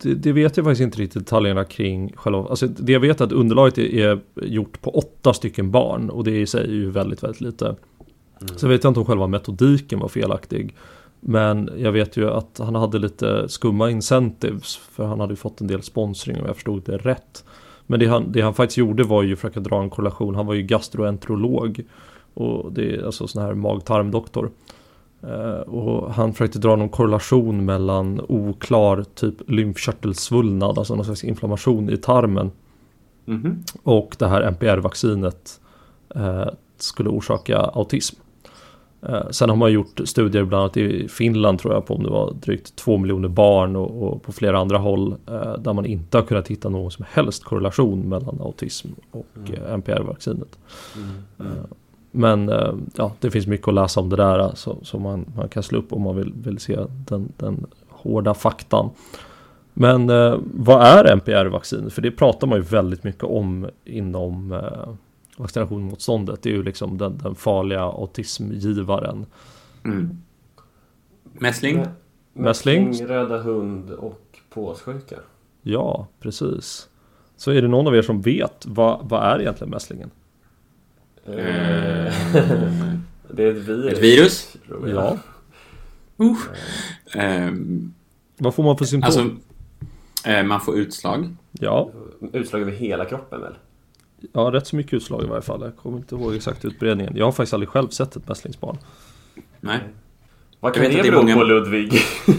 det, 0.03 0.15
det 0.15 0.33
vet 0.33 0.57
jag 0.57 0.67
faktiskt 0.67 0.83
inte 0.83 0.99
riktigt 0.99 1.25
detaljerna 1.25 1.65
kring 1.65 2.13
själva. 2.17 2.39
Alltså 2.39 2.67
det 2.67 2.93
jag 2.93 3.01
vet 3.01 3.21
är 3.21 3.25
att 3.25 3.33
underlaget 3.33 3.79
är, 3.79 4.21
gjort 4.35 4.81
på 4.81 4.91
åtta 4.91 5.35
stycken 5.35 5.71
barn 5.71 6.11
och 6.11 6.25
det 6.25 6.41
i 6.41 6.47
sig 6.47 6.65
är 6.65 6.73
ju 6.73 6.91
väldigt, 6.91 7.23
väldigt 7.23 7.41
lite. 7.41 7.77
Så 8.57 8.69
vet 8.69 8.85
jag 8.85 8.91
inte 8.91 9.01
om 9.01 9.07
själva 9.07 9.27
metodiken 9.27 9.99
var 9.99 10.09
felaktig. 10.09 10.75
Men 11.21 11.71
jag 11.77 11.93
vet 11.93 12.17
ju 12.17 12.31
att 12.31 12.59
han 12.59 12.75
hade 12.75 12.99
lite 12.99 13.49
skumma 13.49 13.91
incentives 13.91 14.77
för 14.77 15.05
han 15.05 15.21
hade 15.21 15.33
ju 15.33 15.37
fått 15.37 15.61
en 15.61 15.67
del 15.67 15.83
sponsring 15.83 16.41
om 16.41 16.47
jag 16.47 16.55
förstod 16.55 16.83
det 16.85 16.97
rätt. 16.97 17.45
Men 17.87 18.01
det 18.01 18.07
han, 18.07 18.33
det 18.33 18.41
han 18.41 18.55
faktiskt 18.55 18.79
gjorde 18.79 19.05
var 19.05 19.23
ju 19.23 19.33
att 19.33 19.39
försöka 19.39 19.61
dra 19.61 19.83
en 19.83 19.91
korrelation. 19.91 20.35
Han 20.35 20.47
var 20.47 20.55
ju 20.55 20.63
gastroenterolog 20.63 21.85
Och 22.35 22.73
det 22.73 22.97
är 22.97 23.07
alltså 23.07 23.27
sån 23.27 23.43
här 23.43 23.55
mag-tarmdoktor. 23.55 24.51
Och 25.67 26.15
han 26.15 26.33
försökte 26.33 26.59
dra 26.59 26.77
någon 26.77 26.89
korrelation 26.89 27.65
mellan 27.65 28.21
oklar 28.29 29.05
typ 29.15 29.51
lymfkörtelsvullnad, 29.51 30.79
alltså 30.79 30.95
någon 30.95 31.05
slags 31.05 31.25
inflammation 31.25 31.91
i 31.91 31.97
tarmen. 31.97 32.51
Mhm. 33.25 33.65
Och 33.83 34.17
det 34.19 34.29
här 34.29 34.43
NPR-vaccinet 34.43 35.61
eh, 36.15 36.47
skulle 36.77 37.09
orsaka 37.09 37.59
autism. 37.59 38.17
Eh, 39.03 39.29
sen 39.31 39.49
har 39.49 39.57
man 39.57 39.73
gjort 39.73 40.01
studier 40.05 40.45
bland 40.45 40.63
annat 40.63 40.77
i 40.77 41.09
Finland 41.09 41.59
tror 41.59 41.75
jag 41.75 41.87
på 41.87 41.95
om 41.95 42.03
det 42.03 42.11
var 42.11 42.33
drygt 42.33 42.77
två 42.77 42.99
miljoner 42.99 43.29
barn 43.29 43.77
och, 43.77 44.03
och 44.03 44.23
på 44.23 44.33
flera 44.33 44.59
andra 44.59 44.79
håll 44.79 45.13
eh, 45.27 45.59
där 45.59 45.73
man 45.73 45.87
inte 45.87 46.19
har 46.19 46.25
kunnat 46.25 46.49
hitta 46.49 46.69
någon 46.69 46.91
som 46.91 47.05
helst 47.11 47.45
korrelation 47.45 48.09
mellan 48.09 48.41
autism 48.41 48.89
och 49.11 49.51
eh, 49.55 49.75
NPR-vaccinet. 49.75 50.59
Mm. 51.41 51.57
Men 52.11 52.49
eh, 52.49 52.75
ja, 52.97 53.13
det 53.21 53.31
finns 53.31 53.47
mycket 53.47 53.69
att 53.69 53.75
läsa 53.75 54.01
om 54.01 54.09
det 54.09 54.17
där 54.17 54.39
eh, 54.39 54.55
så, 54.55 54.77
så 54.83 54.99
man, 54.99 55.27
man 55.37 55.49
kan 55.49 55.63
slå 55.63 55.79
upp 55.79 55.93
om 55.93 56.03
man 56.03 56.17
vill, 56.17 56.33
vill 56.37 56.59
se 56.59 56.79
den, 57.09 57.33
den 57.37 57.67
hårda 57.89 58.35
faktan. 58.35 58.91
Men 59.75 60.11
eh, 60.11 60.39
vad 60.55 60.83
är 60.83 61.05
NPR-vaccin? 61.17 61.91
För 61.91 62.03
det 62.03 62.11
pratar 62.11 62.47
man 62.47 62.59
ju 62.59 62.65
väldigt 62.65 63.05
mycket 63.05 63.25
om 63.25 63.69
inom 63.85 64.53
eh, 64.53 64.89
vaccinationmotståndet. 65.37 66.43
Det 66.43 66.51
är 66.51 66.55
ju 66.55 66.63
liksom 66.63 66.99
den, 66.99 67.19
den 67.19 67.35
farliga 67.35 67.81
autismgivaren. 67.83 69.27
Mm. 69.85 70.19
Mässling? 71.33 71.79
Mä- 71.79 71.89
Mässling? 72.33 72.87
Mässling, 72.87 73.09
röda 73.09 73.39
hund 73.39 73.91
och 73.91 74.39
påssjuka. 74.51 75.17
Ja, 75.63 76.07
precis. 76.21 76.89
Så 77.37 77.51
är 77.51 77.63
det 77.63 77.69
någon 77.69 77.87
av 77.87 77.97
er 77.97 78.03
som 78.03 78.21
vet 78.21 78.67
vad, 78.67 78.99
vad 79.09 79.23
är 79.23 79.41
egentligen 79.41 79.71
mässlingen? 79.71 80.11
Eh, 81.29 82.13
det 83.31 83.45
är 83.45 83.51
ett 83.51 83.57
virus. 83.69 83.93
Ett 83.93 83.99
virus? 84.03 84.57
tror 84.67 84.89
jag. 84.89 85.19
Ja. 86.17 86.37
Ehm, 87.15 87.95
Vad 88.39 88.55
får 88.55 88.63
man 88.63 88.79
för 88.79 88.85
symptom? 88.85 89.07
alltså, 89.07 90.31
eh, 90.31 90.43
man 90.43 90.61
får 90.61 90.79
utslag. 90.79 91.37
ja, 91.53 91.91
Utslag 92.33 92.63
över 92.63 92.73
hela 92.73 93.05
kroppen 93.05 93.41
väl? 93.41 93.55
ja, 94.33 94.41
rätt 94.41 94.67
så 94.67 94.77
mycket 94.77 94.95
utslag 94.95 95.25
i 95.25 95.27
varje 95.27 95.43
fall. 95.43 95.61
Jag 95.63 95.77
kommer 95.77 95.97
inte 95.99 96.15
ihåg 96.15 96.35
exakt 96.35 96.65
utbredningen. 96.65 97.17
Jag 97.17 97.25
har 97.25 97.33
faktiskt 97.33 97.55
aldrig 97.55 97.69
själv 97.69 97.89
sett 97.89 98.17
ett 98.17 98.29
mässlingsbarn. 98.29 98.79
Nej. 99.61 99.79
Vad 100.61 100.75
kan 100.75 100.85
det 100.85 101.03
bero 101.03 101.17
många- 101.17 101.35
på 101.35 101.43
Ludvig? 101.43 101.93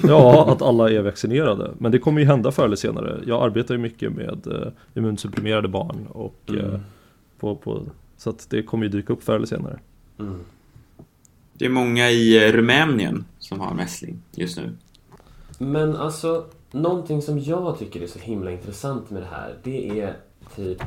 Ja, 0.07 0.51
att 0.51 0.61
alla 0.61 0.89
är 0.91 1.01
vaccinerade. 1.01 1.71
Men 1.77 1.91
det 1.91 1.99
kommer 1.99 2.19
ju 2.21 2.27
hända 2.27 2.51
förr 2.51 2.65
eller 2.65 2.75
senare. 2.75 3.19
Jag 3.25 3.43
arbetar 3.43 3.73
ju 3.75 3.77
mycket 3.81 4.11
med 4.13 4.47
eh, 4.47 4.67
immunsupprimerade 4.93 5.67
barn. 5.67 6.07
Och, 6.09 6.41
eh, 6.47 6.53
Mm. 6.65 6.79
på, 7.39 7.55
på, 7.55 7.81
så 8.19 8.29
att 8.29 8.49
det 8.49 8.63
kommer 8.63 8.83
ju 8.83 8.89
dyka 8.89 9.13
upp 9.13 9.23
förr 9.23 9.35
eller 9.35 9.45
senare. 9.45 9.79
Mm. 10.19 10.39
Det 11.53 11.65
är 11.65 11.69
många 11.69 12.09
i 12.09 12.47
eh, 12.47 12.51
Rumänien 12.51 13.25
som 13.39 13.59
har 13.59 13.73
mässling 13.73 14.21
just 14.31 14.57
nu. 14.57 14.75
Men 15.57 15.95
alltså, 15.95 16.45
någonting 16.71 17.21
som 17.21 17.39
jag 17.39 17.79
tycker 17.79 18.01
är 18.01 18.07
så 18.07 18.19
himla 18.19 18.51
intressant 18.51 19.09
med 19.09 19.21
det 19.21 19.27
här, 19.31 19.57
det 19.63 19.99
är 19.99 20.17
typ 20.55 20.81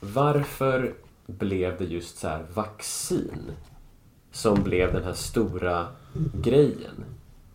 varför 0.00 0.94
blev 1.26 1.78
det 1.78 1.84
just 1.84 2.18
så 2.18 2.28
här 2.28 2.44
vaccin 2.54 3.50
som 4.32 4.62
blev 4.62 4.92
den 4.92 5.04
här 5.04 5.12
stora 5.12 5.86
grejen? 6.42 7.04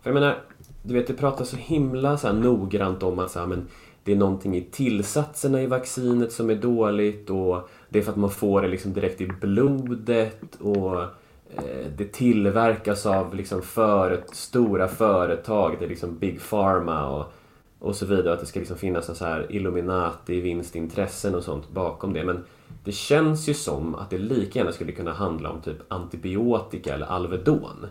För 0.02 0.10
jag 0.10 0.14
menar, 0.14 0.44
du 0.82 0.94
vet 0.94 1.06
det 1.06 1.14
pratas 1.14 1.48
så 1.48 1.56
himla 1.56 2.18
så 2.18 2.26
här 2.26 2.34
noggrant 2.34 3.02
om 3.02 3.18
att 3.18 3.30
så 3.30 3.38
här, 3.38 3.46
men 3.46 3.66
det 4.08 4.14
är 4.14 4.16
någonting 4.16 4.56
i 4.56 4.62
tillsatserna 4.62 5.62
i 5.62 5.66
vaccinet 5.66 6.32
som 6.32 6.50
är 6.50 6.54
dåligt 6.54 7.30
och 7.30 7.68
det 7.88 7.98
är 7.98 8.02
för 8.02 8.10
att 8.10 8.16
man 8.16 8.30
får 8.30 8.62
det 8.62 8.68
liksom 8.68 8.92
direkt 8.92 9.20
i 9.20 9.26
blodet 9.26 10.56
och 10.60 11.02
eh, 11.02 11.86
det 11.96 12.12
tillverkas 12.12 13.06
av 13.06 13.34
liksom 13.34 13.62
för, 13.62 14.20
stora 14.32 14.88
företag, 14.88 15.76
det 15.78 15.84
är 15.84 15.88
liksom 15.88 16.18
Big 16.18 16.40
Pharma 16.50 17.08
och, 17.08 17.32
och 17.78 17.96
så 17.96 18.06
vidare. 18.06 18.32
Att 18.32 18.40
det 18.40 18.46
ska 18.46 18.58
liksom 18.58 18.76
finnas 18.76 19.18
så 19.18 19.24
här 19.24 19.46
Illuminati, 19.52 20.40
vinstintressen 20.40 21.34
och 21.34 21.42
sånt 21.42 21.70
bakom 21.70 22.12
det. 22.12 22.24
Men 22.24 22.44
det 22.84 22.92
känns 22.92 23.48
ju 23.48 23.54
som 23.54 23.94
att 23.94 24.10
det 24.10 24.18
lika 24.18 24.58
gärna 24.58 24.72
skulle 24.72 24.92
kunna 24.92 25.12
handla 25.12 25.50
om 25.50 25.60
typ 25.60 25.78
antibiotika 25.88 26.94
eller 26.94 27.06
Alvedon. 27.06 27.86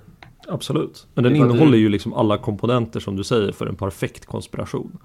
Absolut. 0.47 1.07
Men 1.13 1.23
den 1.23 1.35
innehåller 1.35 1.71
du- 1.71 1.77
ju 1.77 1.89
liksom 1.89 2.13
alla 2.13 2.37
komponenter 2.37 2.99
som 2.99 3.15
du 3.15 3.23
säger 3.23 3.51
för 3.51 3.65
en 3.67 3.75
perfekt 3.75 4.25
konspiration. 4.25 4.97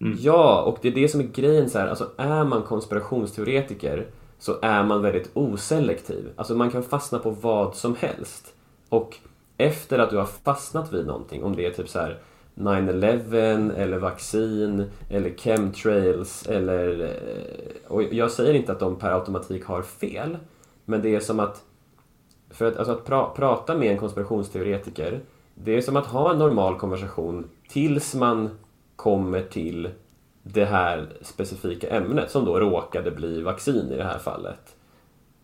Mm. 0.00 0.18
Ja, 0.20 0.62
och 0.62 0.78
det 0.82 0.88
är 0.88 0.92
det 0.92 1.08
som 1.08 1.20
är 1.20 1.24
grejen 1.24 1.70
så 1.70 1.78
här. 1.78 1.88
Alltså 1.88 2.10
är 2.16 2.44
man 2.44 2.62
konspirationsteoretiker 2.62 4.06
så 4.38 4.56
är 4.62 4.84
man 4.84 5.02
väldigt 5.02 5.30
oselektiv. 5.34 6.30
Alltså 6.36 6.54
man 6.54 6.70
kan 6.70 6.82
fastna 6.82 7.18
på 7.18 7.30
vad 7.30 7.74
som 7.74 7.94
helst. 7.94 8.54
Och 8.88 9.16
efter 9.56 9.98
att 9.98 10.10
du 10.10 10.16
har 10.16 10.26
fastnat 10.26 10.92
vid 10.92 11.06
någonting, 11.06 11.44
om 11.44 11.56
det 11.56 11.66
är 11.66 11.70
typ 11.70 11.88
så 11.88 11.98
här 11.98 12.18
9-11 12.54 13.74
eller 13.76 13.98
vaccin 13.98 14.84
eller 15.10 15.30
chemtrails 15.36 16.46
eller... 16.46 17.00
Eh, 17.00 17.92
och 17.92 18.02
jag 18.02 18.30
säger 18.30 18.54
inte 18.54 18.72
att 18.72 18.80
de 18.80 18.96
per 18.96 19.10
automatik 19.10 19.64
har 19.64 19.82
fel, 19.82 20.36
men 20.84 21.02
det 21.02 21.14
är 21.14 21.20
som 21.20 21.40
att 21.40 21.62
för 22.50 22.64
att, 22.64 22.76
alltså 22.76 22.92
att 22.92 23.04
pra, 23.04 23.26
prata 23.36 23.74
med 23.74 23.92
en 23.92 23.98
konspirationsteoretiker, 23.98 25.20
det 25.54 25.76
är 25.76 25.80
som 25.80 25.96
att 25.96 26.06
ha 26.06 26.32
en 26.32 26.38
normal 26.38 26.78
konversation 26.78 27.44
tills 27.68 28.14
man 28.14 28.50
kommer 28.96 29.42
till 29.42 29.88
det 30.42 30.64
här 30.64 31.08
specifika 31.22 31.88
ämnet 31.88 32.30
som 32.30 32.44
då 32.44 32.60
råkade 32.60 33.10
bli 33.10 33.42
vaccin 33.42 33.92
i 33.92 33.96
det 33.96 34.04
här 34.04 34.18
fallet. 34.18 34.76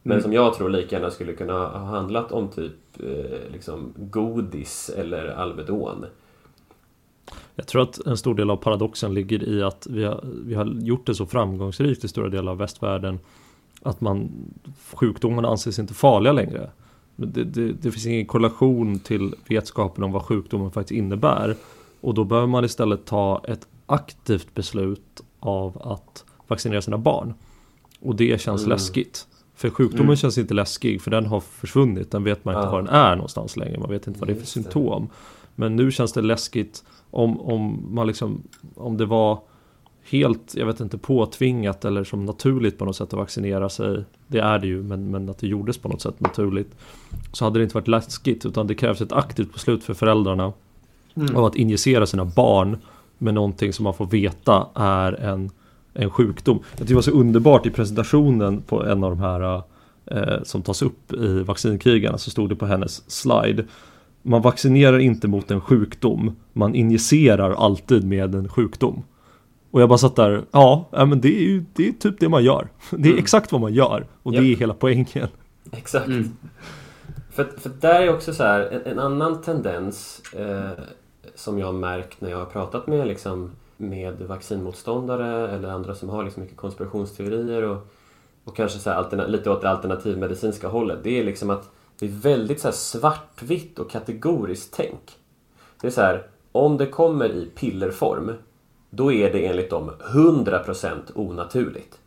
Men 0.02 0.22
som 0.22 0.32
jag 0.32 0.54
tror 0.54 0.70
lika 0.70 0.96
gärna 0.96 1.10
skulle 1.10 1.32
kunna 1.32 1.52
ha 1.52 1.78
handlat 1.78 2.32
om 2.32 2.48
typ 2.48 2.72
eh, 3.00 3.52
liksom 3.52 3.94
godis 3.96 4.90
eller 4.96 5.26
Alvedon. 5.26 6.04
Jag 7.54 7.66
tror 7.66 7.82
att 7.82 8.06
en 8.06 8.16
stor 8.16 8.34
del 8.34 8.50
av 8.50 8.56
paradoxen 8.56 9.14
ligger 9.14 9.48
i 9.48 9.62
att 9.62 9.86
vi 9.90 10.04
har, 10.04 10.24
vi 10.44 10.54
har 10.54 10.66
gjort 10.66 11.06
det 11.06 11.14
så 11.14 11.26
framgångsrikt 11.26 12.04
i 12.04 12.08
stora 12.08 12.28
delar 12.28 12.52
av 12.52 12.58
västvärlden 12.58 13.18
att 13.82 14.00
man 14.00 14.30
sjukdomarna 14.94 15.48
anses 15.48 15.78
inte 15.78 15.94
farliga 15.94 16.32
längre. 16.32 16.70
Det, 17.16 17.44
det, 17.44 17.72
det 17.72 17.90
finns 17.90 18.06
ingen 18.06 18.26
korrelation 18.26 18.98
till 18.98 19.34
vetskapen 19.48 20.04
om 20.04 20.12
vad 20.12 20.22
sjukdomen 20.22 20.70
faktiskt 20.70 20.98
innebär. 20.98 21.56
Och 22.02 22.14
då 22.14 22.24
behöver 22.24 22.48
man 22.48 22.64
istället 22.64 23.04
ta 23.06 23.42
ett 23.48 23.66
aktivt 23.86 24.54
beslut 24.54 25.20
av 25.40 25.82
att 25.84 26.24
vaccinera 26.48 26.82
sina 26.82 26.98
barn. 26.98 27.34
Och 28.00 28.16
det 28.16 28.40
känns 28.40 28.60
Mm. 28.62 28.70
läskigt. 28.70 29.26
För 29.54 29.70
sjukdomen 29.70 30.04
Mm. 30.06 30.16
känns 30.16 30.38
inte 30.38 30.54
läskig 30.54 31.02
för 31.02 31.10
den 31.10 31.26
har 31.26 31.40
försvunnit. 31.40 32.10
Den 32.10 32.24
vet 32.24 32.44
man 32.44 32.54
inte 32.54 32.66
Ja. 32.66 32.72
var 32.72 32.82
den 32.82 32.94
är 32.94 33.16
någonstans 33.16 33.56
längre. 33.56 33.78
Man 33.80 33.90
vet 33.90 34.06
inte 34.06 34.20
vad 34.20 34.28
det 34.28 34.32
är 34.32 34.38
för 34.38 34.46
symptom. 34.46 35.08
Men 35.54 35.76
nu 35.76 35.90
känns 35.90 36.12
det 36.12 36.22
läskigt 36.22 36.84
om, 37.10 37.40
om 37.40 37.86
man 37.94 38.06
liksom 38.06 38.42
om 38.74 38.96
det 38.96 39.06
var 39.06 39.38
helt, 40.10 40.54
jag 40.54 40.66
vet 40.66 40.80
inte, 40.80 40.98
påtvingat 40.98 41.84
eller 41.84 42.04
som 42.04 42.24
naturligt 42.24 42.78
på 42.78 42.84
något 42.84 42.96
sätt 42.96 43.08
att 43.12 43.18
vaccinera 43.18 43.68
sig. 43.68 44.04
Det 44.26 44.38
är 44.38 44.58
det 44.58 44.66
ju, 44.66 44.82
men, 44.82 45.10
men 45.10 45.28
att 45.28 45.38
det 45.38 45.46
gjordes 45.46 45.78
på 45.78 45.88
något 45.88 46.00
sätt 46.00 46.20
naturligt. 46.20 46.74
Så 47.32 47.44
hade 47.44 47.58
det 47.58 47.62
inte 47.62 47.74
varit 47.74 47.88
läskigt, 47.88 48.46
utan 48.46 48.66
det 48.66 48.74
krävs 48.74 49.00
ett 49.00 49.12
aktivt 49.12 49.52
beslut 49.52 49.84
för 49.84 49.94
föräldrarna 49.94 50.52
av 51.34 51.44
att 51.44 51.54
injicera 51.56 52.06
sina 52.06 52.24
barn 52.24 52.76
med 53.18 53.34
någonting 53.34 53.72
som 53.72 53.84
man 53.84 53.94
får 53.94 54.06
veta 54.06 54.66
är 54.74 55.12
en, 55.12 55.50
en 55.94 56.10
sjukdom. 56.10 56.58
Jag 56.70 56.78
tycker 56.78 56.88
det 56.88 56.94
var 56.94 57.02
så 57.02 57.10
underbart 57.10 57.66
i 57.66 57.70
presentationen 57.70 58.60
på 58.62 58.84
en 58.84 59.04
av 59.04 59.10
de 59.10 59.20
här 59.20 59.62
eh, 60.06 60.42
som 60.42 60.62
tas 60.62 60.82
upp 60.82 61.12
i 61.12 61.42
vaccinkrigarna 61.42 62.18
så 62.18 62.30
stod 62.30 62.48
det 62.48 62.56
på 62.56 62.66
hennes 62.66 63.10
slide. 63.10 63.64
Man 64.22 64.42
vaccinerar 64.42 64.98
inte 64.98 65.28
mot 65.28 65.50
en 65.50 65.60
sjukdom, 65.60 66.36
man 66.52 66.74
injicerar 66.74 67.50
alltid 67.50 68.04
med 68.04 68.34
en 68.34 68.48
sjukdom. 68.48 69.02
Och 69.70 69.80
jag 69.82 69.88
bara 69.88 69.98
satt 69.98 70.16
där, 70.16 70.42
ja, 70.50 70.88
men 70.92 71.20
det 71.20 71.36
är 71.38 71.42
ju 71.42 71.64
det 71.74 71.88
är 71.88 71.92
typ 71.92 72.20
det 72.20 72.28
man 72.28 72.44
gör. 72.44 72.68
Det 72.90 72.96
är 73.08 73.12
Mm. 73.12 73.18
exakt 73.18 73.52
vad 73.52 73.60
man 73.60 73.74
gör 73.74 74.06
och 74.22 74.32
det 74.32 74.38
Japp. 74.38 74.56
är 74.56 74.60
hela 74.60 74.74
poängen. 74.74 75.28
Exakt. 75.72 76.06
Mm. 76.06 76.30
För, 77.30 77.44
för 77.58 77.70
där 77.80 78.02
är 78.02 78.14
också 78.14 78.34
så 78.34 78.42
här, 78.42 78.60
en, 78.60 78.92
en 78.92 78.98
annan 78.98 79.42
tendens 79.42 80.22
eh, 80.36 80.70
som 81.34 81.58
jag 81.58 81.66
har 81.66 81.72
märkt 81.72 82.20
när 82.20 82.30
jag 82.30 82.38
har 82.38 82.46
pratat 82.46 82.86
med, 82.86 83.06
liksom, 83.06 83.50
med 83.76 84.22
vaccinmotståndare 84.22 85.48
eller 85.48 85.68
andra 85.68 85.94
som 85.94 86.08
har 86.08 86.24
liksom 86.24 86.42
mycket 86.42 86.56
konspirationsteorier 86.56 87.62
och, 87.62 87.86
och 88.44 88.56
kanske 88.56 88.78
så 88.78 88.90
här 88.90 89.28
lite 89.28 89.50
åt 89.50 89.62
det 89.62 89.70
alternativmedicinska 89.70 90.68
hållet. 90.68 90.98
Det 91.02 91.20
är 91.20 91.24
liksom 91.24 91.50
att 91.50 91.70
det 91.98 92.06
är 92.06 92.10
väldigt 92.10 92.60
så 92.60 92.72
svartvitt 92.72 93.78
och 93.78 93.90
kategoriskt 93.90 94.74
tänk. 94.76 95.18
Det 95.80 95.86
är 95.86 95.90
så 95.90 96.00
här, 96.00 96.26
om 96.52 96.76
det 96.76 96.86
kommer 96.86 97.28
i 97.28 97.46
pillerform, 97.54 98.32
då 98.90 99.12
är 99.12 99.32
det 99.32 99.46
enligt 99.46 99.70
dem 99.70 99.90
100% 100.12 100.98
onaturligt. 101.14 101.98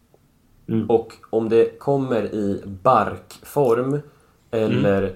Mm. 0.67 0.89
Och 0.89 1.13
om 1.29 1.49
det 1.49 1.79
kommer 1.79 2.23
i 2.25 2.61
barkform 2.65 3.99
eller 4.51 5.03
eh, 5.03 5.09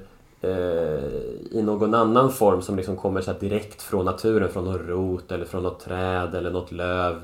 i 1.51 1.61
någon 1.63 1.93
annan 1.93 2.31
form 2.31 2.61
som 2.61 2.75
liksom 2.75 2.95
kommer 2.95 3.21
så 3.21 3.33
direkt 3.33 3.81
från 3.81 4.05
naturen, 4.05 4.49
från 4.49 4.65
någon 4.65 4.77
rot 4.77 5.31
eller 5.31 5.45
från 5.45 5.63
något 5.63 5.79
träd 5.79 6.35
eller 6.35 6.51
något 6.51 6.71
löv. 6.71 7.15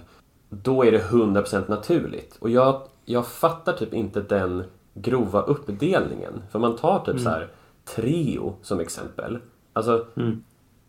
Då 0.50 0.86
är 0.86 0.92
det 0.92 1.00
100% 1.02 1.64
naturligt. 1.70 2.38
Och 2.40 2.50
jag, 2.50 2.82
jag 3.06 3.28
fattar 3.28 3.74
typ 3.74 3.94
inte 3.94 4.22
den 4.22 4.64
grova 4.94 5.42
uppdelningen. 5.42 6.34
För 6.52 6.60
man 6.60 6.76
tar 6.76 7.00
typ 7.00 7.20
så 7.20 7.30
här 7.30 7.48
Treo 7.96 8.56
som 8.62 8.80
exempel. 8.80 9.38
Alltså, 9.74 10.06
Mm. 10.16 10.44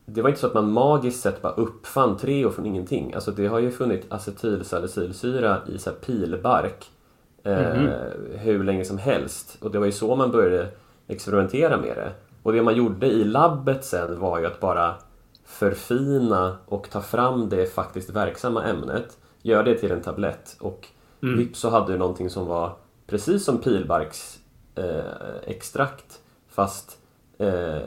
det 0.07 0.23
var 0.23 0.29
inte 0.29 0.41
så 0.41 0.47
att 0.47 0.55
man 0.55 0.73
magiskt 0.73 1.21
sett 1.23 1.43
bara 1.43 1.53
uppfann 1.53 2.17
Treo 2.17 2.51
från 2.51 2.67
ingenting. 2.67 3.15
Alltså 3.15 3.31
det 3.31 3.47
har 3.47 3.59
ju 3.59 3.71
funnits 3.71 4.07
acetylsalicylsyra 4.11 5.59
i 5.75 5.79
så 5.79 5.91
pilbark 5.91 6.91
eh, 7.43 7.73
hur 8.39 8.65
länge 8.65 8.85
som 8.85 8.99
helst. 8.99 9.57
Och 9.61 9.71
det 9.71 9.79
var 9.79 9.87
ju 9.87 9.93
så 9.93 10.17
man 10.17 10.31
började 10.31 10.69
experimentera 11.09 11.77
med 11.77 11.97
det. 11.97 12.13
Och 12.43 12.53
det 12.53 12.63
man 12.63 12.77
gjorde 12.77 13.07
i 13.07 13.25
labbet 13.25 13.85
sen 13.85 14.21
var 14.21 14.39
ju 14.39 14.47
att 14.47 14.61
bara 14.61 14.95
förfina 15.45 16.57
och 16.67 16.91
ta 16.91 17.01
fram 17.01 17.49
det 17.49 17.67
faktiskt 17.67 18.11
verksamma 18.11 18.65
ämnet, 18.65 19.19
göra 19.43 19.63
det 19.63 19.75
till 19.75 19.91
en 19.91 20.03
tablett 20.03 20.57
och 20.61 20.89
vips 21.21 21.59
så 21.59 21.71
hade 21.71 21.93
du 21.93 21.99
någonting 21.99 22.31
som 22.31 22.47
var 22.47 22.77
precis 23.07 23.45
som 23.45 23.59
pilbarks 23.59 24.39
eh, 24.75 25.37
extrakt 25.47 26.21
fast 26.49 26.99
eh, 27.39 27.79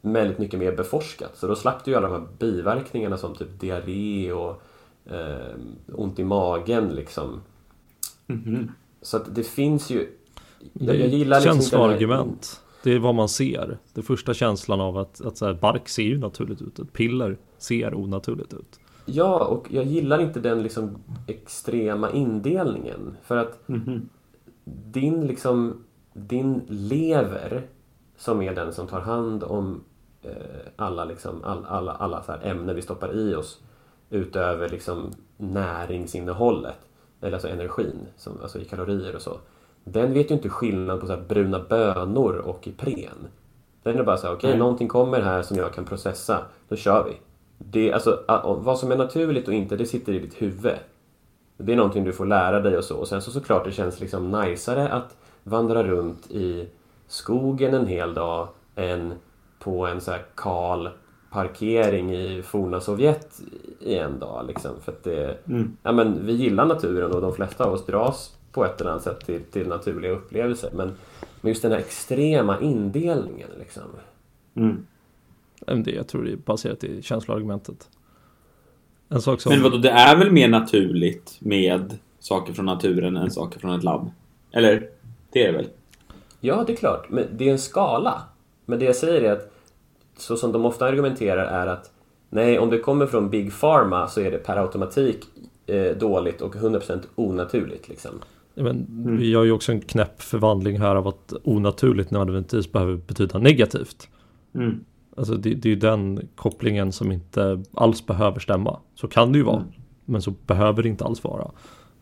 väldigt 0.00 0.38
mycket 0.38 0.58
mer 0.58 0.76
beforskat. 0.76 1.36
Så 1.36 1.46
då 1.46 1.56
slapp 1.56 1.84
du 1.84 1.90
ju 1.90 1.96
alla 1.96 2.08
de 2.08 2.20
här 2.20 2.28
biverkningarna 2.38 3.16
som 3.16 3.34
typ 3.34 3.60
diarré 3.60 4.32
och 4.32 4.62
eh, 5.06 5.54
ont 5.94 6.18
i 6.18 6.24
magen 6.24 6.88
liksom. 6.88 7.42
Mhm. 8.26 8.72
Så 9.02 9.16
att 9.16 9.34
det 9.34 9.42
finns 9.42 9.90
ju... 9.90 10.18
Det 10.72 10.94
Jag, 10.96 11.08
gillar 11.08 11.36
liksom 11.36 11.56
den 11.56 11.62
känsloargument. 11.62 12.60
Det 12.82 12.92
är 12.92 12.98
vad 12.98 13.14
man 13.14 13.28
ser. 13.28 13.78
Det 13.94 14.02
första 14.02 14.34
känslan 14.34 14.80
av 14.80 14.98
att, 14.98 15.20
att 15.20 15.36
så 15.36 15.46
här, 15.46 15.54
bark 15.54 15.88
ser 15.88 16.02
ju 16.02 16.18
naturligt 16.18 16.62
ut. 16.62 16.78
Ett 16.78 16.92
piller 16.92 17.36
ser 17.58 17.94
onaturligt 17.94 18.52
ut. 18.54 18.80
Ja, 19.06 19.44
och 19.44 19.66
jag 19.70 19.84
gillar 19.84 20.20
inte 20.20 20.40
den 20.40 20.62
liksom 20.62 20.98
extrema 21.26 22.10
indelningen. 22.10 23.16
För 23.22 23.36
att 23.36 23.68
Mhm. 23.68 24.08
din 24.64 25.26
liksom, 25.26 25.84
din 26.12 26.62
lever 26.68 27.66
som 28.16 28.42
är 28.42 28.54
den 28.54 28.72
som 28.72 28.86
tar 28.86 29.00
hand 29.00 29.44
om 29.44 29.84
eh, 30.22 30.30
alla, 30.76 31.04
liksom, 31.04 31.44
all, 31.44 31.64
alla, 31.64 31.92
alla 31.92 32.22
så 32.22 32.32
här 32.32 32.40
ämnen 32.50 32.76
vi 32.76 32.82
stoppar 32.82 33.14
i 33.16 33.34
oss 33.34 33.60
utöver 34.10 34.68
liksom 34.68 35.10
näringsinnehållet, 35.36 36.78
eller 37.20 37.32
alltså 37.32 37.48
energin, 37.48 38.06
som, 38.16 38.32
alltså 38.42 38.58
i 38.60 38.64
kalorier 38.64 39.14
och 39.16 39.22
så. 39.22 39.38
Den 39.84 40.12
vet 40.12 40.30
ju 40.30 40.34
inte 40.34 40.48
skillnad 40.48 41.00
på 41.00 41.06
så 41.06 41.16
bruna 41.28 41.60
bönor 41.68 42.36
och 42.36 42.68
Ipren. 42.68 43.28
Den 43.82 43.98
är 43.98 44.04
bara 44.04 44.16
så 44.16 44.26
här, 44.26 44.34
okej, 44.34 44.50
Nej. 44.50 44.58
någonting 44.58 44.88
kommer 44.88 45.20
här 45.20 45.42
som 45.42 45.56
jag 45.56 45.72
kan 45.72 45.84
processa, 45.84 46.38
då 46.68 46.76
kör 46.76 47.04
vi. 47.04 47.16
Det, 47.58 47.92
alltså, 47.92 48.20
vad 48.64 48.78
som 48.78 48.92
är 48.92 48.96
naturligt 48.96 49.48
och 49.48 49.54
inte, 49.54 49.76
det 49.76 49.86
sitter 49.86 50.12
i 50.12 50.18
ditt 50.18 50.42
huvud. 50.42 50.72
Det 51.56 51.72
är 51.72 51.76
någonting 51.76 52.04
du 52.04 52.12
får 52.12 52.26
lära 52.26 52.60
dig 52.60 52.76
och 52.78 52.84
så. 52.84 52.96
Och 52.96 53.08
sen 53.08 53.22
så 53.22 53.30
såklart 53.30 53.64
det 53.64 53.72
känns 53.72 54.00
liksom 54.00 54.30
najsare 54.30 54.88
att 54.88 55.16
vandra 55.42 55.82
runt 55.84 56.30
i 56.30 56.68
skogen 57.06 57.74
en 57.74 57.86
hel 57.86 58.14
dag 58.14 58.48
än 58.76 59.14
på 59.58 59.86
en 59.86 60.00
så 60.00 60.10
här 60.10 60.22
kal 60.34 60.88
parkering 61.30 62.14
i 62.14 62.42
forna 62.42 62.80
Sovjet 62.80 63.40
i 63.80 63.94
en 63.98 64.18
dag. 64.18 64.46
Liksom. 64.46 64.70
För 64.80 64.94
det, 65.02 65.38
Mm. 65.46 65.76
ja, 65.82 65.92
men 65.92 66.26
vi 66.26 66.32
gillar 66.32 66.66
naturen 66.66 67.12
och 67.12 67.20
de 67.20 67.32
flesta 67.32 67.64
av 67.64 67.72
oss 67.72 67.86
dras 67.86 68.36
på 68.54 68.64
ett 68.64 68.80
eller 68.80 68.90
annat 68.90 69.02
sätt 69.02 69.26
till, 69.26 69.42
till 69.44 69.68
naturliga 69.68 70.12
upplevelser. 70.12 70.70
Men, 70.72 70.92
men 71.40 71.48
just 71.48 71.62
den 71.62 71.72
här 71.72 71.78
extrema 71.78 72.60
indelningen 72.60 73.48
liksom. 73.58 73.82
Mm. 74.54 74.86
Men 75.66 75.82
Det, 75.82 75.90
jag 75.90 76.08
tror 76.08 76.24
det 76.24 76.32
är 76.32 76.36
baserat 76.36 76.84
i 76.84 77.02
känsloargumentet. 77.02 77.88
En 79.08 79.22
sak 79.22 79.40
som... 79.40 79.52
Men 79.52 79.62
vadå, 79.62 79.76
det 79.76 79.90
är 79.90 80.16
väl 80.16 80.30
mer 80.30 80.48
naturligt 80.48 81.36
med 81.38 81.98
saker 82.18 82.52
från 82.52 82.66
naturen 82.66 83.16
än 83.16 83.30
saker 83.30 83.60
från 83.60 83.78
ett 83.78 83.84
labb? 83.84 84.10
Eller? 84.52 84.88
Det 85.32 85.42
är 85.42 85.52
det 85.52 85.58
väl? 85.58 85.68
Ja, 86.40 86.64
det 86.66 86.72
är 86.72 86.76
klart. 86.76 87.06
Men 87.10 87.26
det 87.32 87.48
är 87.48 87.52
en 87.52 87.58
skala. 87.58 88.22
Men 88.64 88.78
det 88.78 88.84
jag 88.84 88.96
säger 88.96 89.22
är 89.22 89.32
att 89.32 89.52
så 90.16 90.36
som 90.36 90.52
de 90.52 90.64
ofta 90.64 90.86
argumenterar 90.86 91.44
är 91.44 91.66
att 91.66 91.90
nej, 92.30 92.58
om 92.58 92.70
det 92.70 92.78
kommer 92.78 93.06
från 93.06 93.30
Big 93.30 93.60
Pharma 93.60 94.08
så 94.08 94.20
är 94.20 94.30
det 94.30 94.38
per 94.38 94.56
automatik 94.56 95.24
eh, 95.66 95.96
dåligt 95.96 96.40
och 96.40 96.54
100% 96.54 97.02
onaturligt. 97.14 97.88
Liksom. 97.88 98.10
Ja, 98.54 98.62
Men 98.62 99.16
Vi 99.18 99.30
gör 99.30 99.44
ju 99.44 99.52
också 99.52 99.72
en 99.72 99.80
knäpp 99.80 100.22
förvandling 100.22 100.80
här 100.80 100.96
av 100.96 101.08
att 101.08 101.32
onaturligt 101.44 102.10
nödvändigtvis 102.10 102.72
behöver 102.72 102.96
betyda 102.96 103.38
negativt. 103.38 104.08
Mm. 104.54 104.84
Alltså 105.16 105.34
det, 105.34 105.54
det 105.54 105.68
är 105.68 105.70
ju 105.70 105.76
den 105.76 106.28
kopplingen 106.34 106.92
som 106.92 107.12
inte 107.12 107.62
alls 107.74 108.06
behöver 108.06 108.40
stämma. 108.40 108.78
Så 108.94 109.08
kan 109.08 109.32
det 109.32 109.38
ju 109.38 109.44
vara. 109.44 109.64
Men 110.04 110.22
så 110.22 110.34
behöver 110.46 110.82
det 110.82 110.88
inte 110.88 111.04
alls 111.04 111.24
vara. 111.24 111.42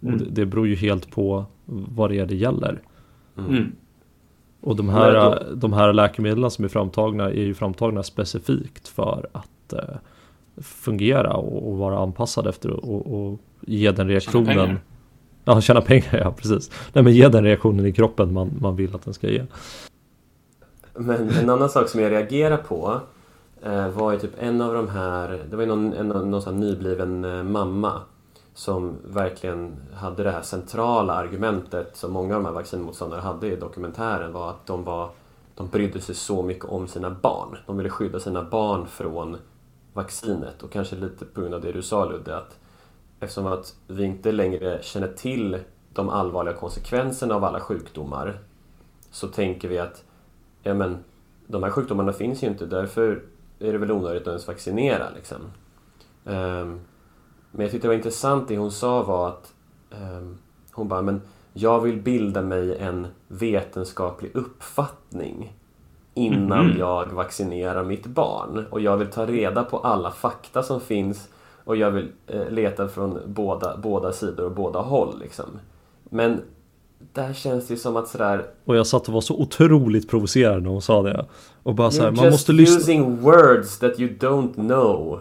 Och 0.01 0.13
det, 0.13 0.25
det 0.31 0.47
beror 0.47 0.69
ju 0.69 0.75
helt 0.75 1.11
på 1.11 1.45
vad 1.65 2.11
det 2.11 2.19
är 2.19 2.27
det 2.27 2.35
gäller. 2.35 2.83
Mm. 3.39 3.73
Och 4.61 4.77
de 4.77 4.89
här, 4.89 5.43
de 5.55 5.73
här 5.73 5.93
läkemedlen 5.93 6.51
som 6.51 6.65
är 6.65 6.69
framtagna 6.69 7.25
är 7.25 7.43
ju 7.43 7.55
framtagna 7.55 8.03
specifikt 8.03 8.89
för 8.89 9.27
att 9.33 9.73
eh, 9.73 9.97
fungera 10.57 11.35
och, 11.35 11.71
och 11.71 11.79
vara 11.79 11.99
anpassade 11.99 12.49
efter 12.49 12.71
och, 12.71 13.15
och 13.15 13.41
ge 13.61 13.91
den 13.91 14.09
reaktionen. 14.09 14.79
Ja, 15.45 15.61
tjäna 15.61 15.81
pengar, 15.81 16.17
ja 16.25 16.33
precis. 16.33 16.71
Nej 16.93 17.05
men 17.05 17.13
ge 17.13 17.29
den 17.29 17.45
reaktionen 17.45 17.87
i 17.87 17.93
kroppen 17.93 18.33
man, 18.33 18.51
man 18.61 18.77
vill 18.77 18.95
att 18.95 19.05
den 19.05 19.15
ska 19.15 19.29
ge. 19.29 19.45
Men 20.95 21.31
en 21.31 21.51
annan 21.51 21.69
sak 21.69 21.89
som 21.89 22.01
jag 22.01 22.13
reagerar 22.13 22.57
på 22.57 23.01
eh, 23.63 23.89
var 23.89 24.13
ju 24.13 24.19
typ 24.19 24.35
en 24.39 24.61
av 24.61 24.75
de 24.75 24.89
här, 24.89 25.43
det 25.51 25.57
var 25.57 25.63
ju 25.63 25.69
någon, 25.69 25.93
en, 25.93 26.09
någon 26.09 26.43
sån 26.43 26.55
här 26.55 26.61
nybliven 26.61 27.25
eh, 27.25 27.43
mamma 27.43 28.01
som 28.55 28.97
verkligen 29.05 29.77
hade 29.95 30.23
det 30.23 30.31
här 30.31 30.43
centrala 30.43 31.15
argumentet 31.15 31.97
som 31.97 32.13
många 32.13 32.37
av 32.37 32.43
de 32.43 32.47
här 32.47 32.55
vaccinmotståndarna 32.55 33.23
hade 33.23 33.47
i 33.47 33.57
dokumentären 33.57 34.33
var 34.33 34.51
att 34.51 34.67
de 34.67 34.85
var 34.85 35.11
de 35.55 35.69
brydde 35.69 36.01
sig 36.01 36.15
så 36.15 36.43
mycket 36.43 36.65
om 36.65 36.89
sina 36.89 37.11
barn. 37.11 37.59
De 37.67 37.77
ville 37.77 37.91
skydda 37.91 38.21
sina 38.21 38.43
barn 38.43 38.87
från 38.87 39.37
vaccinet 39.93 40.63
och 40.63 40.73
kanske 40.73 40.97
lite 40.97 41.25
på 41.25 41.41
grund 41.41 41.55
av 41.55 41.61
det 41.61 41.73
du 41.73 41.83
sa 41.83 42.05
Ludde 42.05 42.37
att 42.37 42.59
eftersom 43.23 43.47
att 43.47 43.75
vi 43.87 44.05
inte 44.05 44.33
längre 44.33 44.79
känner 44.83 45.09
till 45.09 45.59
de 45.93 46.09
allvarliga 46.09 46.55
konsekvenserna 46.55 47.35
av 47.35 47.45
alla 47.45 47.61
sjukdomar 47.61 48.39
så 49.11 49.29
tänker 49.29 49.69
vi 49.69 49.79
att 49.79 50.05
ja 50.63 50.75
men 50.75 51.05
de 51.47 51.63
här 51.63 51.71
sjukdomarna 51.71 52.13
finns 52.13 52.43
ju 52.43 52.47
inte 52.47 52.67
därför 52.67 53.23
är 53.59 53.73
det 53.73 53.79
väl 53.79 53.91
onödigt 53.93 54.23
att 54.23 54.29
ens 54.29 54.49
vaccinera 54.49 55.11
liksom. 55.17 55.37
Ehm, 56.25 56.81
men 57.51 57.61
jag 57.63 57.71
tyckte 57.71 57.87
det 57.87 57.89
var 57.89 57.95
intressant 57.95 58.49
det 58.49 58.57
hon 58.59 58.73
sa 58.73 59.03
var 59.03 59.29
att 59.29 59.55
ehm, 59.91 60.39
hon 60.73 60.89
bara 60.89 61.03
men 61.03 61.21
jag 61.53 61.81
vill 61.81 62.03
bilda 62.03 62.43
mig 62.43 62.79
en 62.79 63.07
vetenskaplig 63.29 64.37
uppfattning 64.37 65.57
innan 66.15 66.67
Mhm. 66.67 66.79
jag 66.79 67.07
vaccinerar 67.07 67.85
mitt 67.85 68.07
barn 68.07 68.67
och 68.71 68.81
jag 68.81 68.97
vill 68.97 69.09
ta 69.09 69.27
reda 69.27 69.65
på 69.65 69.79
alla 69.79 70.11
fakta 70.11 70.63
som 70.63 70.81
finns 70.81 71.29
och 71.65 71.77
jag 71.77 71.91
vill 71.91 72.09
eh, 72.27 72.51
leta 72.51 72.89
från 72.89 73.19
båda, 73.27 73.77
båda 73.77 74.13
sidor 74.13 74.45
och 74.45 74.53
båda 74.53 74.79
håll 74.81 75.21
liksom. 75.21 75.45
Men 76.05 76.41
där 77.13 77.33
känns 77.33 77.67
det 77.67 77.75
ju 77.75 77.81
som 77.81 77.97
att 77.97 78.09
sådär 78.09 78.47
Och 78.65 78.77
jag 78.77 78.87
satt 78.87 79.09
och 79.09 79.15
var 79.15 79.21
så 79.21 79.35
otroligt 79.41 80.11
provocerad 80.11 80.63
när 80.63 80.71
hon 80.71 80.83
sa 80.83 81.03
det. 81.03 81.27
Och 81.63 81.75
bara 81.75 81.91
så 81.91 82.03
här, 82.03 82.11
You're 82.11 82.17
man 82.17 82.31
måste 82.31 82.53
lyssna. 82.53 82.77
using 82.77 83.21
words 83.21 83.79
that 83.79 84.01
you 84.01 84.11
don't 84.19 84.55
know. 84.55 85.21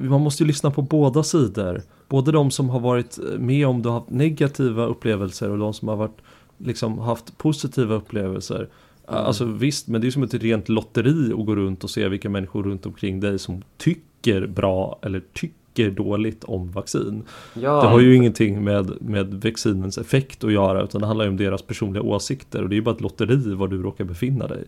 Man 0.00 0.20
måste 0.20 0.42
ju 0.42 0.46
lyssna 0.46 0.70
på 0.70 0.82
båda 0.82 1.22
sidor. 1.22 1.82
Både 2.08 2.32
de 2.32 2.50
som 2.50 2.70
har 2.70 2.80
varit 2.80 3.18
med 3.38 3.66
om 3.66 3.82
det 3.82 3.88
och 3.88 3.94
haft 3.94 4.10
negativa 4.10 4.86
upplevelser 4.86 5.50
och 5.50 5.58
de 5.58 5.74
som 5.74 5.88
har 5.88 5.96
varit, 5.96 6.18
liksom, 6.58 6.98
haft 6.98 7.38
positiva 7.38 7.94
upplevelser. 7.94 8.68
Alltså 9.06 9.44
visst, 9.44 9.88
men 9.88 10.00
det 10.00 10.06
är 10.06 10.10
som 10.10 10.22
ett 10.22 10.34
rent 10.34 10.68
lotteri 10.68 11.32
att 11.32 11.46
gå 11.46 11.56
runt 11.56 11.84
och 11.84 11.90
se 11.90 12.08
vilka 12.08 12.28
människor 12.28 12.62
runt 12.62 12.86
omkring 12.86 13.20
dig 13.20 13.38
som 13.38 13.62
tycker 13.78 14.46
bra 14.46 14.98
eller 15.02 15.22
tycker 15.32 15.59
dåligt 15.88 16.44
om 16.44 16.70
vaccin. 16.70 17.22
Ja, 17.54 17.82
Det 17.82 17.88
har 17.88 18.00
ju 18.00 18.14
ingenting 18.16 18.64
med, 18.64 18.90
med 19.02 19.34
vaccinens 19.44 19.98
effekt 19.98 20.44
att 20.44 20.52
göra 20.52 20.82
utan 20.82 21.00
det 21.00 21.06
handlar 21.06 21.24
ju 21.24 21.30
om 21.30 21.36
deras 21.36 21.62
personliga 21.62 22.02
åsikter 22.02 22.62
och 22.62 22.68
det 22.68 22.74
är 22.74 22.76
ju 22.76 22.82
bara 22.82 22.94
ett 22.94 23.00
lotteri 23.00 23.54
var 23.54 23.68
du 23.68 23.82
råkar 23.82 24.04
befinna 24.04 24.46
dig. 24.46 24.64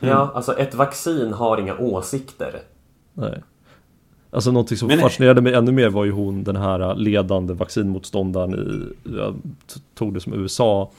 ja, 0.00 0.30
alltså 0.34 0.52
ett 0.58 0.74
vaccin 0.74 1.32
har 1.32 1.58
inga 1.60 1.78
åsikter. 1.78 2.60
Nej. 3.14 3.42
Alltså 4.32 4.50
någonting 4.52 4.76
som 4.76 4.88
Men- 4.88 4.98
fascinerade 4.98 5.40
mig 5.40 5.54
ännu 5.54 5.72
mer 5.72 5.88
var 5.90 6.04
ju 6.04 6.10
hon 6.12 6.44
den 6.44 6.56
här 6.56 6.94
ledande 6.94 7.54
vaccinmotståndaren 7.54 8.54
i, 8.54 8.92
jag 9.16 9.34
tog 9.94 10.14
det 10.14 10.20
som 10.20 10.32
USA, 10.34 10.90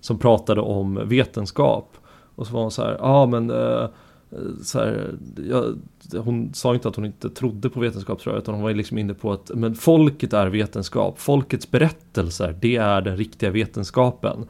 som 0.00 0.18
pratade 0.18 0.60
om 0.60 1.00
vetenskap. 1.08 1.96
Och 2.34 2.46
så 2.46 2.52
var 2.54 2.60
hon 2.62 2.70
så 2.70 2.82
här, 2.82 2.92
ja 2.92 2.98
ah, 3.00 3.26
men 3.26 3.50
eh, 3.50 3.88
så 4.62 4.78
här, 4.78 5.14
jag, 5.48 5.78
hon 6.24 6.54
sa 6.54 6.74
inte 6.74 6.88
att 6.88 6.96
hon 6.96 7.04
inte 7.04 7.30
trodde 7.30 7.70
på 7.70 7.80
vetenskap 7.80 8.20
tror 8.20 8.34
jag, 8.34 8.42
utan 8.42 8.54
hon 8.54 8.62
var 8.62 8.72
liksom 8.72 8.98
inne 8.98 9.14
på 9.14 9.32
att 9.32 9.50
men 9.54 9.74
folket 9.74 10.32
är 10.32 10.46
vetenskap, 10.46 11.18
folkets 11.18 11.70
berättelser, 11.70 12.58
det 12.60 12.76
är 12.76 13.00
den 13.00 13.16
riktiga 13.16 13.50
vetenskapen. 13.50 14.46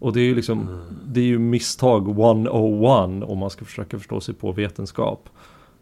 Och 0.00 0.12
det 0.12 0.20
är 0.20 0.24
ju 0.24 0.34
liksom, 0.34 0.82
det 1.06 1.20
är 1.20 1.24
ju 1.24 1.38
misstag 1.38 2.08
101 2.08 3.28
om 3.30 3.38
man 3.38 3.50
ska 3.50 3.64
försöka 3.64 3.98
förstå 3.98 4.20
sig 4.20 4.34
på 4.34 4.52
vetenskap. 4.52 5.28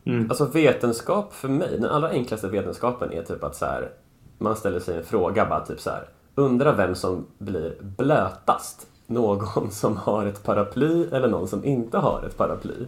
Mm. 0.04 0.30
Alltså 0.30 0.44
vetenskap 0.44 1.34
för 1.34 1.48
mig, 1.48 1.68
den 1.80 1.90
allra 1.90 2.08
enklaste 2.08 2.48
vetenskapen 2.48 3.12
är 3.12 3.22
typ 3.22 3.44
att 3.44 3.56
så 3.56 3.64
här, 3.64 3.90
man 4.38 4.56
ställer 4.56 4.80
sig 4.80 4.96
en 4.96 5.04
fråga 5.04 5.46
bara 5.46 5.66
typ 5.66 5.80
så 5.80 5.90
här. 5.90 6.08
Undra 6.34 6.72
vem 6.72 6.94
som 6.94 7.26
blir 7.38 7.74
blötast 7.80 8.86
någon 9.06 9.70
som 9.70 9.96
har 9.96 10.26
ett 10.26 10.42
paraply 10.42 11.04
eller 11.12 11.28
någon 11.28 11.48
som 11.48 11.64
inte 11.64 11.98
har 11.98 12.22
ett 12.26 12.36
paraply. 12.36 12.86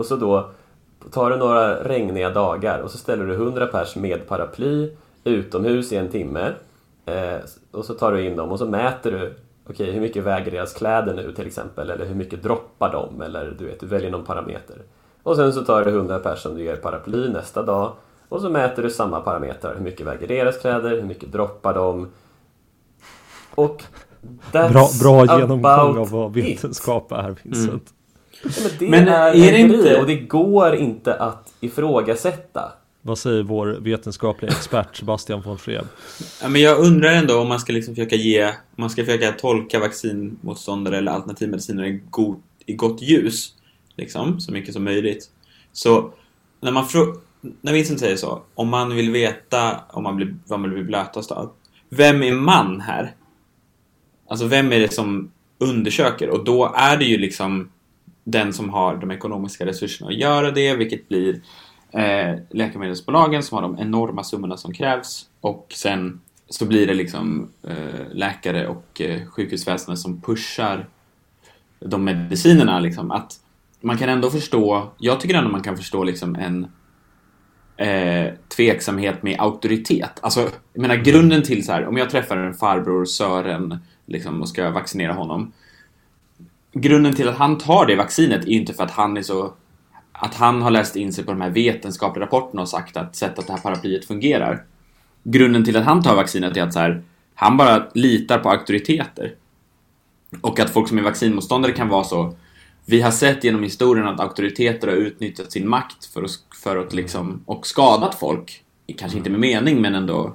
Och 0.00 0.06
så 0.06 0.16
då 0.16 0.50
tar 1.10 1.30
du 1.30 1.36
några 1.36 1.84
regniga 1.84 2.30
dagar 2.30 2.78
och 2.78 2.90
så 2.90 2.98
ställer 2.98 3.26
du 3.26 3.34
100 3.34 3.66
pers 3.66 3.96
med 3.96 4.28
paraply 4.28 4.92
utomhus 5.24 5.92
i 5.92 5.96
en 5.96 6.08
timme. 6.08 6.52
Eh, 7.06 7.38
och 7.70 7.84
så 7.84 7.94
tar 7.94 8.12
du 8.12 8.26
in 8.26 8.36
dem 8.36 8.50
och 8.50 8.58
så 8.58 8.66
mäter 8.66 9.10
du 9.10 9.34
Okej, 9.64 9.84
okay, 9.84 9.90
hur 9.90 10.00
mycket 10.00 10.24
väger 10.24 10.50
deras 10.50 10.72
kläder 10.72 11.14
nu 11.14 11.32
till 11.32 11.46
exempel? 11.46 11.90
Eller 11.90 12.06
hur 12.06 12.14
mycket 12.14 12.42
droppar 12.42 12.92
de? 12.92 13.22
Eller 13.22 13.56
du 13.58 13.66
vet, 13.66 13.80
du 13.80 13.86
väljer 13.86 14.10
någon 14.10 14.24
parameter. 14.24 14.76
Och 15.22 15.36
sen 15.36 15.52
så 15.52 15.64
tar 15.64 15.84
du 15.84 15.90
100 15.90 16.18
pers 16.18 16.42
som 16.42 16.54
du 16.54 16.64
ger 16.64 16.76
paraply 16.76 17.28
nästa 17.28 17.62
dag 17.62 17.92
och 18.28 18.40
så 18.40 18.50
mäter 18.50 18.82
du 18.82 18.90
samma 18.90 19.20
parametrar. 19.20 19.74
Hur 19.74 19.84
mycket 19.84 20.06
väger 20.06 20.28
deras 20.28 20.58
kläder? 20.58 20.90
Hur 20.90 21.02
mycket 21.02 21.32
droppar 21.32 21.74
de? 21.74 22.08
Och 23.54 23.84
bra, 24.52 24.88
bra 25.02 25.38
genomgång 25.38 25.98
av 25.98 26.10
vad 26.10 26.32
vetenskap 26.32 27.12
är, 27.12 27.36
Vincent. 27.42 27.68
Mm. 27.68 27.99
Men 28.42 28.52
det 28.78 28.88
men 28.88 29.08
är, 29.08 29.34
är 29.34 29.52
det 29.52 29.58
inte... 29.58 30.00
och 30.00 30.06
det 30.06 30.16
går 30.16 30.74
inte 30.74 31.14
att 31.14 31.52
ifrågasätta. 31.60 32.72
Vad 33.02 33.18
säger 33.18 33.42
vår 33.42 33.66
vetenskapliga 33.80 34.50
expert 34.50 34.96
Sebastian 34.96 35.42
von 35.42 35.58
Freeb? 35.58 35.84
Ja, 36.42 36.48
men 36.48 36.60
jag 36.60 36.78
undrar 36.78 37.10
ändå 37.10 37.40
om 37.40 37.48
man 37.48 37.60
ska 37.60 37.72
liksom 37.72 37.94
försöka 37.94 38.16
ge, 38.16 38.46
om 38.46 38.52
man 38.76 38.90
ska 38.90 39.04
försöka 39.04 39.32
tolka 39.32 39.78
vaccinmotståndare 39.78 40.98
eller 40.98 41.12
alternativmediciner 41.12 41.84
i, 41.84 42.02
god, 42.10 42.42
i 42.66 42.72
gott 42.72 43.02
ljus, 43.02 43.54
liksom, 43.96 44.40
så 44.40 44.52
mycket 44.52 44.74
som 44.74 44.84
möjligt. 44.84 45.30
Så 45.72 46.12
när 46.60 46.72
man 46.72 46.86
när 47.60 47.72
Vincent 47.72 48.00
säger 48.00 48.16
så, 48.16 48.42
om 48.54 48.68
man 48.68 48.96
vill 48.96 49.10
veta 49.10 49.80
om 49.88 50.02
man 50.02 50.16
blir, 50.16 50.36
vad 50.46 50.60
man 50.60 50.70
blir 50.70 50.84
blötast 50.84 51.30
av, 51.30 51.50
vem 51.88 52.22
är 52.22 52.32
man 52.32 52.80
här? 52.80 53.14
Alltså 54.28 54.46
vem 54.46 54.72
är 54.72 54.80
det 54.80 54.92
som 54.92 55.30
undersöker? 55.58 56.30
Och 56.30 56.44
då 56.44 56.72
är 56.76 56.96
det 56.96 57.04
ju 57.04 57.18
liksom 57.18 57.70
den 58.30 58.52
som 58.52 58.70
har 58.70 58.96
de 58.96 59.10
ekonomiska 59.10 59.66
resurserna 59.66 60.10
att 60.10 60.16
göra 60.16 60.50
det, 60.50 60.74
vilket 60.74 61.08
blir 61.08 61.40
eh, 61.92 62.38
läkemedelsbolagen 62.50 63.42
som 63.42 63.54
har 63.54 63.62
de 63.62 63.78
enorma 63.78 64.24
summorna 64.24 64.56
som 64.56 64.74
krävs 64.74 65.26
och 65.40 65.72
sen 65.76 66.20
så 66.48 66.66
blir 66.66 66.86
det 66.86 66.94
liksom 66.94 67.48
eh, 67.62 68.12
läkare 68.12 68.68
och 68.68 69.00
eh, 69.00 69.26
sjukhusväsendet 69.26 69.98
som 69.98 70.20
pushar 70.20 70.88
de 71.80 72.04
medicinerna 72.04 72.80
liksom 72.80 73.10
att 73.10 73.40
man 73.80 73.98
kan 73.98 74.08
ändå 74.08 74.30
förstå, 74.30 74.90
jag 74.98 75.20
tycker 75.20 75.34
ändå 75.34 75.50
man 75.50 75.62
kan 75.62 75.76
förstå 75.76 76.04
liksom 76.04 76.34
en 76.34 76.66
eh, 77.76 78.32
tveksamhet 78.56 79.22
med 79.22 79.40
auktoritet. 79.40 80.18
Alltså, 80.22 80.40
jag 80.72 80.82
menar 80.82 80.96
grunden 80.96 81.42
till 81.42 81.66
så 81.66 81.72
här, 81.72 81.86
om 81.86 81.96
jag 81.96 82.10
träffar 82.10 82.36
en 82.36 82.54
farbror 82.54 83.04
Sören 83.04 83.78
liksom, 84.06 84.40
och 84.40 84.48
ska 84.48 84.70
vaccinera 84.70 85.12
honom. 85.12 85.52
Grunden 86.72 87.14
till 87.14 87.28
att 87.28 87.36
han 87.36 87.58
tar 87.58 87.86
det 87.86 87.96
vaccinet 87.96 88.44
är 88.44 88.50
inte 88.50 88.74
för 88.74 88.84
att 88.84 88.90
han 88.90 89.16
är 89.16 89.22
så 89.22 89.52
att 90.12 90.34
han 90.34 90.62
har 90.62 90.70
läst 90.70 90.96
in 90.96 91.12
sig 91.12 91.24
på 91.24 91.32
de 91.32 91.40
här 91.40 91.50
vetenskapliga 91.50 92.26
rapporterna 92.26 92.62
och 92.62 92.68
sagt 92.68 92.96
att 92.96 93.16
sett 93.16 93.38
att 93.38 93.46
det 93.46 93.52
här 93.52 93.60
paraplyet 93.60 94.04
fungerar. 94.04 94.64
Grunden 95.22 95.64
till 95.64 95.76
att 95.76 95.84
han 95.84 96.02
tar 96.02 96.16
vaccinet 96.16 96.56
är 96.56 96.62
att 96.62 96.72
så 96.72 96.78
här, 96.78 97.02
han 97.34 97.56
bara 97.56 97.86
litar 97.94 98.38
på 98.38 98.50
auktoriteter. 98.50 99.34
Och 100.40 100.60
att 100.60 100.70
folk 100.70 100.88
som 100.88 100.98
är 100.98 101.02
vaccinmotståndare 101.02 101.72
kan 101.72 101.88
vara 101.88 102.04
så 102.04 102.34
vi 102.90 103.00
har 103.00 103.10
sett 103.10 103.44
genom 103.44 103.62
historien 103.62 104.06
att 104.06 104.20
auktoriteter 104.20 104.88
har 104.88 104.94
utnyttjat 104.94 105.52
sin 105.52 105.68
makt 105.68 106.04
för 106.04 106.22
att, 106.22 106.30
för 106.62 106.76
att 106.76 106.92
liksom, 106.92 107.42
och 107.46 107.66
skadat 107.66 108.14
folk. 108.14 108.62
Kanske 108.98 109.18
inte 109.18 109.30
med 109.30 109.40
mening, 109.40 109.80
men 109.80 109.94
ändå. 109.94 110.34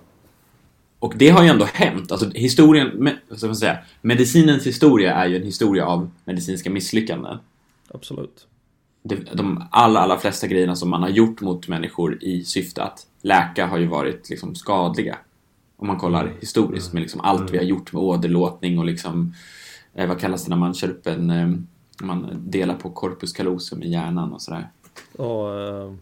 Och 0.99 1.13
det 1.17 1.29
har 1.29 1.43
ju 1.43 1.49
ändå 1.49 1.65
hänt. 1.65 2.11
Alltså 2.11 2.29
historien, 2.29 3.09
så 3.31 3.45
man 3.45 3.55
säga, 3.55 3.77
medicinens 4.01 4.67
historia 4.67 5.13
är 5.13 5.27
ju 5.27 5.35
en 5.35 5.43
historia 5.43 5.85
av 5.85 6.11
medicinska 6.25 6.69
misslyckanden. 6.69 7.37
Absolut. 7.87 8.47
De, 9.03 9.15
de 9.33 9.67
alla, 9.71 9.99
allra 9.99 10.17
flesta 10.17 10.47
grejerna 10.47 10.75
som 10.75 10.89
man 10.89 11.01
har 11.01 11.09
gjort 11.09 11.41
mot 11.41 11.67
människor 11.67 12.23
i 12.23 12.43
syfte 12.43 12.83
att 12.83 13.07
läka 13.21 13.65
har 13.65 13.77
ju 13.77 13.87
varit 13.87 14.29
liksom 14.29 14.55
skadliga. 14.55 15.17
Om 15.77 15.87
man 15.87 15.97
kollar 15.97 16.33
historiskt 16.39 16.93
med 16.93 17.01
liksom 17.01 17.21
allt 17.21 17.51
vi 17.51 17.57
har 17.57 17.65
gjort 17.65 17.93
med 17.93 18.03
åderlåtning 18.03 18.79
och 18.79 18.85
liksom, 18.85 19.33
eh, 19.93 20.07
vad 20.07 20.19
kallas 20.19 20.43
det 20.43 20.49
när 20.49 20.57
man 20.57 20.73
kör 20.73 20.89
upp 20.89 21.07
en 21.07 21.29
eh, 21.29 21.47
man 22.01 22.43
delar 22.45 22.75
på 22.75 22.89
corpus 22.89 23.33
callosum 23.33 23.83
i 23.83 23.91
hjärnan 23.91 24.33
och 24.33 24.41
sådär. 24.41 24.69
Och, 25.17 25.49
uh, 25.49 25.93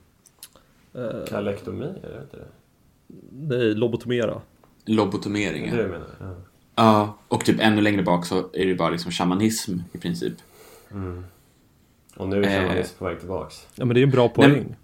uh, 0.95 1.25
Kalektomi, 1.27 1.85
är 1.85 2.09
det 2.09 2.21
inte 2.21 2.37
det? 2.37 2.47
Nej, 3.31 3.75
lobotomera. 3.75 4.41
Lobotomering, 4.85 5.65
ja. 5.65 5.75
Det 5.75 5.81
är 5.81 5.83
det 5.83 5.91
menar. 5.91 6.07
Ja. 6.19 6.35
ja, 6.75 7.17
och 7.27 7.45
typ 7.45 7.59
ännu 7.59 7.81
längre 7.81 8.03
bak 8.03 8.25
så 8.25 8.49
är 8.53 8.65
det 8.65 8.75
bara 8.75 8.89
liksom 8.89 9.11
shamanism 9.11 9.79
i 9.91 9.97
princip. 9.97 10.33
Mm. 10.91 11.25
Och 12.15 12.27
nu 12.27 12.43
är 12.43 12.61
shamanism 12.61 12.93
eh, 12.95 12.99
på 12.99 13.05
väg 13.05 13.19
tillbaks. 13.19 13.67
Ja, 13.75 13.85
men 13.85 13.95
det 13.95 14.01
är 14.01 14.03
en 14.03 14.11
bra 14.11 14.29
poäng. 14.29 14.51
Nej, 14.51 14.75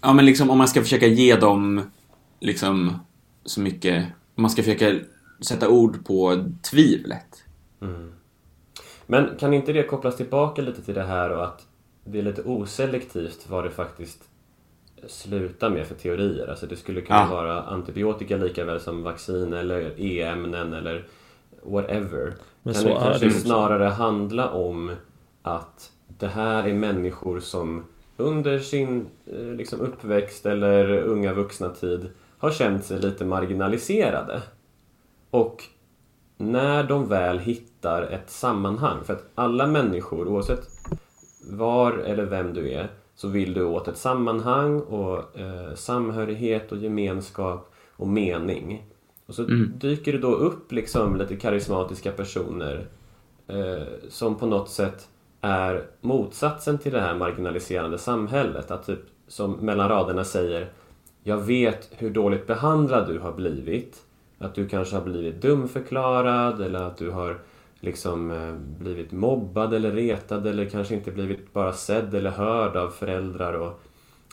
ja, 0.00 0.12
men 0.12 0.26
liksom 0.26 0.50
om 0.50 0.58
man 0.58 0.68
ska 0.68 0.82
försöka 0.82 1.06
ge 1.06 1.36
dem 1.36 1.90
liksom 2.40 2.98
så 3.44 3.60
mycket, 3.60 4.04
om 4.34 4.42
man 4.42 4.50
ska 4.50 4.62
försöka 4.62 5.00
sätta 5.40 5.68
ord 5.68 6.06
på 6.06 6.44
tvivlet. 6.62 7.44
Mm. 7.80 8.12
Men 9.06 9.36
kan 9.38 9.54
inte 9.54 9.72
det 9.72 9.82
kopplas 9.82 10.16
tillbaka 10.16 10.62
lite 10.62 10.82
till 10.82 10.94
det 10.94 11.04
här 11.04 11.30
och 11.30 11.44
att 11.44 11.66
det 12.04 12.18
är 12.18 12.22
lite 12.22 12.42
oselektivt 12.42 13.46
vad 13.48 13.64
det 13.64 13.70
faktiskt 13.70 14.22
slutar 15.08 15.70
med 15.70 15.86
för 15.86 15.94
teorier? 15.94 16.46
Alltså 16.50 16.66
det 16.66 16.76
skulle 16.76 17.00
kunna 17.00 17.18
ja. 17.18 17.36
vara 17.36 17.62
antibiotika 17.62 18.36
lika 18.36 18.64
väl 18.64 18.80
som 18.80 19.02
vaccin 19.02 19.52
eller 19.52 20.00
e-ämnen 20.00 20.72
eller 20.72 21.04
whatever. 21.62 22.34
Men 22.62 22.74
kan 22.74 22.84
det 22.84 22.94
kanske 22.94 23.26
det 23.26 23.30
snarare 23.30 23.84
handla 23.84 24.50
om 24.50 24.90
att 25.42 25.92
det 26.18 26.26
här 26.26 26.68
är 26.68 26.74
människor 26.74 27.40
som 27.40 27.84
under 28.16 28.58
sin 28.58 29.06
eh, 29.26 29.38
liksom, 29.38 29.80
uppväxt 29.80 30.46
eller 30.46 30.98
unga 30.98 31.32
vuxna 31.32 31.68
tid 31.68 32.10
har 32.38 32.50
känt 32.50 32.84
sig 32.84 33.00
lite 33.00 33.24
marginaliserade. 33.24 34.42
Och 35.30 35.62
när 36.36 36.84
de 36.84 37.08
väl 37.08 37.38
hittar 37.38 38.02
ett 38.02 38.30
sammanhang, 38.30 39.04
för 39.04 39.12
att 39.12 39.30
alla 39.34 39.66
människor, 39.66 40.28
oavsett 40.28 40.68
var 41.50 41.92
eller 41.92 42.24
vem 42.24 42.54
du 42.54 42.72
är, 42.72 42.90
så 43.14 43.28
vill 43.28 43.54
du 43.54 43.64
åt 43.64 43.88
ett 43.88 43.96
sammanhang 43.96 44.80
och 44.80 45.38
eh, 45.38 45.74
samhörighet 45.74 46.72
och 46.72 46.78
gemenskap 46.78 47.72
och 47.96 48.08
mening. 48.08 48.86
Och 49.26 49.34
så 49.34 49.42
mm. 49.42 49.72
dyker 49.78 50.12
det 50.12 50.18
då 50.18 50.34
upp 50.34 50.72
liksom 50.72 51.16
lite 51.16 51.36
karismatiska 51.36 52.12
personer 52.12 52.86
eh, 53.46 53.82
som 54.08 54.34
på 54.34 54.46
något 54.46 54.70
sätt 54.70 55.08
är 55.40 55.86
motsatsen 56.00 56.78
till 56.78 56.92
det 56.92 57.00
här 57.00 57.14
marginaliserande 57.14 57.98
samhället. 57.98 58.70
Att 58.70 58.86
typ, 58.86 59.00
som 59.28 59.52
mellan 59.52 59.88
raderna 59.88 60.24
säger 60.24 60.72
Jag 61.22 61.36
vet 61.36 61.90
hur 61.90 62.10
dåligt 62.10 62.46
behandlad 62.46 63.08
du 63.08 63.18
har 63.18 63.32
blivit 63.32 64.02
att 64.38 64.54
du 64.54 64.68
kanske 64.68 64.96
har 64.96 65.04
blivit 65.04 65.42
dumförklarad 65.42 66.60
eller 66.60 66.82
att 66.82 66.96
du 66.96 67.10
har 67.10 67.38
liksom 67.84 68.30
eh, 68.30 68.54
blivit 68.54 69.12
mobbad 69.12 69.74
eller 69.74 69.92
retad 69.92 70.46
eller 70.46 70.64
kanske 70.64 70.94
inte 70.94 71.10
blivit 71.10 71.52
bara 71.52 71.72
sedd 71.72 72.14
eller 72.14 72.30
hörd 72.30 72.76
av 72.76 72.90
föräldrar 72.90 73.52
och 73.52 73.80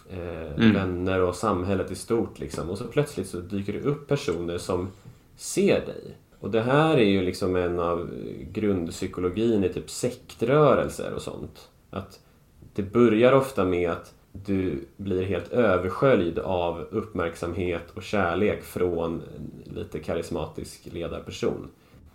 eh, 0.10 0.54
mm. 0.56 0.74
vänner 0.74 1.22
och 1.22 1.36
samhället 1.36 1.92
i 1.92 1.96
stort 1.96 2.40
liksom. 2.40 2.70
Och 2.70 2.78
så 2.78 2.84
plötsligt 2.84 3.28
så 3.28 3.40
dyker 3.40 3.74
det 3.74 3.80
upp 3.80 4.08
personer 4.08 4.58
som 4.58 4.90
ser 5.36 5.86
dig. 5.86 6.18
Och 6.40 6.52
det 6.52 6.62
här 6.62 6.98
är 6.98 7.10
ju 7.10 7.22
liksom 7.22 7.56
en 7.56 7.80
av 7.80 8.10
grundpsykologin 8.52 9.64
i 9.64 9.70
typ 9.70 9.90
sektrörelser 9.90 11.14
och 11.14 11.22
sånt. 11.22 11.70
Att 11.90 12.20
det 12.74 12.84
börjar 12.84 13.32
ofta 13.32 13.66
med 13.66 13.92
att 13.92 14.14
du 14.32 14.86
blir 14.98 15.24
helt 15.24 15.52
översköljd 15.52 16.40
av 16.40 16.88
uppmärksamhet 16.92 17.92
och 17.94 18.04
kärlek 18.04 18.64
från 18.64 19.22
lite 19.64 20.00
karismatisk 20.00 20.88
ledarperson. 20.94 21.68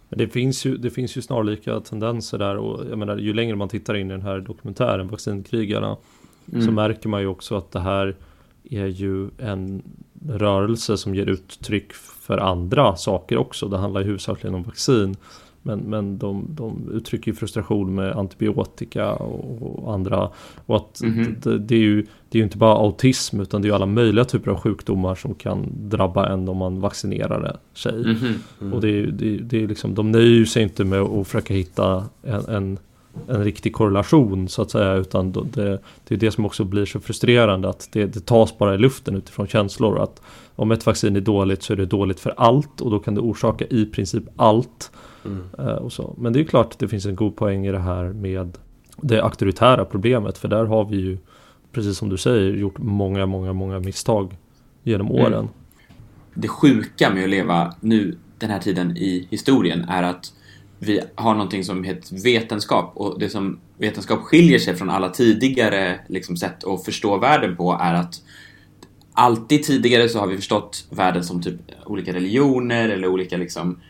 Det 0.09 0.29
finns, 0.29 0.67
ju, 0.67 0.77
det 0.77 0.91
finns 0.91 1.17
ju 1.17 1.23
snarlika 1.23 1.81
tendenser 1.81 2.39
där 2.39 2.57
och 2.57 2.87
jag 2.91 2.99
menar 2.99 3.17
ju 3.17 3.33
längre 3.35 3.57
man 3.57 3.69
tittar 3.69 3.95
in 3.95 4.11
i 4.11 4.13
den 4.13 4.23
här 4.23 4.41
dokumentären 4.41 5.09
Vaccinkrigarna 5.09 5.97
mm. 6.53 6.67
så 6.67 6.73
märker 6.73 7.09
man 7.09 7.21
ju 7.21 7.27
också 7.27 7.57
att 7.57 7.73
det 7.73 7.81
här 7.81 8.17
är 8.71 8.87
ju 8.87 9.29
en 9.39 9.83
rörelse 10.29 10.97
som 10.97 11.15
ger 11.15 11.27
uttryck 11.27 11.93
för 11.93 12.39
andra 12.39 12.97
saker 12.97 13.37
också. 13.37 13.69
Det 13.69 13.79
handlar 13.79 14.01
ju 14.01 14.07
huvudsakligen 14.07 14.55
om 14.55 14.63
vaccin. 14.63 15.17
Men, 15.67 15.79
men 15.79 16.19
de, 16.19 16.47
de 16.49 16.91
uttrycker 16.93 17.33
frustration 17.33 17.95
med 17.95 18.13
antibiotika 18.13 19.13
och, 19.13 19.79
och 19.85 19.95
andra. 19.95 20.31
Och 20.67 20.77
att 20.77 21.01
mm 21.01 21.15
-hmm. 21.15 21.35
det, 21.43 21.59
det, 21.59 21.75
är 21.75 21.81
ju, 21.81 22.03
det 22.03 22.39
är 22.39 22.41
ju 22.41 22.45
inte 22.45 22.59
bara 22.59 22.75
autism 22.75 23.41
utan 23.41 23.63
det 23.63 23.67
är 23.67 23.69
ju 23.69 23.75
alla 23.75 23.87
möjliga 23.87 24.25
typer 24.25 24.51
av 24.51 24.61
sjukdomar 24.61 25.15
som 25.15 25.35
kan 25.35 25.67
drabba 25.73 26.29
en 26.29 26.49
om 26.49 26.57
man 26.57 26.81
vaccinerar 26.81 27.57
sig. 27.75 27.95
Mm 27.95 28.17
-hmm. 28.17 28.35
mm. 28.61 28.73
Och 28.73 28.81
det 28.81 29.07
det, 29.07 29.37
det 29.37 29.63
är 29.63 29.69
liksom, 29.69 29.95
de 29.95 30.13
nöjer 30.13 30.45
sig 30.45 30.63
inte 30.63 30.85
med 30.85 31.01
att 31.01 31.27
försöka 31.27 31.55
hitta 31.55 32.05
en, 32.23 32.49
en 32.49 32.79
en 33.29 33.45
riktig 33.45 33.73
korrelation 33.73 34.49
så 34.49 34.63
att 34.63 34.71
säga 34.71 34.95
utan 34.95 35.33
det, 35.33 35.79
det 36.09 36.15
är 36.15 36.19
det 36.19 36.31
som 36.31 36.47
också 36.47 36.65
blir 36.65 36.85
så 36.85 37.01
frustrerande 37.01 37.69
att 37.69 37.89
det, 37.93 38.07
det 38.07 38.27
tas 38.27 38.59
bara 38.59 38.75
i 38.75 38.79
luften 38.79 39.17
utifrån 39.17 39.47
känslor 39.47 40.03
att 40.03 40.23
om 40.57 40.73
ett 40.73 40.87
vaccin 40.87 41.17
är 41.17 41.21
dåligt 41.21 41.63
så 41.63 41.73
är 41.73 41.77
det 41.77 41.87
dåligt 41.87 42.21
för 42.21 42.35
allt 42.37 42.81
och 42.81 42.91
då 42.91 42.99
kan 42.99 43.15
det 43.15 43.21
orsaka 43.21 43.65
i 43.65 43.87
princip 43.87 44.25
allt 44.37 44.91
Eh, 45.59 45.65
och 45.67 45.93
så. 45.93 46.15
Men 46.19 46.33
det 46.33 46.41
är 46.41 46.45
klart 46.45 46.73
att 46.73 46.79
det 46.79 46.89
finns 46.89 47.07
en 47.07 47.17
god 47.17 47.37
poäng 47.37 47.67
i 47.67 47.73
det 47.73 47.79
här 47.79 48.05
med 48.05 48.59
det 48.97 49.21
auktoritära 49.23 49.85
problemet. 49.85 50.39
För 50.39 50.49
där 50.49 50.65
har 50.65 50.85
vi 50.85 50.97
ju, 50.97 51.19
precis 51.73 51.99
som 51.99 52.09
du 52.09 52.17
säger, 52.17 52.57
gjort 52.57 52.79
många, 52.79 53.27
många, 53.27 53.53
många 53.53 53.79
misstag 53.81 54.37
genom 54.83 55.07
Mm. 55.11 55.23
åren. 55.23 55.49
det 56.35 56.49
sjuka 56.49 57.11
med 57.11 57.25
att 57.25 57.31
leva 57.31 57.75
nu 57.81 58.17
den 58.39 58.51
här 58.51 58.59
tiden 58.59 58.97
i 58.97 59.27
historien 59.31 59.85
är 59.89 60.03
att 60.03 60.33
vi 60.79 61.01
har 61.15 61.33
någonting 61.33 61.65
som 61.65 61.85
heter 61.85 62.23
vetenskap 62.23 62.93
och 62.95 63.19
det 63.19 63.29
som 63.29 63.59
vetenskap 63.79 64.19
skiljer 64.19 64.59
sig 64.59 64.77
från 64.77 64.91
alla 64.91 65.09
tidigare 65.09 66.01
liksom, 66.09 66.37
sätt 66.37 66.65
att 66.65 66.85
förstå 66.85 67.19
världen 67.19 67.57
på 67.57 67.79
är 67.81 67.95
att 67.95 68.23
alltid 69.13 69.63
tidigare 69.65 70.09
så 70.09 70.19
har 70.19 70.27
vi 70.27 70.37
förstått 70.37 70.85
världen 70.91 71.25
som 71.25 71.43
typ 71.43 71.57
olika 71.87 72.13
religioner 72.13 72.89
eller 72.89 73.09
olika 73.09 73.37
liksom, 73.37 73.81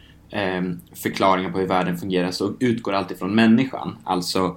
förklaringar 0.95 1.51
på 1.51 1.59
hur 1.59 1.67
världen 1.67 1.99
fungerar 1.99 2.31
så 2.31 2.55
utgår 2.61 2.93
alltid 2.93 3.19
från 3.19 3.35
människan. 3.35 3.97
Alltså 4.05 4.57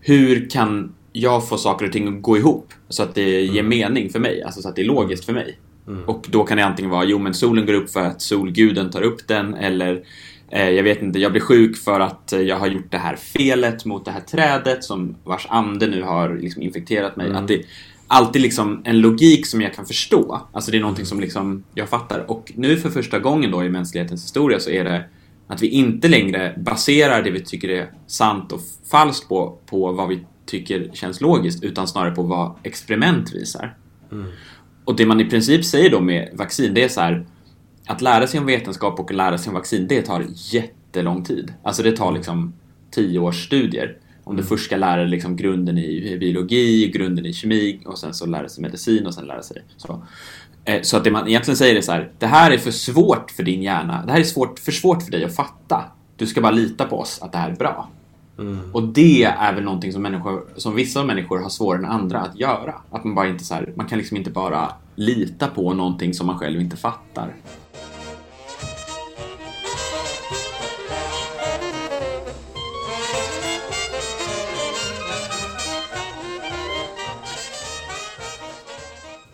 hur 0.00 0.50
kan 0.50 0.94
jag 1.12 1.48
få 1.48 1.56
saker 1.56 1.86
och 1.86 1.92
ting 1.92 2.16
att 2.16 2.22
gå 2.22 2.36
ihop 2.36 2.72
så 2.88 3.02
att 3.02 3.14
det 3.14 3.40
ger 3.40 3.62
mening 3.62 4.10
för 4.10 4.18
mig, 4.18 4.42
alltså 4.42 4.62
så 4.62 4.68
att 4.68 4.76
det 4.76 4.82
är 4.82 4.86
logiskt 4.86 5.24
för 5.24 5.32
mig. 5.32 5.58
Och 6.06 6.26
då 6.30 6.44
kan 6.44 6.56
det 6.56 6.64
antingen 6.64 6.90
vara, 6.90 7.04
jo 7.04 7.18
men 7.18 7.34
solen 7.34 7.66
går 7.66 7.74
upp 7.74 7.90
för 7.90 8.00
att 8.00 8.22
solguden 8.22 8.90
tar 8.90 9.02
upp 9.02 9.28
den 9.28 9.54
eller 9.54 10.02
eh, 10.50 10.70
jag 10.70 10.82
vet 10.82 11.02
inte, 11.02 11.18
jag 11.18 11.32
blir 11.32 11.42
sjuk 11.42 11.76
för 11.76 12.00
att 12.00 12.34
jag 12.46 12.56
har 12.56 12.66
gjort 12.66 12.90
det 12.90 12.98
här 12.98 13.16
felet 13.16 13.84
mot 13.84 14.04
det 14.04 14.10
här 14.10 14.20
trädet 14.20 14.84
som 14.84 15.16
vars 15.24 15.46
ande 15.50 15.86
nu 15.86 16.02
har 16.02 16.36
liksom 16.36 16.62
infekterat 16.62 17.16
mig. 17.16 17.32
Att 17.32 17.48
det 17.48 17.62
alltid 18.08 18.42
liksom 18.42 18.82
en 18.84 19.00
logik 19.00 19.46
som 19.46 19.60
jag 19.60 19.74
kan 19.74 19.86
förstå. 19.86 20.40
Alltså 20.52 20.70
det 20.70 20.76
är 20.76 20.80
någonting 20.80 21.06
som 21.06 21.20
liksom 21.20 21.64
jag 21.74 21.88
fattar. 21.88 22.30
Och 22.30 22.52
nu 22.56 22.76
för 22.76 22.90
första 22.90 23.18
gången 23.18 23.50
då 23.50 23.64
i 23.64 23.68
mänsklighetens 23.68 24.24
historia 24.24 24.60
så 24.60 24.70
är 24.70 24.84
det 24.84 25.04
att 25.46 25.62
vi 25.62 25.68
inte 25.68 26.08
längre 26.08 26.54
baserar 26.56 27.22
det 27.22 27.30
vi 27.30 27.44
tycker 27.44 27.68
är 27.68 27.90
sant 28.06 28.52
och 28.52 28.60
falskt 28.90 29.28
på, 29.28 29.58
på 29.66 29.92
vad 29.92 30.08
vi 30.08 30.26
tycker 30.46 30.90
känns 30.92 31.20
logiskt 31.20 31.64
utan 31.64 31.88
snarare 31.88 32.14
på 32.14 32.22
vad 32.22 32.54
experiment 32.62 33.34
visar. 33.34 33.76
Och 34.84 34.96
det 34.96 35.06
man 35.06 35.20
i 35.20 35.24
princip 35.24 35.64
säger 35.64 35.90
då 35.90 36.00
med 36.00 36.30
vaccin, 36.34 36.74
det 36.74 36.84
är 36.84 36.88
så 36.88 37.00
här 37.00 37.26
att 37.86 38.02
lära 38.02 38.26
sig 38.26 38.40
om 38.40 38.46
vetenskap 38.46 39.00
och 39.00 39.12
lära 39.12 39.38
sig 39.38 39.50
om 39.50 39.54
vaccin, 39.54 39.86
det 39.88 40.02
tar 40.02 40.26
jättelång 40.34 41.24
tid. 41.24 41.54
Alltså 41.62 41.82
det 41.82 41.96
tar 41.96 42.12
liksom 42.12 42.52
tio 42.90 43.18
års 43.18 43.46
studier. 43.46 43.96
Om 44.28 44.36
du 44.36 44.42
först 44.42 44.64
ska 44.64 44.76
lära 44.76 44.96
dig 44.96 45.08
liksom 45.08 45.36
grunden 45.36 45.78
i 45.78 46.16
biologi, 46.20 46.88
grunden 46.94 47.26
i 47.26 47.32
kemi 47.32 47.80
och 47.86 47.98
sen 47.98 48.14
så 48.14 48.26
lära 48.26 48.48
sig 48.48 48.62
medicin 48.62 49.06
och 49.06 49.14
sen 49.14 49.26
lära 49.26 49.42
sig 49.42 49.62
så. 49.76 50.02
Eh, 50.64 50.82
Så 50.82 50.96
att 50.96 51.04
det 51.04 51.10
man 51.10 51.28
egentligen 51.28 51.56
säger 51.56 51.76
är 51.76 51.80
så 51.80 51.92
här, 51.92 52.10
det 52.18 52.26
här 52.26 52.50
är 52.50 52.58
för 52.58 52.70
svårt 52.70 53.30
för 53.30 53.42
din 53.42 53.62
hjärna. 53.62 54.02
Det 54.06 54.12
här 54.12 54.20
är 54.20 54.24
svårt, 54.24 54.58
för 54.58 54.72
svårt 54.72 55.02
för 55.02 55.10
dig 55.10 55.24
att 55.24 55.36
fatta. 55.36 55.84
Du 56.16 56.26
ska 56.26 56.40
bara 56.40 56.52
lita 56.52 56.84
på 56.84 56.98
oss 57.00 57.18
att 57.22 57.32
det 57.32 57.38
här 57.38 57.50
är 57.50 57.56
bra. 57.56 57.88
Och 58.72 58.82
det 58.82 59.24
är 59.24 59.54
väl 59.54 59.64
någonting 59.64 59.92
som, 59.92 60.02
människor, 60.02 60.44
som 60.56 60.74
vissa 60.74 61.04
människor 61.04 61.38
har 61.38 61.48
svårare 61.48 61.78
än 61.78 61.90
andra 61.90 62.20
att 62.20 62.38
göra. 62.40 62.74
Att 62.90 63.04
man 63.04 63.14
bara 63.14 63.28
inte 63.28 63.44
så 63.44 63.54
här, 63.54 63.72
man 63.76 63.86
kan 63.86 63.98
liksom 63.98 64.16
inte 64.16 64.30
bara 64.30 64.72
lita 64.96 65.46
på 65.46 65.74
någonting 65.74 66.14
som 66.14 66.26
man 66.26 66.38
själv 66.38 66.60
inte 66.60 66.76
fattar. 66.76 67.34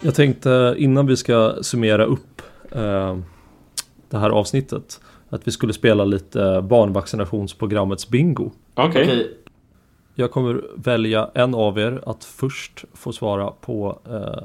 Jag 0.05 0.15
tänkte 0.15 0.75
innan 0.79 1.07
vi 1.07 1.17
ska 1.17 1.55
summera 1.63 2.05
upp 2.05 2.43
eh, 2.71 3.19
det 4.11 4.19
här 4.19 4.31
avsnittet 4.31 5.01
att 5.29 5.47
vi 5.49 5.53
skulle 5.53 5.73
spela 5.73 6.05
lite 6.05 6.61
barnvaccinationsprogrammets 6.69 8.09
bingo. 8.09 8.51
Okej. 8.75 9.03
Okej, 9.03 9.37
Jag 10.15 10.31
kommer 10.31 10.63
välja 10.77 11.31
en 11.35 11.55
av 11.55 11.79
er 11.79 12.01
att 12.07 12.25
först 12.25 12.85
få 12.93 13.13
svara 13.13 13.51
på 13.51 13.99
eh, 14.11 14.45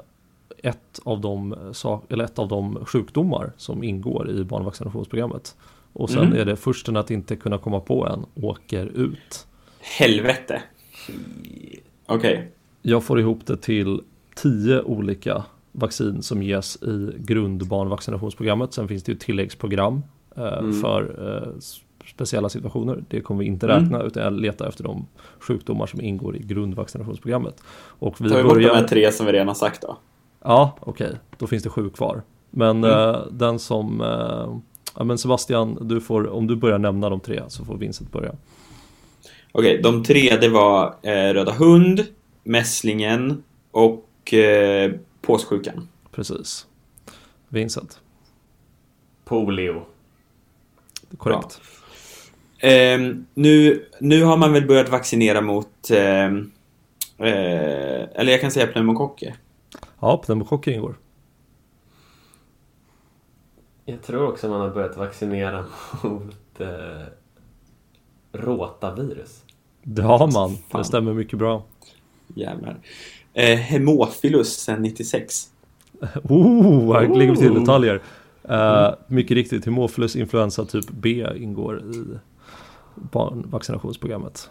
ett, 0.69 0.99
av 1.05 1.21
de, 1.21 1.55
sak- 1.73 2.11
eller 2.11 2.23
ett 2.23 2.39
av 2.39 2.47
de 2.47 2.85
sjukdomar 2.85 3.51
som 3.57 3.83
ingår 3.83 4.29
i 4.29 4.43
barnvaccinationsprogrammet. 4.43 5.55
Och 5.93 6.09
sen 6.09 6.23
Mm. 6.23 6.39
är 6.39 6.45
det 6.45 6.55
försten 6.55 6.97
att 6.97 7.11
inte 7.11 7.35
kunna 7.35 7.57
komma 7.57 7.79
på 7.79 8.07
en 8.07 8.43
åker 8.43 8.85
ut. 8.85 9.47
Helvete. 9.99 10.61
Okej. 12.05 12.51
Jag 12.81 13.03
får 13.03 13.19
ihop 13.19 13.45
det 13.45 13.57
till 13.57 14.01
tio 14.41 14.81
olika 14.81 15.43
vaccin 15.71 16.21
som 16.23 16.43
ges 16.43 16.83
i 16.83 17.11
grundbarnvaccinationsprogrammet. 17.17 18.73
Sen 18.73 18.87
finns 18.87 19.03
det 19.03 19.11
ju 19.11 19.17
tilläggsprogram 19.17 20.03
eh, 20.35 20.71
för 20.81 21.27
eh, 21.27 21.59
speciella 22.15 22.49
situationer. 22.49 23.03
Det 23.07 23.21
kommer 23.21 23.39
vi 23.39 23.45
inte 23.45 23.67
räkna 23.67 24.01
utan 24.03 24.23
jag 24.23 24.33
letar 24.33 24.67
efter 24.67 24.83
de 24.83 25.05
sjukdomar 25.39 25.85
som 25.85 26.01
ingår 26.01 26.35
i 26.35 26.39
grundvaccinationsprogrammet. 26.39 27.63
Och 27.99 28.21
vi 28.21 28.29
vi 28.35 28.43
bort 28.43 28.57
de 28.57 28.63
här 28.69 28.87
tre 28.87 29.11
som 29.11 29.25
vi 29.25 29.31
redan 29.31 29.47
har 29.47 29.55
sagt 29.55 29.81
då? 29.81 29.97
Ja, 30.43 30.77
okej. 30.79 31.11
Då 31.37 31.47
finns 31.47 31.63
det 31.63 31.69
sju 31.69 31.89
kvar. 31.89 32.21
Men 32.49 32.83
Mm. 32.83 33.15
eh, 33.15 33.21
den 33.31 33.59
som... 33.59 34.01
Eh, 34.01 34.57
ja, 34.95 35.03
men 35.03 35.17
Sebastian, 35.17 35.77
du 35.81 36.01
får, 36.01 36.27
om 36.29 36.47
du 36.47 36.55
börjar 36.55 36.77
nämna 36.77 37.09
de 37.09 37.19
tre 37.19 37.41
så 37.47 37.65
får 37.65 37.77
Vincent 37.77 38.11
börja. 38.11 38.31
Okej, 39.51 39.81
de 39.83 40.03
tre 40.03 40.37
det 40.41 40.49
var 40.49 40.95
eh, 41.01 41.33
Röda 41.33 41.51
hund, 41.51 42.05
Mässlingen 42.43 43.43
och 43.71 44.08
eh, 44.33 44.91
påssjukan. 45.21 45.87
Precis. 46.11 46.67
Vincent, 47.47 47.99
polio. 49.25 49.85
korrekt. 51.17 51.61
Ehm, 52.59 53.25
nu, 53.33 53.85
nu 53.99 54.23
har 54.23 54.37
man 54.37 54.53
väl 54.53 54.67
börjat 54.67 54.89
vaccinera 54.89 55.41
mot, 55.41 55.89
ehm, 55.91 56.51
eh, 57.17 58.07
eller 58.15 58.31
jag 58.31 58.41
kan 58.41 58.51
säga 58.51 58.67
pneumokocker. 58.67 59.35
Ja, 59.99 60.17
pneumokocker 60.17 60.71
ingår. 60.71 60.95
Jag 63.85 64.01
tror 64.01 64.27
också 64.27 64.49
man 64.49 64.61
har 64.61 64.69
börjat 64.69 64.97
vaccinera 64.97 65.65
mot 66.03 66.59
eh, 66.59 67.05
rotavirus. 68.31 69.43
Det 69.83 70.01
har 70.01 70.31
man. 70.31 70.57
Fan. 70.57 70.81
Det 70.81 70.85
stämmer 70.85 71.13
mycket 71.13 71.39
bra. 71.39 71.63
Jävlar. 72.27 72.79
Eh, 73.33 73.57
hemofilus 73.57 74.57
sen 74.59 74.81
96. 74.81 75.47
Oh, 76.23 76.93
här 76.93 77.07
lägger 77.15 77.31
vi 77.31 77.37
till 77.37 77.53
detaljer. 77.53 78.01
Eh, 78.43 78.89
mycket 79.07 79.35
riktigt, 79.35 79.65
Haemophilus 79.65 80.15
influensa 80.15 80.65
typ 80.65 80.85
B 80.89 81.25
ingår 81.35 81.79
i 81.79 82.03
barnvaccinationsprogrammet. 82.95 84.49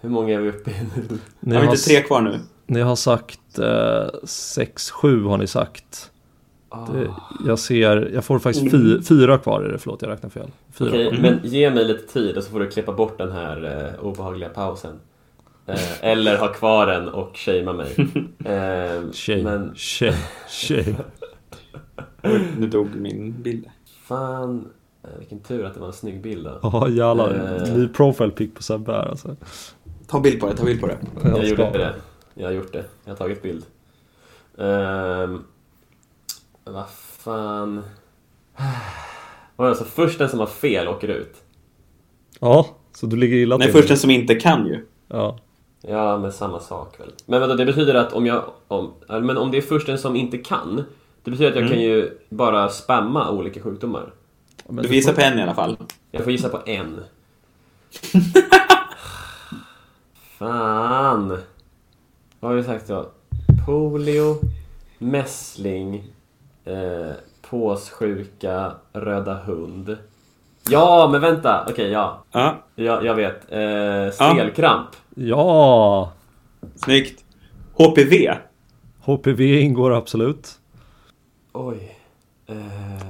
Hur 0.00 0.08
många 0.08 0.34
är 0.34 0.38
vi 0.40 0.48
uppe 0.48 0.70
i 0.70 0.74
nu? 0.96 1.18
Ni 1.40 1.54
Har 1.54 1.60
vi 1.60 1.66
har, 1.66 1.74
inte 1.74 1.84
tre 1.84 2.02
kvar 2.02 2.20
nu? 2.20 2.40
ni 2.66 2.80
har 2.80 2.96
sagt 2.96 3.40
6-7 3.58 5.28
har 5.28 5.38
ni 5.38 5.46
sagt. 5.46 6.10
Ah. 6.68 6.92
Det, 6.92 7.10
jag 7.46 7.58
ser, 7.58 8.10
jag 8.14 8.24
får 8.24 8.38
faktiskt 8.38 8.70
fy, 8.70 9.02
fyra 9.02 9.38
kvar 9.38 9.60
är 9.62 9.72
det, 9.72 9.78
förlåt 9.78 10.02
jag 10.02 10.10
räknar 10.10 10.30
fel. 10.30 10.50
Fyra 10.72 10.88
Okej, 10.88 11.08
kvar. 11.08 11.18
men 11.18 11.40
ge 11.44 11.70
mig 11.70 11.84
lite 11.84 12.12
tid 12.12 12.36
och 12.36 12.44
så 12.44 12.50
får 12.50 12.60
du 12.60 12.70
klippa 12.70 12.92
bort 12.92 13.18
den 13.18 13.32
här 13.32 13.86
eh, 13.98 14.04
obehagliga 14.04 14.48
pausen. 14.48 15.00
Eh, 15.66 16.04
eller 16.04 16.38
ha 16.38 16.48
kvar 16.52 16.86
den 16.86 17.08
och 17.08 17.36
shamea 17.36 17.72
mig. 17.72 17.94
Eh, 18.44 19.10
Tjej, 19.12 19.42
Men 19.44 19.72
tjej, 19.74 20.14
tjej. 20.48 20.96
Nu 22.58 22.66
dog 22.66 22.94
min 22.94 23.42
bild. 23.42 23.66
fan, 24.02 24.68
eh, 25.04 25.10
vilken 25.18 25.40
tur 25.40 25.64
att 25.64 25.74
det 25.74 25.80
var 25.80 25.86
en 25.86 25.92
snygg 25.92 26.22
bild 26.22 26.44
då. 26.44 26.58
Ja 26.62 26.88
jävlar, 26.88 27.62
Eh. 27.66 27.74
ny 27.76 27.88
profile 27.88 28.30
pic 28.30 28.54
på 28.54 28.62
Sebbe 28.62 28.92
här 28.92 29.08
alltså. 29.08 29.36
Ta 30.08 30.20
bild 30.20 30.40
på 30.40 30.46
det, 30.48 30.56
ta 30.56 30.64
bild 30.64 30.80
på 30.80 30.86
det. 30.86 30.98
Jag 31.24 31.36
ska- 31.36 31.46
gjorde 31.46 31.78
det. 31.78 31.94
Jag 32.34 32.46
har 32.46 32.52
gjort 32.52 32.72
det. 32.72 32.84
Jag 33.04 33.10
har 33.12 33.16
tagit 33.16 33.42
bild. 33.42 33.64
Um, 34.54 35.44
vad 36.64 36.88
fan. 37.18 37.82
Var 39.56 39.64
det 39.66 39.68
alltså 39.70 39.84
först 39.84 40.18
den 40.18 40.28
som 40.28 40.38
har 40.38 40.46
fel 40.46 40.88
åker 40.88 41.08
ut? 41.08 41.34
Ja, 42.40 42.66
så 42.92 43.06
du 43.06 43.16
ligger 43.16 43.36
illa 43.36 43.56
Nej, 43.56 43.66
till. 43.66 43.76
först 43.76 43.88
den 43.88 43.96
som 43.98 44.10
inte 44.10 44.34
kan 44.34 44.66
ju. 44.66 44.86
Ja, 45.08 45.38
Ja, 45.88 46.18
men 46.18 46.32
samma 46.32 46.60
sak 46.60 47.00
väl. 47.00 47.12
Men 47.26 47.40
vadå, 47.40 47.54
det 47.54 47.64
betyder 47.66 47.94
att 47.94 48.12
om 48.12 48.26
jag... 48.26 48.44
Om, 48.68 48.92
men 49.08 49.36
om 49.38 49.50
det 49.50 49.56
är 49.58 49.62
först 49.62 49.86
den 49.86 49.98
som 49.98 50.16
inte 50.16 50.38
kan. 50.38 50.84
Det 51.22 51.30
betyder 51.30 51.50
att 51.50 51.56
jag 51.56 51.68
kan 51.68 51.80
ju 51.80 52.18
bara 52.28 52.68
spamma 52.68 53.30
olika 53.30 53.62
sjukdomar. 53.62 54.12
men 54.68 54.76
Du 54.84 55.02
får- 55.02 55.12
på 55.12 55.20
en 55.20 55.38
i 55.38 55.42
alla 55.42 55.54
fall. 55.54 55.76
Jag 56.10 56.22
får 56.22 56.32
gissa 56.32 56.48
på 56.48 56.60
en. 56.66 57.00
Fan. 60.38 61.28
Vad 62.40 62.50
har 62.50 62.56
vi 62.56 62.64
sagt 62.64 62.88
då? 62.88 63.06
Polio, 63.66 64.36
mässling, 64.98 66.04
eh, 66.64 67.10
påssjuka, 67.50 68.72
röda 68.92 69.34
hund. 69.34 69.96
Ja, 70.70 71.08
men 71.12 71.20
vänta! 71.20 71.66
Okej, 71.70 71.90
ja. 71.90 72.24
Ja, 72.32 72.56
Jag, 72.74 73.04
jag 73.04 73.14
vet. 73.14 73.52
Eh, 73.52 74.12
stelkramp. 74.12 74.88
Ja, 75.14 76.12
snyggt. 76.74 77.24
HPV. 77.74 78.34
HPV 79.00 79.60
ingår 79.60 79.92
absolut. 79.94 80.48
Oj. 81.52 81.92
Eh, 82.46 82.56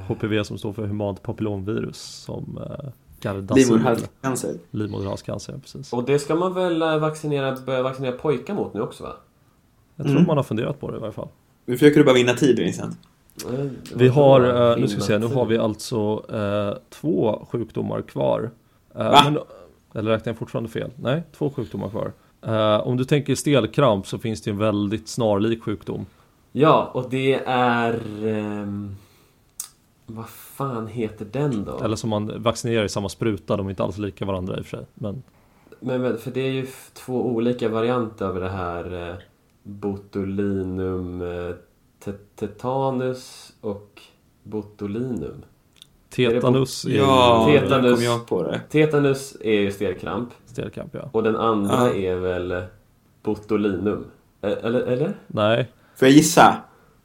HPV 0.09 0.44
som 0.44 0.59
står 0.59 0.72
för 0.72 0.86
humant 0.86 1.22
papillomvirus 1.22 1.96
som 2.00 2.59
eh, 2.70 2.88
Gardasil. 3.20 3.62
Livmoderhalscancer. 3.64 4.54
Livmoderhalscancer, 4.70 5.52
ja, 5.52 5.59
precis. 5.59 5.92
Och 5.92 6.04
det 6.04 6.18
ska 6.18 6.34
man 6.34 6.54
väl 6.54 6.82
eh, 6.82 6.98
vaccinera, 6.98 7.57
börja 7.66 7.82
vaccinera 7.82 8.12
pojkar 8.12 8.54
mot 8.54 8.74
nu 8.74 8.80
också 8.80 9.04
va? 9.04 9.12
Jag 9.96 10.07
tror 10.07 10.16
Mm. 10.16 10.26
man 10.26 10.36
har 10.36 10.44
funderat 10.44 10.80
på 10.80 10.90
det 10.90 10.96
i 10.96 11.00
varje 11.00 11.12
fall. 11.12 11.28
Nu 11.66 11.74
försöker 11.78 11.98
du 11.98 12.04
bara 12.04 12.14
vinna 12.14 12.32
tid 12.34 12.59
Vincent. 12.59 12.98
Eh, 13.45 13.66
Vi 13.95 14.09
har, 14.09 14.70
eh, 14.70 14.76
nu 14.78 14.89
ska 14.89 14.97
vi 14.99 15.03
se, 15.05 15.18
nu 15.18 15.26
har 15.26 15.47
vi 15.47 15.59
alltså 15.59 16.24
eh, 16.32 16.78
två 16.91 17.47
sjukdomar 17.53 18.03
kvar. 18.03 18.51
Eh, 18.95 19.24
men, 19.24 19.39
eller 19.95 20.11
räknar 20.11 20.30
jag 20.30 20.39
fortfarande 20.39 20.70
fel? 20.70 20.91
Nej, 20.97 21.22
två 21.39 21.51
sjukdomar 21.51 21.89
kvar. 21.89 22.12
Eh, 22.43 22.87
om 22.87 22.97
du 22.97 23.05
tänker 23.05 23.34
stelkramp 23.34 24.07
så 24.07 24.18
finns 24.18 24.43
det 24.43 24.51
en 24.51 24.59
väldigt 24.59 25.09
snarlik 25.09 25.62
sjukdom. 25.62 26.07
Ja, 26.53 26.91
och 26.95 27.11
det 27.11 27.34
är... 27.47 28.01
ehm, 28.26 28.97
vad 30.07 30.28
fan 30.28 30.87
heter 30.87 31.26
den 31.32 31.64
då? 31.64 31.78
Eller 31.84 31.97
som 31.97 32.11
man 32.11 32.43
vaccinerar 32.43 32.84
i 32.84 32.89
samma 32.89 33.09
spruta, 33.09 33.57
de 33.57 33.66
är 33.66 33.70
inte 33.70 33.82
alls 33.82 33.99
lika 33.99 34.24
varandra 34.24 34.57
i 34.59 34.61
och 34.61 34.66
för 34.66 34.76
sig. 34.76 34.87
Men 34.95 35.22
Men, 35.80 36.03
men 36.03 36.18
för 36.18 36.30
det 36.30 36.41
är 36.41 36.51
ju 36.51 36.66
två 36.95 37.26
olika 37.26 37.68
varianter 37.68 38.26
av 38.26 38.41
det 38.41 38.49
här 38.49 39.09
eh, 39.11 39.14
botulinum 39.62 41.22
eh, 41.22 41.55
tetanus 42.36 43.52
och 43.61 44.00
botulinum. 44.42 45.44
tetanus 46.11 46.84
är, 46.84 46.90
Ja, 46.90 47.50
ju 47.52 47.59
Tetanus. 47.61 47.84
nu 47.90 47.94
kom 47.94 48.04
jag 48.04 48.26
på 48.26 48.42
det. 48.42 48.61
Tetanus 48.70 49.36
är 49.40 49.52
ju 49.61 49.72
stelkramp 49.72 50.28
stelkramp 50.46 50.94
ja. 50.94 51.09
och 51.12 51.22
den 51.22 51.36
andra 51.36 51.74
Ja. 51.74 51.94
är 51.94 52.14
väl 52.14 52.62
botulinum. 53.22 54.04
Eller? 54.42 54.80
eller? 54.80 55.12
Nej, 55.26 55.70
Får 55.96 56.09
jag 56.09 56.16
gissa? 56.16 56.57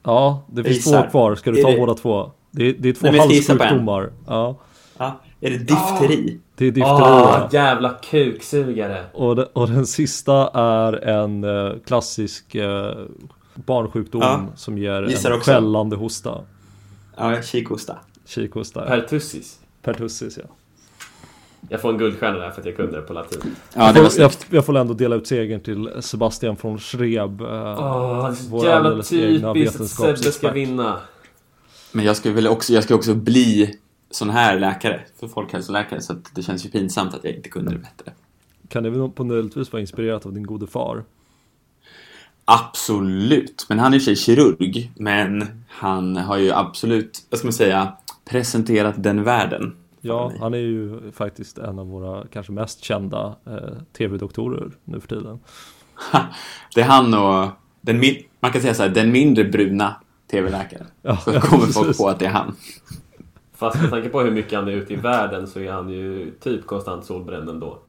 ja 0.04 0.44
det 0.48 0.64
finns 0.64 0.86
två 0.92 1.02
kvar. 1.12 1.36
Ska 1.36 1.52
du 1.52 1.60
Är 1.60 1.64
ta 1.64 1.72
det- 1.72 1.78
båda 1.78 1.94
två? 1.94 2.32
Det 2.52 2.70
är, 2.70 2.74
det 2.80 2.90
är 2.90 2.94
två 2.94 3.08
Nej, 3.12 3.20
halssjukdomar. 3.20 4.12
Ja, 4.28 4.56
Ja. 4.98 5.20
Är 5.42 5.50
det 5.50 5.58
difteri? 5.58 6.40
det 6.56 6.66
är 6.66 6.72
difteri. 6.72 6.94
Åh, 6.94 7.00
ja. 7.42 7.50
jävla 7.52 7.90
kuksugare! 7.90 9.04
Och, 9.14 9.36
de, 9.36 9.46
och 9.54 9.68
den 9.68 9.86
sista 9.86 10.50
är 10.54 10.94
en 11.08 11.44
eh, 11.44 11.72
klassisk 11.86 12.56
eh, 12.56 12.96
barnsjukdom 13.56 14.22
Ja, 14.22 14.46
som 14.56 14.78
ger 14.78 15.04
gissar 15.04 15.32
en 15.32 15.38
också. 15.38 15.52
skällande 15.52 15.96
hosta. 15.96 16.42
Ja, 17.18 17.42
kikhosta. 17.42 17.98
Kikhosta. 18.26 18.82
Pertussis. 18.82 19.60
Pertussis 19.82 20.38
ja. 20.38 20.44
Jag 21.70 21.82
får 21.82 21.90
en 21.90 21.98
guldstjärna 21.98 22.38
där 22.40 22.50
för 22.52 22.60
att 22.62 22.66
jag 22.68 22.76
kunde 22.76 22.96
det 22.96 23.02
på 23.02 23.14
latin. 23.14 23.40
Ja, 23.76 23.86
jag, 23.86 23.96
det 23.96 24.02
var 24.02 24.10
får, 24.10 24.22
jag, 24.22 24.32
snyggt. 24.34 24.54
jag 24.54 24.66
får 24.66 24.78
ändå 24.78 24.94
dela 24.94 25.16
ut 25.16 25.28
segern 25.28 25.62
till 25.62 25.90
Sebastian 26.00 26.56
från 26.58 26.80
Schreb. 26.80 27.42
eh, 27.42 27.48
Åh, 27.48 28.24
det 28.26 28.32
är 28.32 28.34
så 28.36 28.50
vår 28.50 28.66
jävla 28.66 29.04
typiskt 29.04 29.82
att 29.82 29.88
Sebbe 29.90 30.16
ska 30.32 30.52
vinna. 30.52 31.00
Men 31.92 32.06
jag 32.06 32.16
ska 32.18 32.32
väl 32.32 32.48
också, 32.48 32.74
jag 32.74 32.84
ska 32.84 32.96
också 32.96 33.14
bli 33.14 33.76
sån 34.12 34.30
här 34.30 34.60
läkare, 34.60 35.02
för 35.20 35.28
folkhälsoläkare, 35.28 36.02
så 36.02 36.14
att 36.14 36.36
det 36.36 36.42
känns 36.42 36.66
ju 36.66 36.70
pinsamt 36.70 37.14
att 37.14 37.24
jag 37.24 37.34
inte 37.36 37.50
kunde 37.50 37.72
det 37.72 37.78
bättre. 37.80 38.12
Kan 38.68 38.84
det 38.84 38.90
väl 38.90 39.10
på 39.10 39.24
möjligtvis 39.24 39.72
vara 39.74 39.82
inspirerat 39.82 40.26
av 40.26 40.34
din 40.34 40.44
gode 40.44 40.68
far? 40.68 41.04
Absolut, 42.46 43.66
men 43.70 43.80
han 43.80 43.94
är 43.94 43.98
i 43.98 44.00
och 44.00 44.04
för 44.04 44.16
sig 44.16 44.36
kirurg, 44.36 44.92
men 44.96 45.64
han 45.68 46.18
har 46.18 46.38
ju 46.38 46.52
absolut, 46.52 47.26
vad 47.30 47.38
ska 47.38 47.48
man 47.48 47.54
säga, 47.54 47.94
presenterat 48.26 48.96
den 49.04 49.24
världen. 49.24 49.76
Ja, 50.02 50.32
han 50.40 50.54
är 50.54 50.58
ju 50.58 51.12
faktiskt 51.12 51.58
en 51.58 51.80
av 51.80 51.88
våra 51.88 52.28
kanske 52.28 52.52
mest 52.52 52.84
kända 52.84 53.36
eh, 53.48 53.78
tv-doktorer 53.98 54.72
nu 54.84 55.00
för 55.00 55.08
tiden. 55.08 55.40
Det 56.76 56.82
är 56.82 56.86
han 56.86 57.14
och 57.14 57.48
den, 57.82 58.00
min- 58.00 58.24
man 58.40 58.52
kan 58.52 58.62
säga 58.62 58.74
så 58.74 58.84
här, 58.84 58.90
den 58.90 59.12
mindre 59.12 59.44
bruna 59.44 59.96
TV-läkaren. 60.32 60.88
Ja, 61.02 61.18
Så 61.18 61.32
ja, 61.34 61.42
kommer 61.42 61.66
folk 61.66 61.88
precis. 61.88 61.98
på 62.02 62.08
att 62.10 62.20
det 62.20 62.26
är 62.26 62.30
han. 62.30 62.56
Fast 63.54 63.82
med 63.82 63.90
tanke 63.90 64.10
på 64.10 64.22
hur 64.22 64.32
mycket 64.32 64.60
han 64.60 64.68
är 64.68 64.72
ute 64.72 64.94
i 64.94 64.96
världen 64.96 65.48
så 65.48 65.60
är 65.60 65.72
han 65.72 65.90
ju 65.90 66.32
typ 66.40 66.66
konstant 66.66 67.06
solbränd 67.06 67.50
ändå. 67.50 67.80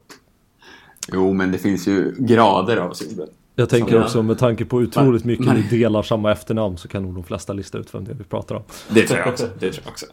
Jo, 1.13 1.33
men 1.33 1.51
det 1.51 1.57
finns 1.57 1.87
ju 1.87 2.15
grader 2.19 2.77
av 2.77 2.93
solbränd. 2.93 3.31
Jag 3.55 3.69
tänker 3.69 4.01
också 4.01 4.23
med 4.23 4.37
tanke 4.37 4.65
på 4.65 4.77
otroligt 4.77 5.25
mycket 5.25 5.45
Man- 5.45 5.55
vi 5.55 5.77
delar 5.77 6.01
samma 6.01 6.31
efternamn 6.31 6.77
så 6.77 6.87
kan 6.87 7.03
nog 7.03 7.13
de 7.13 7.23
flesta 7.23 7.53
lista 7.53 7.77
ut 7.77 7.95
vem 7.95 8.05
det 8.05 8.11
är 8.11 8.15
vi 8.15 8.23
pratar 8.23 8.55
om. 8.55 8.63
Det 8.89 9.07
tror 9.07 9.19
jag 9.19 9.27
också. 9.27 9.47
Det 9.59 9.71
tror 9.71 9.83
jag 9.85 9.91
också. 9.91 10.05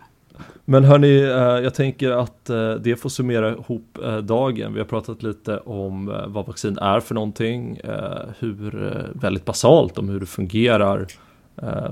Men 0.64 0.84
hörni, 0.84 1.20
eh, 1.20 1.64
jag 1.64 1.74
tänker 1.74 2.10
att 2.10 2.50
eh, 2.50 2.72
det 2.72 2.96
får 2.96 3.08
summera 3.08 3.50
ihop 3.50 3.98
eh, 4.04 4.16
dagen. 4.16 4.72
Vi 4.72 4.80
har 4.80 4.86
pratat 4.86 5.22
lite 5.22 5.58
om 5.58 6.06
vad 6.26 6.46
vaccin 6.46 6.78
är 6.78 7.00
för 7.00 7.14
någonting, 7.14 7.80
hur, 8.38 8.94
väldigt 9.14 9.44
basalt 9.44 9.98
om 9.98 10.08
hur 10.08 10.20
det 10.20 10.26
fungerar. 10.26 11.06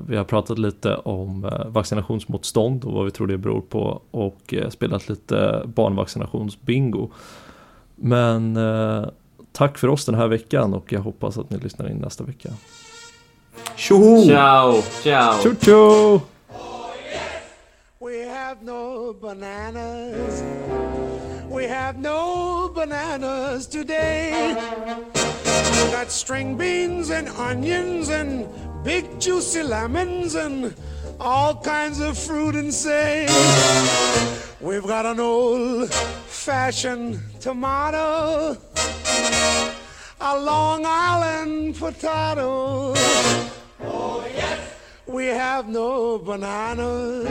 Vi 0.06 0.16
har 0.16 0.24
pratat 0.24 0.58
lite 0.58 0.94
om 0.96 1.50
vaccinationsmotstånd 1.66 2.84
och 2.84 2.92
vad 2.92 3.04
vi 3.04 3.10
tror 3.10 3.26
det 3.26 3.38
beror 3.38 3.60
på 3.60 4.02
och 4.10 4.54
spelat 4.68 5.08
lite 5.08 5.62
barnvaccinationsbingo. 5.64 7.10
Men 7.96 8.58
tack 9.58 9.78
för 9.78 9.88
oss 9.88 10.04
den 10.04 10.14
här 10.14 10.28
veckan 10.28 10.74
och 10.74 10.92
jag 10.92 11.00
hoppas 11.00 11.38
att 11.38 11.50
ni 11.50 11.58
lyssnar 11.58 11.90
in 11.90 11.96
nästa 11.96 12.24
vecka. 12.24 12.48
Tjoho! 13.76 14.24
Ciao, 14.26 14.82
ciao! 15.02 15.42
Tjo 15.42 15.54
tjo! 15.60 16.20
We 18.00 18.28
have 18.28 18.62
no 18.62 19.12
bananas. 19.12 20.42
We 21.50 21.68
have 21.68 21.98
no 21.98 22.68
bananas 22.74 23.66
today. 23.66 24.54
We 25.84 25.96
got 25.98 26.10
string 26.10 26.56
beans 26.56 27.10
and 27.10 27.28
onions 27.28 28.10
and 28.10 28.46
big 28.84 29.04
juicy 29.20 29.62
lemons 29.62 30.36
and 30.36 30.74
all 31.20 31.54
kinds 31.54 32.00
of 32.00 32.16
fruit 32.16 32.54
and 32.54 32.72
say. 32.72 33.26
We've 34.60 34.86
got 34.86 35.06
an 35.06 35.20
old 35.20 35.92
fashioned 36.26 37.18
tomato, 37.40 38.56
a 40.20 40.40
Long 40.40 40.84
Island 40.84 41.76
potato. 41.76 42.94
Oh, 43.80 44.24
we 45.06 45.26
have 45.26 45.68
no 45.68 46.18
bananas. 46.18 47.28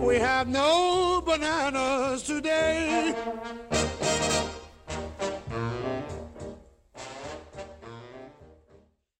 We 0.00 0.16
have 0.18 0.48
no 0.48 1.22
bananas 1.24 2.22
today. 2.22 3.14